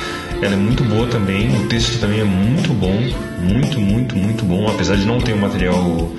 ela 0.43 0.55
é 0.55 0.57
muito 0.57 0.83
boa 0.85 1.07
também, 1.07 1.55
o 1.55 1.69
texto 1.69 2.01
também 2.01 2.19
é 2.21 2.25
muito 2.25 2.73
bom, 2.75 2.99
muito, 3.39 3.79
muito, 3.81 4.17
muito 4.17 4.45
bom, 4.45 4.69
apesar 4.69 4.97
de 4.97 5.05
não 5.05 5.21
ter 5.21 5.35
o 5.35 5.37
material 5.37 6.11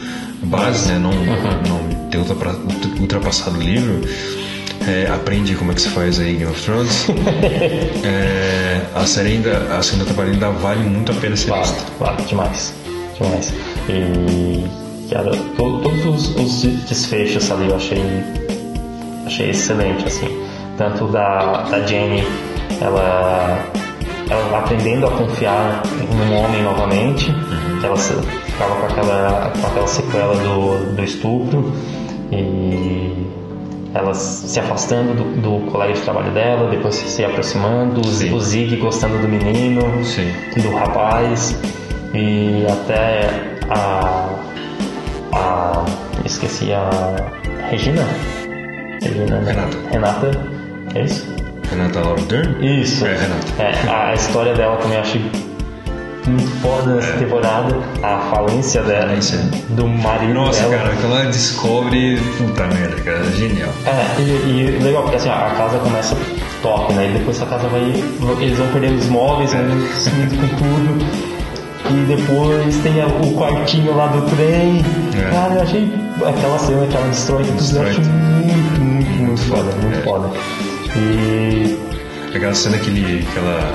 base, 0.43 0.87
né? 0.87 0.97
Não, 0.97 1.11
não 1.11 2.09
ter 2.09 2.19
ultrapassado 3.01 3.57
o 3.57 3.61
livro. 3.61 4.01
É, 4.87 5.09
aprende 5.13 5.55
como 5.55 5.71
é 5.71 5.75
que 5.75 5.81
se 5.81 5.89
faz 5.89 6.19
aí 6.19 6.35
Game 6.35 6.45
of 6.51 6.61
Thrones. 6.61 7.07
É, 8.05 8.81
a 8.95 9.05
série 9.05 9.29
ainda, 9.33 9.57
a 9.77 9.81
segunda 9.83 10.05
temporada 10.05 10.33
ainda 10.33 10.49
vale 10.51 10.83
muito 10.83 11.11
a 11.11 11.15
pena 11.15 11.35
ser 11.35 11.47
Claro, 11.47 11.63
vista. 11.65 11.81
claro, 11.97 12.23
demais. 12.25 12.73
Demais. 13.19 13.53
E, 13.89 14.65
cara, 15.13 15.31
to- 15.31 15.79
todos 15.81 16.35
os, 16.35 16.35
os 16.37 16.63
desfechos 16.85 17.51
ali 17.51 17.69
eu 17.69 17.75
achei, 17.75 18.03
achei 19.25 19.49
excelente, 19.51 20.05
assim. 20.07 20.27
Tanto 20.77 21.07
da, 21.07 21.61
da 21.69 21.79
Jenny, 21.85 22.23
ela, 22.81 23.59
ela 24.29 24.57
aprendendo 24.59 25.05
a 25.07 25.11
confiar 25.11 25.83
num 26.11 26.35
homem 26.37 26.63
novamente, 26.63 27.31
ela 27.83 27.95
se- 27.95 28.13
ficava 28.45 28.75
com 28.75 28.85
aquela, 28.87 29.51
com 29.61 29.67
aquela 29.67 29.87
sequela 29.87 30.35
do, 30.35 30.95
do 30.95 31.03
estupro 31.03 31.71
e 32.31 33.13
ela 33.93 34.15
se 34.15 34.59
afastando 34.59 35.13
do, 35.13 35.41
do 35.59 35.71
colega 35.71 35.93
de 35.93 36.01
trabalho 36.01 36.31
dela, 36.31 36.67
depois 36.71 36.95
se 36.95 37.23
aproximando, 37.23 38.01
o 38.01 38.05
Sim. 38.05 38.33
o 38.33 38.39
Zig 38.39 38.75
gostando 38.77 39.19
do 39.19 39.27
menino, 39.27 39.81
Sim. 40.03 40.31
do 40.59 40.73
rapaz 40.75 41.55
e 42.15 42.65
até 42.67 43.29
a, 43.69 44.29
a 45.35 45.85
esqueci 46.25 46.71
a 46.73 46.89
Regina 47.69 48.03
Regina 49.01 49.39
né? 49.39 49.51
Renata. 49.51 49.77
Renata 49.91 50.31
é 50.95 51.03
isso 51.03 51.33
Renata 51.69 51.99
Laura 52.01 52.21
Dern? 52.23 52.81
isso 52.81 53.05
É, 53.05 53.15
Renata. 53.15 53.47
É, 53.59 53.89
a, 53.89 54.13
história 54.13 54.53
dela 54.53 54.77
também 54.77 54.97
eu 54.97 55.01
achei 55.01 55.21
muito 56.27 56.49
foda 56.61 56.95
nessa 56.95 57.13
temporada 57.17 57.75
a 58.01 58.17
falência 58.33 58.81
dela 58.83 59.07
Falência. 59.07 59.39
do 59.69 59.87
marido 59.87 60.33
Nossa, 60.33 60.61
dela 60.61 60.77
cara, 60.77 60.93
aquela 60.93 61.25
descobre. 61.25 62.17
Puta 62.37 62.65
merda, 62.67 62.95
cara, 63.01 63.23
genial. 63.31 63.69
É, 63.85 64.21
e, 64.21 64.77
e 64.77 64.79
legal, 64.81 65.03
porque 65.03 65.17
assim, 65.17 65.29
a 65.29 65.49
casa 65.57 65.77
começa 65.79 66.15
top, 66.61 66.93
né? 66.93 67.09
E 67.09 67.17
depois 67.17 67.41
a 67.41 67.45
casa 67.45 67.67
vai. 67.67 67.81
Eles 68.39 68.57
vão 68.57 68.67
perdendo 68.67 68.99
os 68.99 69.07
móveis, 69.07 69.51
vão 69.51 69.61
sumindo 69.99 70.35
com 70.37 70.47
tudo. 70.55 71.33
E 71.89 72.05
depois 72.05 72.77
tem 72.77 73.03
o 73.03 73.33
quartinho 73.35 73.95
lá 73.95 74.07
do 74.07 74.21
trem. 74.35 74.81
É. 75.15 75.29
Cara, 75.31 75.53
eu 75.55 75.61
achei 75.61 75.93
aquela 76.25 76.59
cena 76.59 76.87
que 76.87 76.95
ela 76.97 77.07
destrói 77.07 77.43
tudo. 77.43 77.77
Eu 77.77 77.83
acho 77.87 78.01
muito, 78.01 78.81
muito, 78.81 79.09
muito 79.11 79.41
foda, 79.41 79.71
muito 79.81 79.99
É. 79.99 80.01
foda. 80.01 80.29
E 80.95 81.79
Aquela 82.35 82.53
cena 82.55 82.77
que, 82.79 82.89
ele, 82.89 83.23
que 83.31 83.37
ela, 83.37 83.71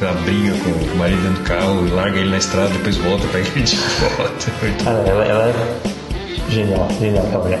ela 0.00 0.12
briga 0.22 0.54
com 0.64 0.70
o 0.94 0.96
marido 0.96 1.20
dentro 1.22 1.42
do 1.42 1.46
carro, 1.46 1.94
larga 1.94 2.18
ele 2.18 2.30
na 2.30 2.38
estrada, 2.38 2.68
depois 2.70 2.96
volta, 2.96 3.26
pega 3.28 3.46
ele 3.54 3.62
de 3.64 3.76
volta. 3.76 4.50
Cara, 4.84 4.98
ela, 5.06 5.24
ela 5.26 5.44
é 5.44 6.50
genial, 6.50 6.88
genial 6.98 7.24
aquela 7.26 7.44
mulher. 7.44 7.60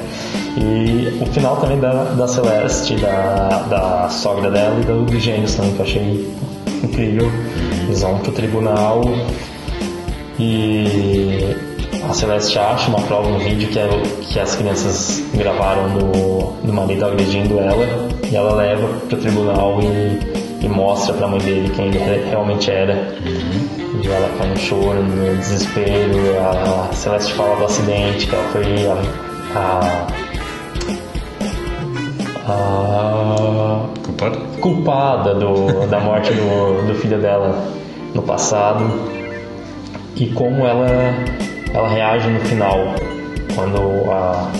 E 0.56 1.18
o 1.22 1.26
final 1.26 1.56
também 1.58 1.78
da, 1.78 2.04
da 2.04 2.26
Celeste, 2.26 2.96
da, 2.96 3.48
da 3.68 4.08
sogra 4.08 4.50
dela 4.50 4.80
e 4.80 4.84
do, 4.84 5.04
do 5.04 5.20
Gênios 5.20 5.54
também, 5.54 5.72
que 5.74 5.80
eu 5.80 5.84
achei 5.84 6.34
incrível. 6.82 7.30
Eles 7.86 8.00
vão 8.00 8.18
pro 8.20 8.32
tribunal 8.32 9.02
e 10.38 11.54
a 12.08 12.12
Celeste 12.12 12.58
acha 12.58 12.88
uma 12.88 13.00
prova 13.02 13.28
no 13.30 13.38
vídeo 13.38 13.68
que, 13.68 13.78
é, 13.78 13.84
o- 13.86 14.20
que 14.22 14.38
as 14.38 14.54
crianças 14.56 15.22
gravaram 15.34 15.88
do, 15.90 16.52
do 16.66 16.72
marido 16.72 17.04
agredindo 17.04 17.58
ela 17.58 17.86
e 18.30 18.36
ela 18.36 18.54
leva 18.54 18.86
pro 19.08 19.16
tribunal 19.18 19.78
e, 19.82 20.64
e 20.64 20.68
mostra 20.68 21.14
pra 21.14 21.26
mãe 21.28 21.38
dele 21.40 21.70
quem 21.74 21.86
ele 21.86 21.98
re- 21.98 22.24
realmente 22.30 22.70
era. 22.70 23.14
E 24.02 24.06
ela 24.06 24.28
cai 24.38 24.48
no 24.48 24.56
choro, 24.56 25.02
no 25.02 25.36
desespero. 25.36 26.12
A 26.90 26.92
Celeste 26.94 27.32
fala 27.34 27.56
do 27.56 27.64
acidente, 27.64 28.26
que 28.26 28.34
ela 28.34 28.44
foi 28.52 28.64
a. 29.56 29.58
a, 29.58 30.06
a 32.46 33.86
culpado? 34.04 34.38
culpada 34.60 35.34
do, 35.34 35.86
da 35.86 36.00
morte 36.00 36.32
do, 36.32 36.86
do 36.86 36.94
filho 36.94 37.18
dela 37.20 37.54
no 38.14 38.22
passado 38.22 38.84
e 40.16 40.26
como 40.28 40.66
ela, 40.66 40.86
ela 41.74 41.88
reage 41.88 42.28
no 42.28 42.40
final 42.40 42.94
quando 43.54 44.10
a, 44.10 44.50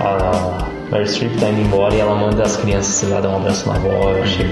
a 0.00 0.68
Mary 0.90 1.06
Streep 1.08 1.36
tá 1.38 1.48
indo 1.48 1.60
embora 1.62 1.94
e 1.94 2.00
ela 2.00 2.14
manda 2.14 2.42
as 2.42 2.56
crianças 2.56 3.08
lá 3.08 3.20
dar 3.20 3.28
um 3.30 3.36
abraço 3.36 3.68
na 3.68 3.74
avó. 3.76 4.10
Eu 4.12 4.22
achei 4.22 4.46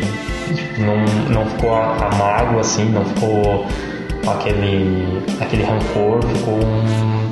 tipo, 0.54 0.80
não, 0.82 0.96
não 1.30 1.46
ficou 1.46 1.74
a, 1.74 1.94
a 1.96 2.14
mágoa 2.16 2.60
assim, 2.60 2.84
não 2.86 3.04
ficou 3.04 3.66
aquele, 4.26 5.22
aquele 5.40 5.62
rancor, 5.64 6.22
ficou 6.34 6.54
um. 6.54 7.28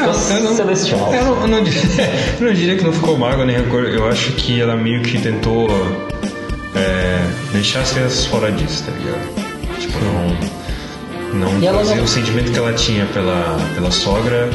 Eu 0.00 0.40
não- 0.42 0.54
celestial. 0.56 1.12
Eu 1.14 1.24
não, 1.24 1.40
eu 1.42 1.48
não 1.48 1.62
diria, 1.62 1.80
eu 2.40 2.46
não 2.46 2.52
diria 2.52 2.76
que 2.76 2.84
não 2.84 2.92
ficou 2.92 3.16
mágoa 3.16 3.44
nem 3.46 3.56
rancor. 3.56 3.84
Eu 3.84 4.08
acho 4.08 4.32
que 4.32 4.60
ela 4.60 4.76
meio 4.76 5.02
que 5.02 5.18
tentou 5.20 5.68
é, 6.74 7.24
deixar 7.52 7.80
as 7.80 7.92
crianças 7.92 8.26
fora 8.26 8.50
disso, 8.52 8.84
tá 8.84 8.92
ligado? 8.92 9.78
Tipo, 9.78 9.98
não, 10.04 10.36
não 11.34 11.58
E 11.60 11.66
fazer 11.68 11.96
não- 11.96 12.04
o 12.04 12.08
sentimento 12.08 12.52
que 12.52 12.58
ela 12.58 12.72
tinha 12.72 13.04
pela, 13.06 13.56
pela 13.74 13.90
sogra, 13.90 14.48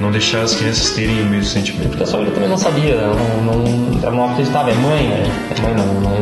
não 0.00 0.10
deixar 0.10 0.42
as 0.42 0.54
crianças 0.54 0.90
terem 0.90 1.22
o 1.22 1.26
mesmo 1.26 1.44
sentimento. 1.46 1.88
Porque 1.88 2.02
a 2.02 2.06
sogra 2.06 2.30
também 2.30 2.48
não 2.48 2.58
sabia, 2.58 2.94
ela 2.94 3.14
não, 3.14 3.54
não, 3.54 4.02
ela 4.02 4.12
não 4.12 4.30
acreditava, 4.32 4.70
é 4.70 4.74
mãe, 4.74 5.08
né? 5.08 5.22
É 5.56 5.60
mãe 5.62 5.74
não, 5.74 5.94
não, 5.94 6.20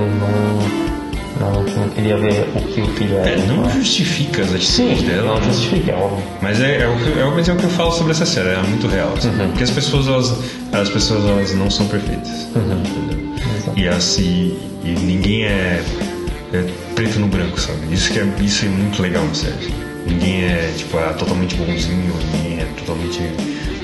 não, 1.40 1.62
não, 1.64 1.88
queria 1.90 2.16
ver 2.16 2.48
o 2.54 2.60
que 2.60 2.80
o 2.80 2.86
filho 2.94 3.16
era. 3.18 3.30
É, 3.30 3.36
não 3.46 3.68
justifica 3.70 4.42
as 4.42 4.64
Sim, 4.64 4.92
atitudes 4.92 5.02
dela, 5.02 5.34
não 5.34 5.42
justifica, 5.42 5.90
é 5.90 5.94
óbvio. 5.96 6.24
Mas 6.40 6.60
é, 6.60 6.82
é, 6.82 6.86
o 6.88 6.96
que, 6.96 7.18
é, 7.18 7.24
mas 7.34 7.48
é 7.48 7.52
o 7.52 7.56
que 7.56 7.64
eu 7.64 7.70
falo 7.70 7.90
sobre 7.92 8.12
essa 8.12 8.24
série, 8.26 8.50
é 8.50 8.58
muito 8.62 8.86
real. 8.86 9.12
assim. 9.16 9.28
Uhum. 9.30 9.48
Porque 9.48 9.64
as 9.64 9.70
pessoas, 9.70 10.06
elas, 10.06 10.32
as 10.72 10.88
pessoas 10.90 11.24
elas 11.24 11.54
não 11.54 11.68
são 11.70 11.86
perfeitas. 11.88 12.30
entendeu? 12.54 13.34
Exato. 13.58 13.78
E 13.78 13.88
assim, 13.88 14.56
e 14.84 14.90
ninguém 14.90 15.44
é, 15.44 15.82
é 16.52 16.64
preto 16.94 17.18
no 17.18 17.26
branco, 17.26 17.58
sabe? 17.60 17.78
Isso, 17.92 18.12
que 18.12 18.20
é, 18.20 18.26
isso 18.40 18.64
é 18.64 18.68
muito 18.68 19.02
legal 19.02 19.24
na 19.24 19.34
série. 19.34 19.74
Ninguém 20.06 20.44
é 20.44 20.74
tipo 20.76 20.98
ah, 20.98 21.14
totalmente 21.14 21.54
bonzinho, 21.56 22.14
ninguém 22.32 22.60
é 22.60 22.64
totalmente 22.78 23.20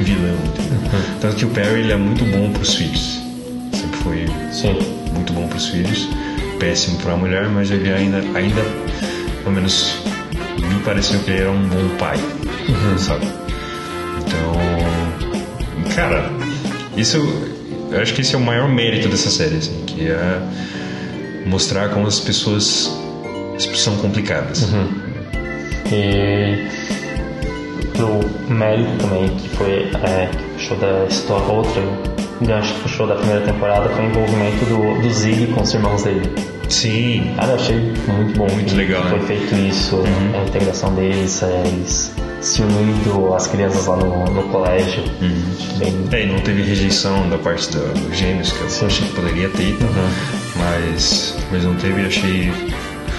vilão, 0.01 0.37
entendeu? 0.47 0.79
Uhum. 0.93 1.19
Tanto 1.21 1.37
que 1.37 1.45
o 1.45 1.49
Perry 1.49 1.81
ele 1.81 1.93
é 1.93 1.97
muito 1.97 2.25
bom 2.27 2.51
pros 2.53 2.75
filhos. 2.75 3.21
Sempre 3.73 3.99
foi 4.03 4.27
Sim. 4.53 4.79
muito 5.15 5.33
bom 5.33 5.49
pros 5.49 5.67
filhos, 5.69 6.09
péssimo 6.59 6.99
pra 6.99 7.17
mulher, 7.17 7.49
mas 7.49 7.71
ele 7.71 7.91
ainda, 7.93 8.19
ainda 8.35 8.63
pelo 9.43 9.55
menos 9.55 9.97
me 10.59 10.81
pareceu 10.85 11.21
que 11.21 11.31
ele 11.31 11.41
era 11.41 11.51
um 11.51 11.69
bom 11.69 11.97
pai, 11.99 12.19
sabe? 12.99 13.27
Então, 14.27 14.53
cara, 15.95 16.31
isso, 16.97 17.17
eu 17.91 18.01
acho 18.01 18.13
que 18.15 18.21
esse 18.21 18.35
é 18.35 18.39
o 18.39 18.41
maior 18.41 18.69
mérito 18.69 19.09
dessa 19.09 19.31
série, 19.31 19.57
assim, 19.57 19.85
que 19.87 20.09
é 20.09 20.41
mostrar 21.47 21.89
como 21.89 22.07
as 22.07 22.21
pessoas 22.21 22.91
são 23.75 23.97
complicadas. 23.97 24.69
E 25.93 26.67
pro 27.97 28.21
mérito 28.55 28.91
também, 28.99 29.29
que 29.29 29.49
foi 29.51 29.91
é, 30.05 30.27
que 30.31 30.43
puxou 30.55 30.77
da 30.79 31.05
história, 31.07 31.47
outra 31.47 31.83
gancho 32.43 32.73
que 32.75 32.81
puxou 32.81 33.07
da 33.07 33.17
primeira 33.17 33.41
temporada 33.43 33.89
foi 33.91 34.05
o 34.05 34.09
envolvimento 34.09 34.65
do, 34.67 35.03
do 35.03 35.11
Zig 35.13 35.49
com 35.53 35.61
os 35.63 35.75
irmãos 35.75 36.03
dele. 36.05 36.31
Sim, 36.69 37.33
Cara, 37.37 37.49
eu 37.51 37.55
achei 37.57 37.77
muito 38.07 38.39
bom 38.39 38.47
Muito 38.53 38.71
que 38.71 38.77
legal, 38.77 39.03
foi 39.03 39.19
né? 39.19 39.25
feito 39.27 39.55
isso, 39.57 40.01
a 40.39 40.49
integração 40.49 40.95
deles, 40.95 41.43
é, 41.43 41.63
eles 41.67 42.15
se 42.41 42.63
unindo 42.63 43.35
as 43.35 43.49
crianças 43.49 43.87
lá 43.87 43.97
no, 43.97 44.25
no 44.27 44.43
colégio. 44.45 45.03
Bem, 45.79 45.93
É, 46.13 46.23
e 46.23 46.27
não 46.27 46.39
teve 46.39 46.63
rejeição 46.63 47.29
da 47.29 47.37
parte 47.39 47.69
do- 47.73 47.93
dos 48.09 48.17
gêmeos, 48.17 48.53
que 48.53 48.61
eu 48.63 48.71
Sim. 48.71 48.87
achei 48.87 49.07
que 49.09 49.15
poderia 49.15 49.49
ter, 49.51 49.77
mas, 50.57 51.35
mas 51.51 51.65
não 51.65 51.75
teve, 51.75 52.07
achei 52.07 52.51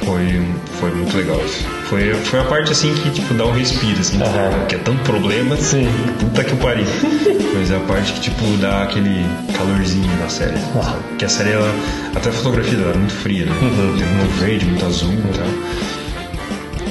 foi, 0.05 0.41
foi 0.79 0.91
muito 0.91 1.15
legal. 1.17 1.39
isso. 1.45 1.67
Foi, 1.91 2.13
foi 2.13 2.39
a 2.39 2.45
parte 2.45 2.71
assim 2.71 2.93
que 2.93 3.09
tipo, 3.09 3.33
dá 3.33 3.45
um 3.45 3.51
respiro, 3.51 3.99
assim, 3.99 4.17
Aham. 4.21 4.65
que 4.69 4.75
é 4.75 4.77
tanto 4.77 5.03
problema, 5.03 5.57
Sim. 5.57 5.89
puta 6.21 6.41
que 6.41 6.55
pariu. 6.55 6.85
mas 7.53 7.69
é 7.69 7.75
a 7.75 7.81
parte 7.81 8.13
que 8.13 8.21
tipo, 8.21 8.45
dá 8.61 8.83
aquele 8.83 9.25
calorzinho 9.57 10.07
na 10.17 10.29
série. 10.29 10.57
Sabe? 10.57 11.17
Que 11.17 11.25
a 11.25 11.27
série, 11.27 11.51
ela, 11.51 11.69
até 12.15 12.29
a 12.29 12.31
fotografia 12.31 12.77
dela 12.77 12.93
é 12.93 12.97
muito 12.97 13.13
fria, 13.13 13.45
né? 13.45 13.51
Uhum. 13.61 13.97
Tem 13.97 14.07
muito 14.07 14.39
verde, 14.39 14.65
muito 14.67 14.85
azul 14.85 15.11
e 15.11 15.37
tal. 15.37 15.47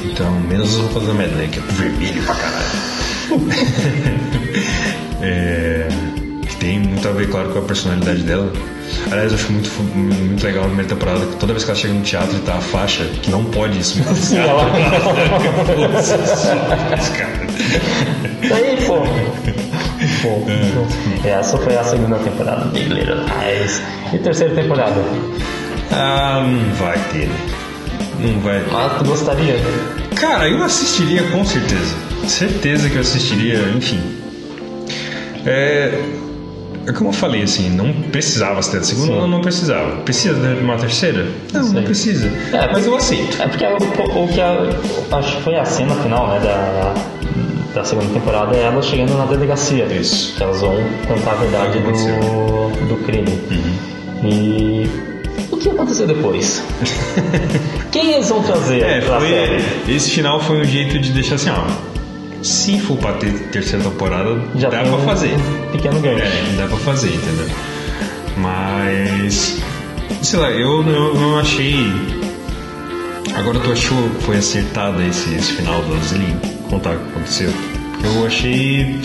Então, 0.04 0.40
menos 0.40 0.74
as 0.74 0.80
roupas 0.82 1.06
da 1.06 1.14
né? 1.14 1.48
Que 1.50 1.60
é 1.60 1.62
vermelho 1.62 2.22
pra 2.22 2.34
caralho. 2.34 2.66
É, 5.22 5.86
que 6.46 6.56
tem 6.56 6.78
muito 6.78 7.06
a 7.06 7.12
ver, 7.12 7.28
claro, 7.28 7.50
com 7.50 7.58
a 7.58 7.62
personalidade 7.62 8.22
dela. 8.22 8.50
Aliás, 9.10 9.32
eu 9.32 9.38
acho 9.38 9.52
muito, 9.52 9.68
muito 9.82 10.44
legal 10.44 10.62
na 10.62 10.68
primeira 10.68 10.88
temporada 10.88 11.26
que 11.26 11.36
toda 11.36 11.52
vez 11.52 11.64
que 11.64 11.70
ela 11.70 11.78
chega 11.80 11.94
no 11.94 12.02
teatro 12.02 12.36
e 12.36 12.40
tá 12.40 12.54
a 12.54 12.60
faixa, 12.60 13.04
que 13.22 13.30
não 13.30 13.44
pode 13.44 13.78
isso 13.78 13.98
no 13.98 14.04
teatro. 14.14 14.70
cara. 17.18 18.54
Aí, 18.54 18.76
pô. 18.86 18.96
Pô, 20.22 21.28
Essa 21.28 21.58
foi 21.58 21.76
a 21.76 21.84
segunda 21.84 22.16
temporada 22.18 22.68
de 22.70 22.80
Little 22.84 23.16
Lies. 23.16 23.82
E 24.12 24.18
terceira 24.18 24.54
temporada? 24.54 25.02
Ah, 25.92 26.42
não 26.46 26.72
vai 26.74 26.98
ter. 27.12 27.26
né? 27.26 27.36
Não 28.20 28.40
vai 28.40 28.60
ter. 28.60 28.74
Ah, 28.74 28.94
tu 28.98 29.04
gostaria? 29.04 29.56
Cara, 30.14 30.48
eu 30.48 30.62
assistiria 30.62 31.22
com 31.24 31.44
certeza. 31.44 31.94
Certeza 32.28 32.88
que 32.88 32.94
eu 32.96 33.00
assistiria, 33.00 33.58
enfim. 33.76 34.00
É. 35.46 35.98
É 36.90 36.92
como 36.92 37.10
eu 37.10 37.12
falei, 37.14 37.42
assim, 37.42 37.70
não 37.70 37.92
precisava 38.10 38.60
ter 38.62 38.78
a 38.78 38.82
segunda, 38.82 39.06
Sim. 39.12 39.18
não, 39.20 39.28
não 39.28 39.40
precisava. 39.40 39.96
Precisa 39.98 40.34
de 40.34 40.60
uma 40.60 40.76
terceira? 40.76 41.24
Não, 41.52 41.62
Sei. 41.62 41.72
não 41.74 41.82
precisa. 41.84 42.26
É, 42.52 42.72
Mas 42.72 42.84
eu 42.84 42.96
aceito. 42.96 43.40
É 43.40 43.46
porque 43.46 43.64
o, 43.64 44.24
o 44.24 44.28
que 44.28 44.40
a, 44.40 44.56
acho 45.16 45.36
que 45.36 45.42
foi 45.42 45.54
a 45.56 45.64
cena 45.64 45.94
final, 45.96 46.26
né, 46.28 46.40
da, 46.40 46.94
da 47.74 47.84
segunda 47.84 48.12
temporada 48.12 48.56
é 48.56 48.62
ela 48.64 48.82
chegando 48.82 49.16
na 49.16 49.24
delegacia. 49.26 49.84
Isso. 49.84 50.34
Que 50.36 50.42
elas 50.42 50.60
vão 50.60 50.74
contar 51.06 51.30
a 51.30 51.34
verdade 51.36 51.78
do, 51.78 52.88
do 52.88 52.96
crime. 53.04 53.38
Uhum. 53.50 54.28
E 54.28 54.90
o 55.52 55.56
que 55.56 55.68
aconteceu 55.70 56.08
depois? 56.08 56.62
Quem 57.92 58.14
eles 58.14 58.28
vão 58.28 58.42
trazer 58.42 58.82
É, 58.82 59.00
foi, 59.00 59.28
série? 59.28 59.62
esse 59.88 60.10
final 60.10 60.40
foi 60.40 60.60
um 60.60 60.64
jeito 60.64 60.98
de 60.98 61.12
deixar 61.12 61.36
assim, 61.36 61.50
ó. 61.50 61.99
Se 62.42 62.78
for 62.80 62.96
pra 62.96 63.12
ter 63.14 63.32
terceira 63.50 63.84
temporada, 63.84 64.40
Já 64.56 64.70
dá 64.70 64.82
pra 64.82 64.92
um 64.92 65.04
fazer. 65.04 65.36
pequeno 65.72 66.00
gancho. 66.00 66.22
É, 66.22 66.54
dá 66.56 66.66
pra 66.68 66.76
fazer, 66.78 67.08
entendeu? 67.14 67.48
Mas. 68.38 69.58
Sei 70.22 70.38
lá, 70.38 70.50
eu, 70.50 70.82
não 70.82 71.38
achei. 71.38 71.92
Agora 73.34 73.58
tu 73.60 73.70
achou 73.72 73.96
que 74.10 74.24
foi 74.24 74.36
acertado 74.38 75.00
esse, 75.02 75.34
esse 75.34 75.52
final 75.52 75.80
do 75.82 75.94
Azelim? 75.94 76.36
Contar 76.68 76.96
o 76.96 76.98
que 76.98 77.10
aconteceu? 77.10 77.52
Eu 78.02 78.26
achei. 78.26 78.98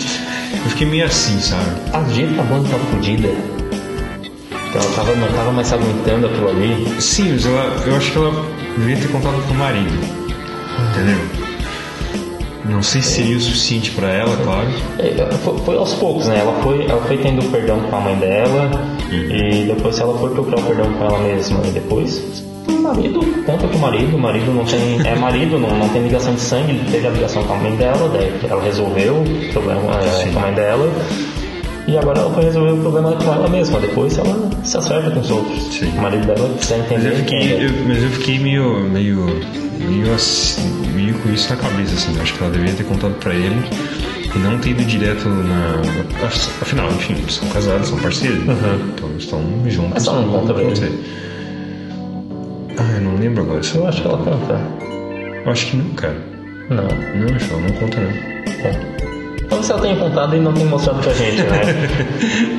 Eu 0.52 0.70
fiquei 0.70 0.86
meio 0.86 1.04
assim, 1.06 1.38
sabe? 1.40 1.70
A 1.92 2.02
jeito 2.12 2.32
que 2.34 2.40
a 2.40 2.42
banda 2.42 2.68
tava 2.68 2.84
fodida. 2.86 3.28
Ela 4.74 4.90
tava, 4.94 5.14
não 5.14 5.28
tava 5.28 5.52
mais 5.52 5.72
aguentando 5.72 6.26
aquilo 6.26 6.48
ali. 6.50 7.00
Sim, 7.00 7.32
mas 7.32 7.46
ela, 7.46 7.82
eu 7.86 7.96
acho 7.96 8.10
que 8.12 8.18
ela 8.18 8.46
devia 8.76 8.96
ter 8.96 9.08
contado 9.08 9.46
com 9.46 9.54
o 9.54 9.56
marido. 9.56 9.92
Entendeu? 10.90 11.45
Não 12.68 12.82
sei 12.82 13.00
se 13.02 13.08
seria 13.16 13.36
o 13.36 13.40
suficiente 13.40 13.90
pra 13.92 14.08
ela, 14.08 14.36
claro. 14.44 14.68
É, 14.98 15.14
Foi, 15.44 15.58
foi 15.58 15.76
aos 15.76 15.94
poucos, 15.94 16.26
né? 16.26 16.38
Ela 16.40 16.52
foi, 16.62 16.84
ela 16.84 17.00
foi 17.02 17.16
tendo 17.18 17.42
perdão 17.50 17.80
com 17.80 17.96
a 17.96 18.00
mãe 18.00 18.14
dela 18.16 18.70
Uhum. 19.10 19.18
e 19.30 19.64
depois 19.66 19.98
ela 20.00 20.18
foi 20.18 20.30
procurar 20.30 20.58
o 20.58 20.62
perdão 20.64 20.92
com 20.94 21.04
ela 21.04 21.18
mesma 21.20 21.60
e 21.64 21.70
depois 21.70 22.42
marido 22.82 23.20
conta 23.44 23.66
que 23.68 23.76
o 23.76 23.78
marido, 23.80 24.16
o 24.16 24.18
marido 24.20 24.52
não 24.52 24.64
tem. 24.64 25.00
É 25.06 25.14
marido, 25.16 25.58
não, 25.58 25.70
não 25.76 25.88
tem 25.88 26.02
ligação 26.02 26.34
de 26.34 26.40
sangue, 26.40 26.70
ele 26.72 26.84
teve 26.90 27.06
a 27.06 27.10
ligação 27.10 27.42
com 27.44 27.52
a 27.54 27.56
mãe 27.56 27.74
dela, 27.76 28.08
daí 28.12 28.32
ela 28.48 28.62
resolveu 28.62 29.14
o 29.16 29.52
problema 29.52 29.82
é, 30.00 30.28
com 30.32 30.38
a 30.38 30.42
mãe 30.42 30.54
dela. 30.54 30.92
E 31.88 31.96
agora 31.96 32.18
ela 32.20 32.30
foi 32.32 32.44
resolver 32.44 32.72
o 32.72 32.76
problema 32.78 33.12
com 33.12 33.32
ela 33.32 33.48
mesma. 33.48 33.78
Depois 33.80 34.18
ela 34.18 34.50
se 34.64 34.76
acerta 34.76 35.10
com 35.10 35.20
os 35.20 35.30
outros. 35.30 35.62
Sim. 35.74 35.86
O 35.96 36.00
marido 36.02 36.26
dela 36.26 36.48
precisa 36.48 36.78
Mas 36.78 36.90
entender. 36.92 37.08
eu 37.12 37.16
fiquei, 37.16 37.38
que- 37.40 37.64
eu, 37.64 37.70
mas 37.86 38.02
eu 38.02 38.10
fiquei 38.10 38.38
meio, 38.40 38.80
meio, 38.88 39.26
meio, 39.78 40.12
assim, 40.14 40.62
meio 40.96 41.14
com 41.18 41.30
isso 41.30 41.50
na 41.50 41.56
cabeça, 41.56 41.94
assim. 41.94 42.18
Acho 42.20 42.34
que 42.34 42.42
ela 42.42 42.52
deveria 42.52 42.74
ter 42.74 42.84
contado 42.84 43.14
pra 43.20 43.34
ele 43.34 43.62
e 44.34 44.38
não 44.38 44.58
ter 44.58 44.70
ido 44.70 44.84
direto 44.84 45.28
na. 45.28 45.80
Afinal, 46.62 46.88
enfim, 46.88 47.12
eles 47.14 47.34
são 47.34 47.48
casados, 47.50 47.88
são 47.88 47.98
parceiros. 47.98 48.40
Então 48.42 49.08
eles 49.10 49.24
estão 49.24 49.40
juntos. 49.68 49.92
Mas 49.92 50.06
ela 50.06 50.20
não 50.22 50.32
conta 50.32 50.54
pra 50.54 50.62
ele? 50.62 51.04
Ah, 52.78 52.92
eu 52.96 53.00
não 53.02 53.16
lembro 53.16 53.42
agora. 53.42 53.60
Eu 53.74 53.86
acho 53.86 54.02
que 54.02 54.08
ela 54.08 54.18
conta. 54.18 54.60
Eu 55.44 55.52
acho 55.52 55.66
que 55.66 55.76
não, 55.76 55.90
cara. 55.90 56.16
Não. 56.70 56.84
Não, 56.84 57.36
acho 57.36 57.46
que 57.46 57.52
ela 57.52 57.62
não 57.62 57.70
conta, 57.70 58.00
não. 58.00 58.10
É. 58.10 58.96
Talvez 59.48 59.70
ela 59.70 59.80
tenha 59.80 59.96
contado 59.96 60.36
e 60.36 60.40
não 60.40 60.52
tenha 60.52 60.66
mostrado 60.66 61.00
pra 61.00 61.12
gente, 61.12 61.42
né? 61.42 61.60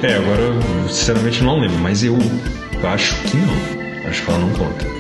É, 0.08 0.14
agora 0.16 0.42
eu 0.42 0.90
sinceramente 0.90 1.44
não 1.44 1.60
lembro, 1.60 1.78
mas 1.80 2.04
eu 2.04 2.18
acho 2.84 3.16
que 3.24 3.36
não. 3.38 4.10
Acho 4.10 4.24
que 4.24 4.30
ela 4.30 4.40
não 4.40 4.50
conta. 4.52 4.97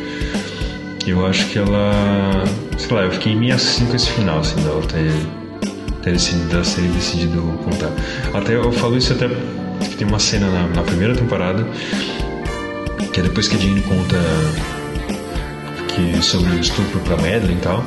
Eu 1.07 1.25
acho 1.25 1.47
que 1.47 1.57
ela. 1.57 2.43
Sei 2.77 2.95
lá, 2.95 3.03
eu 3.03 3.11
fiquei 3.11 3.35
meio 3.35 3.55
assim 3.55 3.85
com 3.85 3.95
esse 3.95 4.09
final, 4.11 4.39
assim, 4.39 4.61
dela 4.61 4.81
ter, 4.83 5.11
ter 6.03 6.11
decidido, 6.11 6.45
dela 6.49 6.63
ter 6.63 6.81
decidido 6.89 7.41
contar. 7.63 7.91
Até 8.33 8.55
eu 8.55 8.71
falo 8.73 8.97
isso 8.97 9.13
até 9.13 9.27
que 9.27 9.95
tem 9.95 10.07
uma 10.07 10.19
cena 10.19 10.47
na, 10.49 10.67
na 10.67 10.81
primeira 10.83 11.15
temporada, 11.15 11.65
que 13.13 13.19
é 13.19 13.23
depois 13.23 13.47
que 13.47 13.55
a 13.55 13.59
Jane 13.59 13.81
conta 13.81 14.17
que 15.87 16.21
sobre 16.21 16.51
o 16.55 16.59
estupro 16.59 16.99
pra 17.01 17.15
Madeline 17.15 17.53
e 17.53 17.61
tal. 17.61 17.83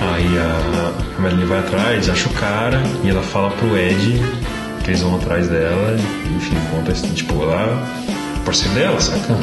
Aí 0.00 0.38
a, 0.38 0.92
a 1.18 1.20
Madeline 1.20 1.46
vai 1.46 1.58
atrás, 1.60 2.08
acha 2.08 2.28
o 2.28 2.32
cara 2.32 2.82
e 3.04 3.10
ela 3.10 3.22
fala 3.22 3.50
pro 3.52 3.76
Ed 3.76 4.20
que 4.82 4.90
eles 4.90 5.02
vão 5.02 5.16
atrás 5.16 5.46
dela, 5.48 5.94
enfim, 6.36 6.56
conta 6.70 6.90
esse- 6.92 7.06
tipo 7.08 7.34
lá, 7.44 7.86
o 8.50 8.52
parceiro 8.52 8.74
dela, 8.74 9.00
saca? 9.00 9.34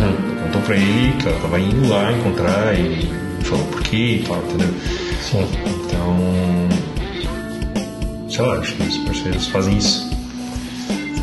Contou 0.44 0.62
pra 0.64 0.76
ele 0.76 1.14
que 1.14 1.28
ela 1.28 1.40
tava 1.40 1.60
indo 1.60 1.88
lá 1.88 2.12
encontrar 2.12 2.78
e 2.78 3.08
falou 3.42 3.66
por 3.68 3.82
quê 3.82 4.22
e 4.22 4.26
tal, 4.28 4.38
entendeu? 4.38 4.74
Sim. 5.22 5.48
Então. 5.66 6.18
Sei 8.30 8.46
lá, 8.46 8.56
acho 8.56 8.74
que 8.74 8.84
os 8.84 8.98
parceiros 8.98 9.48
fazem 9.48 9.78
isso. 9.78 10.10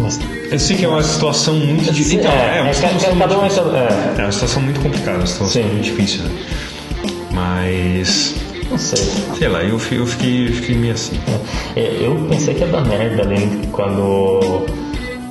Mas, 0.01 0.19
Eu 0.51 0.59
sei 0.59 0.77
que 0.77 0.85
é 0.85 0.89
uma 0.89 1.03
situação 1.03 1.55
muito 1.55 1.93
difícil. 1.93 2.21
Então, 2.21 2.33
é, 2.33 2.59
é, 2.59 2.61
uma 2.63 2.71
é, 2.71 2.73
situação 2.73 3.17
cada 3.17 3.39
um 3.39 3.45
é, 3.45 3.49
é, 3.49 4.21
É 4.21 4.23
uma 4.23 4.33
situação 4.33 4.63
muito 4.63 4.81
complicada, 4.81 5.19
uma 5.19 5.27
situação 5.27 5.63
Sim. 5.63 5.69
muito 5.69 5.85
difícil, 5.85 6.23
né? 6.25 6.31
Mas. 7.33 8.35
não 8.71 8.79
sei. 8.79 9.05
Sei 9.39 9.49
lá, 9.49 9.63
eu, 9.63 9.79
eu 9.93 10.07
fiquei, 10.07 10.49
eu 10.49 10.53
fiquei 10.55 10.75
meio 10.75 10.95
assim. 10.95 11.21
É, 11.77 11.99
Eu 12.01 12.27
pensei 12.31 12.55
que 12.55 12.61
ia 12.61 12.67
dar 12.67 12.85
merda 12.85 13.23
ali 13.23 13.69
quando 13.71 14.67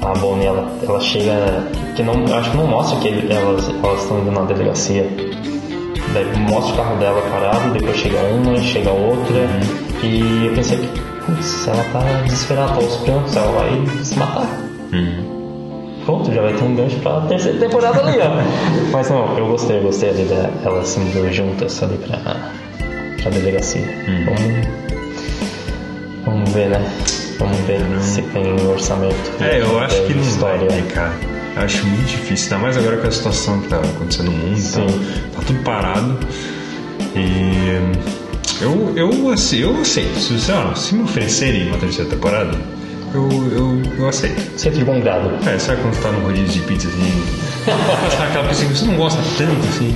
a 0.05 0.13
Bonnie 0.13 0.45
ela, 0.45 0.69
ela 0.87 0.99
chega. 0.99 1.67
Que 1.95 2.03
não, 2.03 2.13
acho 2.35 2.51
que 2.51 2.57
não 2.57 2.67
mostra 2.67 2.99
que 2.99 3.07
ele- 3.07 3.31
elas, 3.33 3.69
elas 3.83 4.01
estão 4.01 4.19
indo 4.19 4.31
na 4.31 4.41
delegacia. 4.41 5.07
Daí 6.13 6.25
mostra 6.37 6.73
o 6.73 6.77
carro 6.77 6.95
dela 6.97 7.21
parado, 7.31 7.71
depois 7.73 7.97
chega 7.97 8.17
uma, 8.23 8.57
chega 8.59 8.89
outra. 8.91 9.47
E 10.03 10.47
eu 10.47 10.53
pensei 10.53 10.77
que, 10.77 10.87
putz, 11.25 11.67
ela 11.67 11.83
tá 11.91 11.99
desesperada, 12.25 12.69
tá 12.73 12.75
aos 12.75 12.95
prantos, 12.97 13.35
ela 13.35 13.51
vai 13.51 13.85
se 14.03 14.17
matar. 14.19 14.47
Hum. 14.93 15.23
Pronto, 16.05 16.33
já 16.33 16.41
vai 16.41 16.53
ter 16.53 16.63
um 16.65 16.75
gancho 16.75 16.97
pra 16.97 17.21
terceira 17.21 17.57
temporada 17.59 18.01
ali, 18.01 18.17
ó. 18.19 18.43
Mas 18.91 19.09
não, 19.09 19.37
eu 19.37 19.47
gostei, 19.47 19.77
eu 19.77 19.83
gostei 19.83 20.09
ali 20.09 20.23
delas 20.25 20.87
se 20.87 20.99
indo 20.99 21.31
juntas 21.31 21.81
ali 21.81 21.97
pra, 21.97 22.17
pra 23.21 23.31
delegacia. 23.31 23.87
Vamos, 24.25 24.67
vamos 26.25 26.49
ver, 26.51 26.69
né? 26.69 26.81
Vamos 27.39 27.57
ver 27.61 27.79
se 28.01 28.21
tem 28.21 28.53
orçamento. 28.67 29.15
É, 29.41 29.61
eu 29.61 29.79
acho 29.79 30.01
que 30.05 30.13
não 30.13 30.23
história. 30.23 30.57
vai 30.59 30.67
ter, 30.67 30.93
cara. 30.93 31.13
Eu 31.55 31.61
acho 31.63 31.85
muito 31.85 32.07
difícil, 32.07 32.53
ainda 32.53 32.63
mais 32.63 32.77
agora 32.77 32.97
com 32.97 33.07
a 33.07 33.11
situação 33.11 33.61
que 33.61 33.67
tá 33.67 33.77
acontecendo 33.77 34.31
no 34.31 34.37
mundo, 34.37 34.57
Sim. 34.57 34.81
então, 34.81 34.99
tá 35.35 35.41
tudo 35.45 35.59
parado. 35.63 36.17
E 37.15 38.03
eu, 38.61 38.93
eu, 38.95 39.29
assim, 39.29 39.57
eu 39.57 39.79
aceito. 39.81 40.19
Se, 40.19 40.39
sei 40.39 40.55
lá, 40.55 40.75
se 40.75 40.95
me 40.95 41.03
oferecerem 41.03 41.67
uma 41.67 41.77
terceira 41.77 42.09
temporada, 42.09 42.57
eu, 43.13 43.29
eu, 43.51 43.81
eu 43.97 44.07
aceito. 44.07 44.41
Sempre 44.57 44.79
de 44.79 44.85
bom 44.85 44.99
grado. 44.99 45.29
É, 45.47 45.59
sabe 45.59 45.81
quando 45.81 46.01
tá 46.01 46.11
no 46.11 46.21
rodízio 46.21 46.47
de 46.47 46.59
pizza 46.61 46.87
assim? 46.87 47.23
tá 48.17 48.23
aquela 48.27 48.47
pizza 48.47 48.65
que 48.65 48.73
você 48.73 48.85
não 48.85 48.95
gosta 48.95 49.21
tanto 49.37 49.67
assim, 49.67 49.95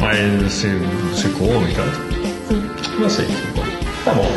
mas 0.00 0.42
você, 0.42 0.78
você 1.12 1.28
come 1.28 1.70
e 1.70 1.74
tal. 1.74 1.86
Eu 2.98 3.06
aceito. 3.06 3.77
Tá 4.08 4.14
bom. 4.14 4.30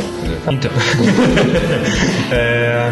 Então. 0.52 0.72
é, 2.32 2.90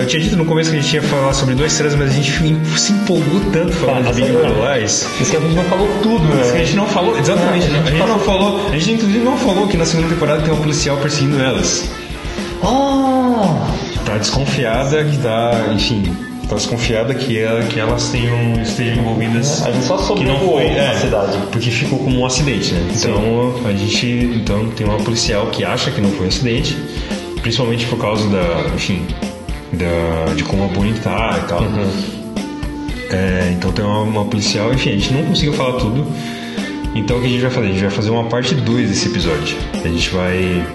eu 0.00 0.06
tinha 0.06 0.22
dito 0.22 0.36
no 0.36 0.44
começo 0.44 0.70
que 0.70 0.76
a 0.76 0.80
gente 0.80 0.94
ia 0.94 1.02
falar 1.02 1.32
sobre 1.34 1.54
duas 1.54 1.72
estrelas, 1.72 1.94
mas 1.96 2.10
a 2.10 2.14
gente 2.14 2.30
se 2.78 2.92
empolgou 2.92 3.40
tanto 3.52 3.72
falando 3.72 4.08
Ah, 4.08 4.12
de 4.12 4.22
Big 4.22 4.36
essa- 4.36 4.46
Little 4.48 4.74
Lies. 4.78 5.06
Isso 5.20 5.30
que 5.30 5.36
a 5.36 5.40
gente 5.40 5.54
não 5.54 5.64
falou 5.64 5.88
tudo, 6.02 6.26
que 6.26 6.32
A 6.32 6.36
né? 6.52 6.58
gente 6.64 6.76
não 6.76 6.86
falou, 6.86 7.18
exatamente, 7.18 7.66
Ah, 7.66 7.76
a 7.76 7.80
a 7.80 7.84
gente 7.84 7.90
gente, 7.90 7.98
falou- 7.98 8.08
não 8.16 8.24
falou, 8.24 8.66
a 8.68 8.78
gente 8.78 8.92
inclusive 8.92 9.18
não 9.24 9.36
falou 9.36 9.68
que 9.68 9.76
na 9.76 9.84
segunda 9.86 10.08
temporada 10.08 10.42
tem 10.42 10.52
um 10.52 10.56
policial 10.58 10.96
perseguindo 10.98 11.40
elas. 11.42 11.88
Ah! 12.62 13.66
Tá 14.04 14.18
desconfiada 14.18 15.02
que 15.04 15.16
tá, 15.18 15.52
enfim, 15.72 16.14
tá 16.52 16.56
desconfiada 16.56 17.14
que, 17.14 17.38
ela, 17.38 17.62
que 17.62 17.80
elas 17.80 18.08
tenham, 18.10 18.60
estejam 18.60 19.02
envolvidas. 19.02 19.62
A 19.64 19.72
gente 19.72 19.86
só 19.86 19.96
que 20.14 20.24
não 20.24 20.38
foi, 20.38 20.64
é, 20.64 20.94
cidade. 20.96 21.38
porque 21.50 21.70
ficou 21.70 21.98
como 21.98 22.20
um 22.20 22.26
acidente, 22.26 22.74
né? 22.74 22.92
Então 22.94 23.54
a 23.66 23.72
gente, 23.72 24.06
então 24.06 24.68
tem 24.70 24.86
uma 24.86 24.98
policial 24.98 25.46
que 25.46 25.64
acha 25.64 25.90
que 25.90 26.00
não 26.00 26.10
foi 26.10 26.26
um 26.26 26.28
acidente, 26.28 26.76
principalmente 27.40 27.86
por 27.86 27.98
causa 27.98 28.28
da, 28.28 28.74
enfim, 28.74 29.06
da, 29.72 30.34
de 30.34 30.44
como 30.44 30.64
a 30.64 30.68
Bonnie 30.68 30.94
tá 30.94 31.40
e 31.42 31.48
tal. 31.48 31.62
É, 33.10 33.52
então 33.52 33.72
tem 33.72 33.84
uma, 33.84 34.00
uma 34.02 34.24
policial, 34.24 34.72
enfim, 34.72 34.90
a 34.90 34.92
gente 34.92 35.12
não 35.12 35.24
conseguiu 35.24 35.54
falar 35.54 35.78
tudo. 35.78 36.06
Então 36.94 37.16
o 37.16 37.20
que 37.20 37.26
a 37.26 37.30
gente 37.30 37.42
vai 37.42 37.50
fazer? 37.50 37.66
A 37.66 37.70
gente 37.70 37.80
vai 37.80 37.90
fazer 37.90 38.10
uma 38.10 38.24
parte 38.24 38.54
2 38.54 38.88
desse 38.88 39.08
episódio. 39.08 39.56
A 39.82 39.88
gente 39.88 40.10
vai 40.10 40.66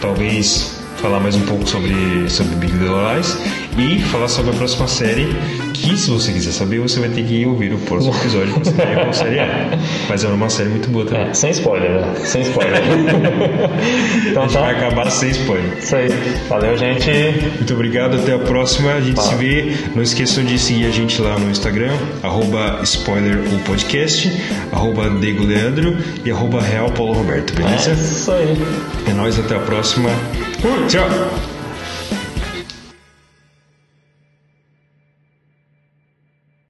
talvez 0.00 0.78
falar 0.96 1.20
mais 1.20 1.36
um 1.36 1.42
pouco 1.42 1.68
sobre, 1.68 2.28
sobre 2.28 2.56
Big 2.56 2.72
Little 2.72 2.96
Lies 3.14 3.57
e 3.78 3.98
falar 4.00 4.28
sobre 4.28 4.50
a 4.50 4.54
próxima 4.54 4.86
série. 4.88 5.26
Que 5.72 5.96
se 5.96 6.10
você 6.10 6.32
quiser 6.32 6.50
saber, 6.52 6.80
você 6.80 6.98
vai 6.98 7.08
ter 7.08 7.22
que 7.24 7.46
ouvir 7.46 7.72
o 7.72 7.78
próximo 7.78 8.12
episódio 8.16 8.52
pra 8.54 8.64
saber 8.64 8.94
qual 8.94 9.12
série 9.12 9.38
é. 9.38 9.78
Mas 10.08 10.24
é 10.24 10.28
uma 10.28 10.48
série 10.50 10.68
muito 10.70 10.88
boa 10.90 11.04
também. 11.06 11.28
É, 11.28 11.34
sem 11.34 11.50
spoiler, 11.50 11.90
né? 11.90 12.14
Sem 12.16 12.42
spoiler. 12.42 12.80
A 12.82 14.28
então 14.30 14.42
gente 14.42 14.52
tá. 14.54 14.60
vai 14.60 14.74
acabar 14.74 15.10
sem 15.10 15.30
spoiler. 15.30 15.78
Isso 15.78 15.94
aí. 15.96 16.08
Valeu, 16.48 16.76
gente. 16.76 17.10
Muito 17.56 17.74
obrigado, 17.74 18.16
até 18.16 18.34
a 18.34 18.38
próxima. 18.38 18.92
A 18.94 19.00
gente 19.00 19.22
se 19.22 19.34
vê. 19.36 19.72
Não 19.94 20.02
esqueçam 20.02 20.44
de 20.44 20.58
seguir 20.58 20.86
a 20.86 20.90
gente 20.90 21.20
lá 21.22 21.38
no 21.38 21.50
Instagram, 21.50 21.92
arroba 22.22 22.80
spoiler 22.82 23.38
o 23.52 23.58
podcast, 23.60 24.30
arroba 24.72 25.08
Dego 25.10 25.44
Leandro 25.44 25.96
e 26.24 26.30
arroba 26.30 26.60
Real 26.60 26.90
Paulo 26.90 27.12
Roberto, 27.14 27.52
É 27.52 27.56
beleza? 27.62 27.92
isso 27.92 28.32
aí. 28.32 28.56
É 29.08 29.12
nóis, 29.12 29.38
até 29.38 29.54
a 29.54 29.60
próxima. 29.60 30.10
Tchau! 30.88 31.57